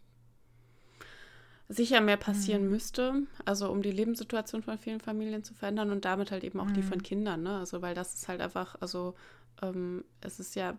sicher 1.68 2.00
mehr 2.00 2.16
passieren 2.16 2.68
müsste, 2.68 3.24
also 3.44 3.70
um 3.70 3.82
die 3.82 3.90
Lebenssituation 3.90 4.62
von 4.62 4.78
vielen 4.78 5.00
Familien 5.00 5.42
zu 5.42 5.52
verändern 5.54 5.90
und 5.90 6.04
damit 6.04 6.30
halt 6.30 6.44
eben 6.44 6.60
auch 6.60 6.70
die 6.70 6.82
von 6.82 7.02
Kindern, 7.02 7.42
ne? 7.42 7.58
Also 7.58 7.82
weil 7.82 7.94
das 7.94 8.14
ist 8.14 8.28
halt 8.28 8.40
einfach, 8.40 8.76
also 8.80 9.14
ähm, 9.62 10.04
es 10.20 10.38
ist 10.38 10.54
ja 10.54 10.78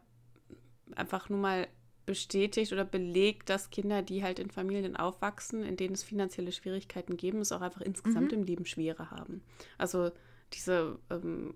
einfach 0.96 1.30
nur 1.30 1.40
mal 1.40 1.68
bestätigt 2.06 2.72
oder 2.72 2.86
belegt, 2.86 3.50
dass 3.50 3.70
Kinder, 3.70 4.02
die 4.02 4.24
halt 4.24 4.40
in 4.40 4.50
Familien 4.50 4.96
aufwachsen, 4.96 5.64
in 5.64 5.76
denen 5.76 5.94
es 5.94 6.04
finanzielle 6.04 6.54
Schwierigkeiten 6.54 7.18
geben, 7.18 7.42
es 7.42 7.52
auch 7.52 7.62
einfach 7.62 7.82
insgesamt 7.82 8.32
im 8.32 8.44
Leben 8.44 8.66
schwerer 8.66 9.12
haben. 9.12 9.42
Also 9.78 10.12
diese 10.54 10.98
ähm, 11.10 11.54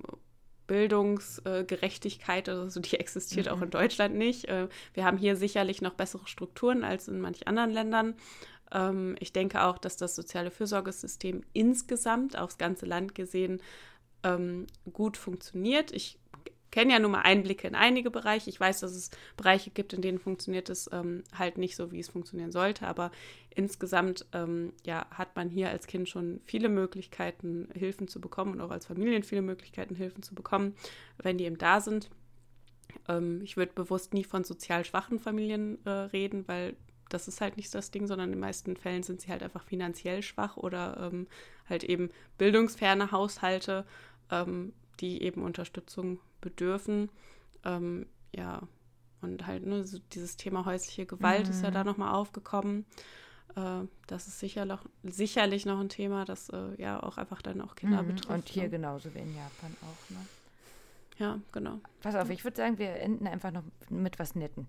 Bildungsgerechtigkeit 0.68 2.48
oder 2.48 2.70
so, 2.70 2.80
die 2.80 2.98
existiert 2.98 3.50
auch 3.50 3.62
in 3.62 3.72
Deutschland 3.72 4.16
nicht. 4.16 4.46
Äh, 4.46 4.70
wir 4.94 5.04
haben 5.04 5.18
hier 5.18 5.36
sicherlich 5.36 5.82
noch 5.82 5.96
bessere 5.96 6.28
Strukturen 6.28 6.84
als 6.84 7.08
in 7.08 7.20
manch 7.20 7.48
anderen 7.48 7.72
Ländern. 7.72 8.16
Ähm, 8.72 9.16
ich 9.20 9.34
denke 9.34 9.64
auch, 9.64 9.78
dass 9.78 9.98
das 9.98 10.16
soziale 10.16 10.52
Fürsorgesystem 10.52 11.44
insgesamt 11.54 12.38
aufs 12.38 12.58
ganze 12.58 12.86
Land 12.86 13.16
gesehen 13.16 13.62
ähm, 14.24 14.68
gut 14.92 15.18
funktioniert. 15.18 15.92
Ich 15.92 16.20
kenne 16.72 16.94
ja 16.94 17.00
nur 17.00 17.10
mal 17.10 17.22
Einblicke 17.22 17.68
in 17.68 17.76
einige 17.76 18.10
Bereiche. 18.10 18.50
Ich 18.50 18.60
weiß, 18.60 18.80
dass 18.80 18.96
es 18.96 19.12
Bereiche 19.36 19.70
gibt, 19.70 19.94
in 19.94 20.02
denen 20.02 20.20
funktioniert 20.20 20.70
es 20.70 20.90
ähm, 20.92 21.24
halt 21.38 21.58
nicht 21.58 21.76
so, 21.76 21.92
wie 21.92 22.00
es 22.00 22.10
funktionieren 22.10 22.52
sollte. 22.52 22.88
Aber 22.88 23.12
insgesamt 23.54 24.26
ähm, 24.32 24.74
ja, 24.86 25.06
hat 25.12 25.36
man 25.36 25.50
hier 25.50 25.70
als 25.70 25.86
Kind 25.86 26.08
schon 26.08 26.40
viele 26.46 26.70
Möglichkeiten, 26.70 27.68
Hilfen 27.74 28.08
zu 28.08 28.22
bekommen 28.22 28.54
und 28.54 28.62
auch 28.62 28.72
als 28.72 28.86
Familien 28.86 29.24
viele 29.24 29.42
Möglichkeiten, 29.42 29.96
Hilfen 29.96 30.24
zu 30.24 30.34
bekommen, 30.34 30.76
wenn 31.18 31.38
die 31.38 31.44
eben 31.44 31.58
da 31.58 31.82
sind. 31.82 32.10
Ähm, 33.10 33.42
ich 33.44 33.58
würde 33.58 33.74
bewusst 33.74 34.14
nie 34.14 34.24
von 34.24 34.46
sozial 34.46 34.86
schwachen 34.86 35.20
Familien 35.20 35.86
äh, 35.86 35.90
reden, 35.90 36.48
weil 36.48 36.78
das 37.14 37.28
ist 37.28 37.42
halt 37.42 37.58
nicht 37.58 37.74
das 37.76 37.92
Ding, 37.92 38.08
sondern 38.08 38.30
in 38.30 38.36
den 38.36 38.40
meisten 38.40 38.76
Fällen 38.76 39.04
sind 39.04 39.22
sie 39.22 39.30
halt 39.32 39.44
einfach 39.44 39.64
finanziell 39.64 40.22
schwach 40.22 40.58
oder 40.58 41.10
ähm, 41.12 41.28
halt 41.70 41.84
eben 41.84 42.10
bildungsferne 42.38 43.12
Haushalte, 43.12 43.86
ähm, 44.30 44.74
die 45.00 45.22
eben 45.24 45.44
Unterstützung 45.44 46.20
bedürfen. 46.42 47.10
Ähm, 47.66 48.08
ja, 48.36 48.62
und 49.22 49.46
halt 49.46 49.66
nur 49.66 49.84
so 49.84 50.00
dieses 50.14 50.38
Thema 50.38 50.66
häusliche 50.66 51.06
Gewalt 51.06 51.48
ist 51.50 51.62
ja 51.64 51.70
da 51.72 51.84
nochmal 51.84 52.14
aufgekommen. 52.14 52.86
Äh, 53.56 53.82
das 54.08 54.28
ist 54.28 54.40
sicher 54.40 54.66
noch, 54.66 54.84
sicherlich 55.04 55.66
noch 55.66 55.80
ein 55.80 55.90
Thema, 55.90 56.26
das 56.26 56.50
äh, 56.50 56.82
ja 56.82 57.02
auch 57.04 57.18
einfach 57.18 57.42
dann 57.42 57.62
auch 57.62 57.76
Kinder 57.76 58.02
Mhm. 58.02 58.08
betrifft. 58.08 58.30
Und 58.30 58.50
hier 58.50 58.64
ne? 58.64 58.70
genauso 58.70 59.14
wie 59.14 59.20
in 59.20 59.36
Japan 59.36 59.76
auch, 59.82 60.10
ne? 60.10 60.26
Ja, 61.18 61.40
genau. 61.52 61.80
Pass 62.02 62.16
auf, 62.16 62.30
ich 62.32 62.44
würde 62.44 62.58
sagen, 62.58 62.80
wir 62.80 62.96
enden 62.96 63.28
einfach 63.28 63.52
noch 63.52 63.64
mit 63.90 64.18
was 64.18 64.34
Netten. 64.34 64.68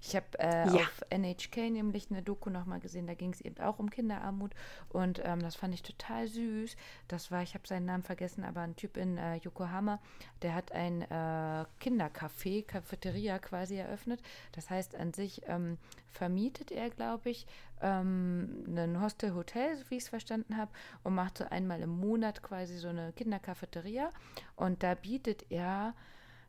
Ich 0.00 0.14
habe 0.16 0.26
äh, 0.38 0.66
Ja. 0.66 0.74
auf 0.74 1.00
NHK 1.10 1.70
nämlich 1.70 2.10
eine 2.10 2.22
Doku 2.22 2.50
nochmal 2.50 2.80
gesehen, 2.80 3.06
da 3.06 3.14
ging 3.14 3.32
es 3.32 3.40
eben 3.40 3.58
auch 3.60 3.78
um 3.78 3.90
Kinderarmut 3.90 4.52
und 4.88 5.20
ähm, 5.24 5.40
das 5.40 5.56
fand 5.56 5.74
ich 5.74 5.82
total 5.82 6.28
süß. 6.28 6.76
Das 7.08 7.30
war, 7.30 7.42
ich 7.42 7.54
habe 7.54 7.66
seinen 7.66 7.86
Namen 7.86 8.02
vergessen, 8.02 8.44
aber 8.44 8.60
ein 8.62 8.76
Typ 8.76 8.96
in 8.96 9.18
äh, 9.18 9.36
Yokohama, 9.36 9.98
der 10.42 10.54
hat 10.54 10.72
ein 10.72 11.02
äh, 11.02 11.64
Kindercafé, 11.80 12.64
Cafeteria 12.64 13.38
quasi 13.38 13.76
eröffnet. 13.76 14.20
Das 14.52 14.70
heißt, 14.70 14.94
an 14.94 15.12
sich 15.12 15.42
ähm, 15.46 15.78
vermietet 16.08 16.70
er, 16.72 16.90
glaube 16.90 17.30
ich, 17.30 17.46
ähm, 17.80 18.64
ein 18.68 19.00
Hostel-Hotel, 19.00 19.76
so 19.76 19.84
wie 19.90 19.96
ich 19.96 20.04
es 20.04 20.08
verstanden 20.08 20.56
habe, 20.56 20.70
und 21.04 21.14
macht 21.14 21.38
so 21.38 21.44
einmal 21.44 21.80
im 21.80 21.90
Monat 21.90 22.42
quasi 22.42 22.76
so 22.78 22.88
eine 22.88 23.12
Kindercafeteria 23.12 24.10
und 24.56 24.82
da 24.82 24.94
bietet 24.94 25.46
er 25.50 25.94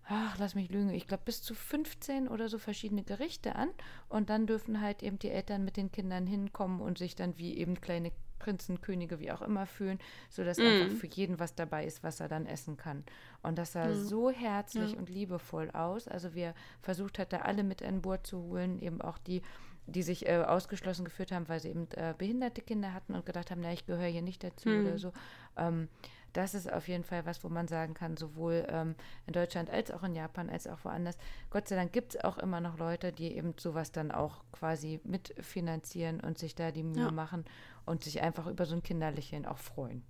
ach, 0.09 0.37
lass 0.39 0.55
mich 0.55 0.69
lügen, 0.69 0.89
ich 0.89 1.07
glaube 1.07 1.23
bis 1.25 1.41
zu 1.41 1.53
15 1.53 2.27
oder 2.27 2.49
so 2.49 2.57
verschiedene 2.57 3.03
Gerichte 3.03 3.55
an 3.55 3.69
und 4.09 4.29
dann 4.29 4.47
dürfen 4.47 4.81
halt 4.81 5.03
eben 5.03 5.19
die 5.19 5.29
Eltern 5.29 5.63
mit 5.63 5.77
den 5.77 5.91
Kindern 5.91 6.25
hinkommen 6.27 6.81
und 6.81 6.97
sich 6.97 7.15
dann 7.15 7.37
wie 7.37 7.57
eben 7.57 7.79
kleine 7.79 8.11
Prinzen, 8.39 8.79
Könige, 8.81 9.19
wie 9.19 9.31
auch 9.33 9.41
immer 9.41 9.65
fühlen, 9.65 9.99
sodass 10.29 10.59
Mm. 10.59 10.63
einfach 10.63 10.89
für 10.89 11.07
jeden 11.07 11.39
was 11.39 11.55
dabei 11.55 11.85
ist, 11.85 12.03
was 12.03 12.21
er 12.21 12.29
dann 12.29 12.45
essen 12.45 12.77
kann. 12.77 13.03
Und 13.43 13.57
das 13.57 13.73
sah 13.73 13.93
so 13.93 14.29
herzlich 14.31 14.93
Ja. 14.93 14.97
und 14.97 15.09
liebevoll 15.09 15.69
aus. 15.71 16.07
Also 16.07 16.33
wir 16.33 16.53
versucht 16.81 17.19
hat, 17.19 17.33
da 17.33 17.39
alle 17.39 17.63
mit 17.63 17.83
an 17.83 18.01
Bord 18.01 18.25
zu 18.25 18.41
holen, 18.41 18.79
eben 18.79 19.01
auch 19.01 19.17
die, 19.17 19.41
die 19.87 20.03
sich 20.03 20.25
äh, 20.27 20.37
ausgeschlossen 20.37 21.03
geführt 21.03 21.33
haben, 21.33 21.49
weil 21.49 21.59
sie 21.59 21.67
eben 21.69 21.89
äh, 21.95 22.13
behinderte 22.17 22.61
Kinder 22.61 22.93
hatten 22.93 23.13
und 23.13 23.25
gedacht 23.25 23.51
haben, 23.51 23.59
na, 23.61 23.73
ich 23.73 23.85
gehöre 23.85 24.07
hier 24.07 24.21
nicht 24.21 24.41
dazu 24.43 24.69
Hm. 24.69 24.79
oder 24.79 24.97
so. 24.99 25.11
Ähm, 25.57 25.89
das 26.33 26.53
ist 26.53 26.71
auf 26.71 26.87
jeden 26.87 27.03
Fall 27.03 27.25
was, 27.25 27.43
wo 27.43 27.49
man 27.49 27.67
sagen 27.67 27.93
kann, 27.93 28.17
sowohl 28.17 28.65
ähm, 28.69 28.95
in 29.25 29.33
Deutschland 29.33 29.69
als 29.69 29.91
auch 29.91 30.03
in 30.03 30.15
Japan 30.15 30.49
als 30.49 30.67
auch 30.67 30.83
woanders. 30.85 31.17
Gott 31.49 31.67
sei 31.67 31.75
Dank 31.75 31.91
gibt 31.93 32.15
es 32.15 32.23
auch 32.23 32.37
immer 32.37 32.61
noch 32.61 32.77
Leute, 32.77 33.11
die 33.11 33.35
eben 33.35 33.53
sowas 33.57 33.91
dann 33.91 34.11
auch 34.11 34.43
quasi 34.51 34.99
mitfinanzieren 35.03 36.19
und 36.19 36.37
sich 36.37 36.55
da 36.55 36.71
die 36.71 36.83
Mühe 36.83 37.05
Ja. 37.05 37.11
machen 37.11 37.45
und 37.85 38.03
sich 38.03 38.21
einfach 38.21 38.47
über 38.47 38.65
so 38.65 38.75
ein 38.75 38.83
Kinderlächeln 38.83 39.45
auch 39.45 39.57
freuen. 39.57 40.03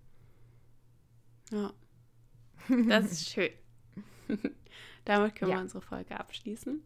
Ja. 1.52 1.72
Das 2.90 3.12
ist 3.12 3.30
schön. 3.30 3.52
Damit 5.06 5.36
können 5.36 5.52
Ja. 5.52 5.58
wir 5.58 5.62
unsere 5.62 5.82
Folge 5.82 6.20
abschließen. 6.20 6.84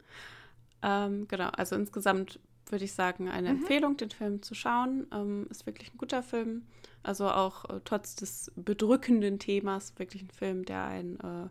Ähm, 0.83 1.27
genau, 1.27 1.49
also 1.49 1.75
insgesamt 1.75 2.39
würde 2.73 2.83
ich 2.83 2.91
sagen, 2.93 3.29
eine 3.29 3.53
Mhm. 3.53 3.59
Empfehlung, 3.61 3.95
den 3.95 4.09
Film 4.09 4.41
zu 4.41 4.53
schauen. 4.55 5.07
Ähm, 5.13 5.47
ist 5.49 5.65
wirklich 5.65 5.93
ein 5.93 5.97
guter 5.97 6.21
Film. 6.23 6.63
Also 7.03 7.29
auch 7.29 7.63
äh, 7.69 7.79
trotz 7.85 8.15
des 8.15 8.51
bedrückenden 8.57 9.39
Themas 9.39 9.97
wirklich 9.97 10.23
ein 10.23 10.29
Film, 10.31 10.65
der 10.65 10.83
einen 10.83 11.17
äh, 11.21 11.47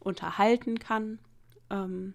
unterhalten 0.00 0.78
kann. 0.78 1.18
Ähm, 1.70 2.12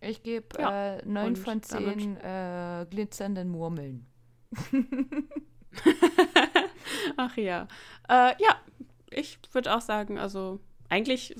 Ich 0.00 0.22
gebe 0.24 0.58
Ja, 0.58 0.96
äh, 0.96 1.06
9 1.06 1.26
und 1.28 1.38
von 1.38 1.60
damit- 1.68 2.00
10 2.00 2.16
äh, 2.16 2.86
glitzernden 2.90 3.48
Murmeln. 3.50 4.06
Ach 7.16 7.36
ja. 7.36 7.68
Äh, 8.08 8.32
ja, 8.42 8.56
ich 9.10 9.38
würde 9.52 9.74
auch 9.74 9.80
sagen, 9.80 10.18
also 10.18 10.60
eigentlich 10.88 11.34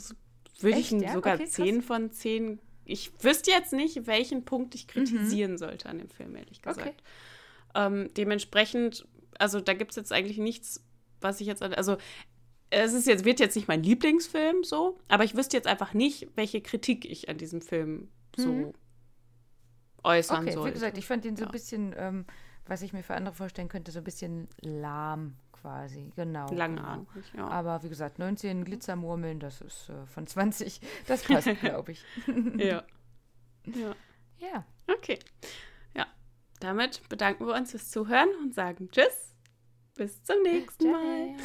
würde 0.61 0.79
ich 0.79 0.93
ihm 0.93 1.01
ja? 1.01 1.13
sogar 1.13 1.35
Okay, 1.35 1.45
krass. 1.45 1.55
10 1.55 1.83
von 1.83 2.11
10. 2.13 2.59
Ich 2.91 3.13
wüsste 3.23 3.51
jetzt 3.51 3.73
nicht, 3.73 4.07
welchen 4.07 4.45
Punkt 4.45 4.75
ich 4.75 4.89
kritisieren 4.89 5.59
sollte 5.59 5.89
an 5.89 5.99
dem 5.99 6.09
Film, 6.09 6.35
ehrlich 6.37 6.61
gesagt. 6.63 6.89
Okay. 6.89 6.95
Ähm, 7.75 8.13
dementsprechend, 8.17 9.07
also 9.39 9.61
da 9.61 9.75
gibt 9.75 9.93
es 9.93 9.97
jetzt 9.97 10.13
eigentlich 10.13 10.39
nichts, 10.39 10.83
was 11.21 11.41
ich 11.41 11.47
jetzt, 11.47 11.63
an- 11.63 11.75
also 11.75 11.97
es 12.71 12.93
ist 12.93 13.07
jetzt, 13.07 13.25
wird 13.25 13.41
jetzt 13.41 13.55
nicht 13.57 13.69
mein 13.69 13.83
Lieblingsfilm 13.83 14.65
so, 14.65 14.99
aber 15.09 15.25
ich 15.25 15.37
wüsste 15.37 15.57
jetzt 15.57 15.67
einfach 15.67 15.95
nicht, 15.95 16.29
welche 16.37 16.61
Kritik 16.61 17.05
ich 17.05 17.29
an 17.29 17.39
diesem 17.39 17.61
Film 17.63 18.09
so 18.37 18.53
Mhm. 18.53 18.73
äußern 20.03 20.43
Okay, 20.45 20.53
sollte. 20.53 20.71
wie 20.71 20.75
gesagt, 20.75 20.99
ich 20.99 21.07
fand 21.07 21.25
ihn 21.25 21.37
so 21.37 21.43
ein 21.45 21.49
Ja. 21.49 21.53
bisschen, 21.53 21.95
ähm, 21.97 22.25
was 22.67 22.83
ich 22.83 22.93
mir 22.93 23.03
für 23.03 23.15
andere 23.15 23.35
vorstellen 23.35 23.69
könnte, 23.69 23.93
so 23.93 23.99
ein 23.99 24.05
bisschen 24.05 24.49
lahm 24.61 25.35
quasi. 25.61 26.13
Genau. 26.17 26.47
genau. 26.47 26.59
langatmig, 26.59 27.25
ja. 27.37 27.47
Aber 27.49 27.83
wie 27.83 27.89
gesagt, 27.89 28.19
19 28.19 28.65
Glitzermurmeln, 28.65 29.41
das 29.41 29.61
ist 29.61 29.89
äh, 29.89 30.07
von 30.07 30.27
20. 30.27 30.81
Das 31.07 31.23
passt, 31.23 31.49
glaube 31.61 31.93
ich. 31.93 32.05
ja. 32.57 32.83
ja. 33.67 33.95
Ja. 34.39 34.65
Okay. 34.87 35.19
Ja, 35.95 36.07
damit 36.61 37.07
bedanken 37.11 37.47
wir 37.47 37.55
uns 37.55 37.73
fürs 37.73 37.91
Zuhören 37.91 38.31
und 38.43 38.55
sagen 38.55 38.89
Tschüss. 38.91 39.35
Bis 39.97 40.23
zum 40.25 40.43
nächsten. 40.43 40.91
Mal. 40.91 41.37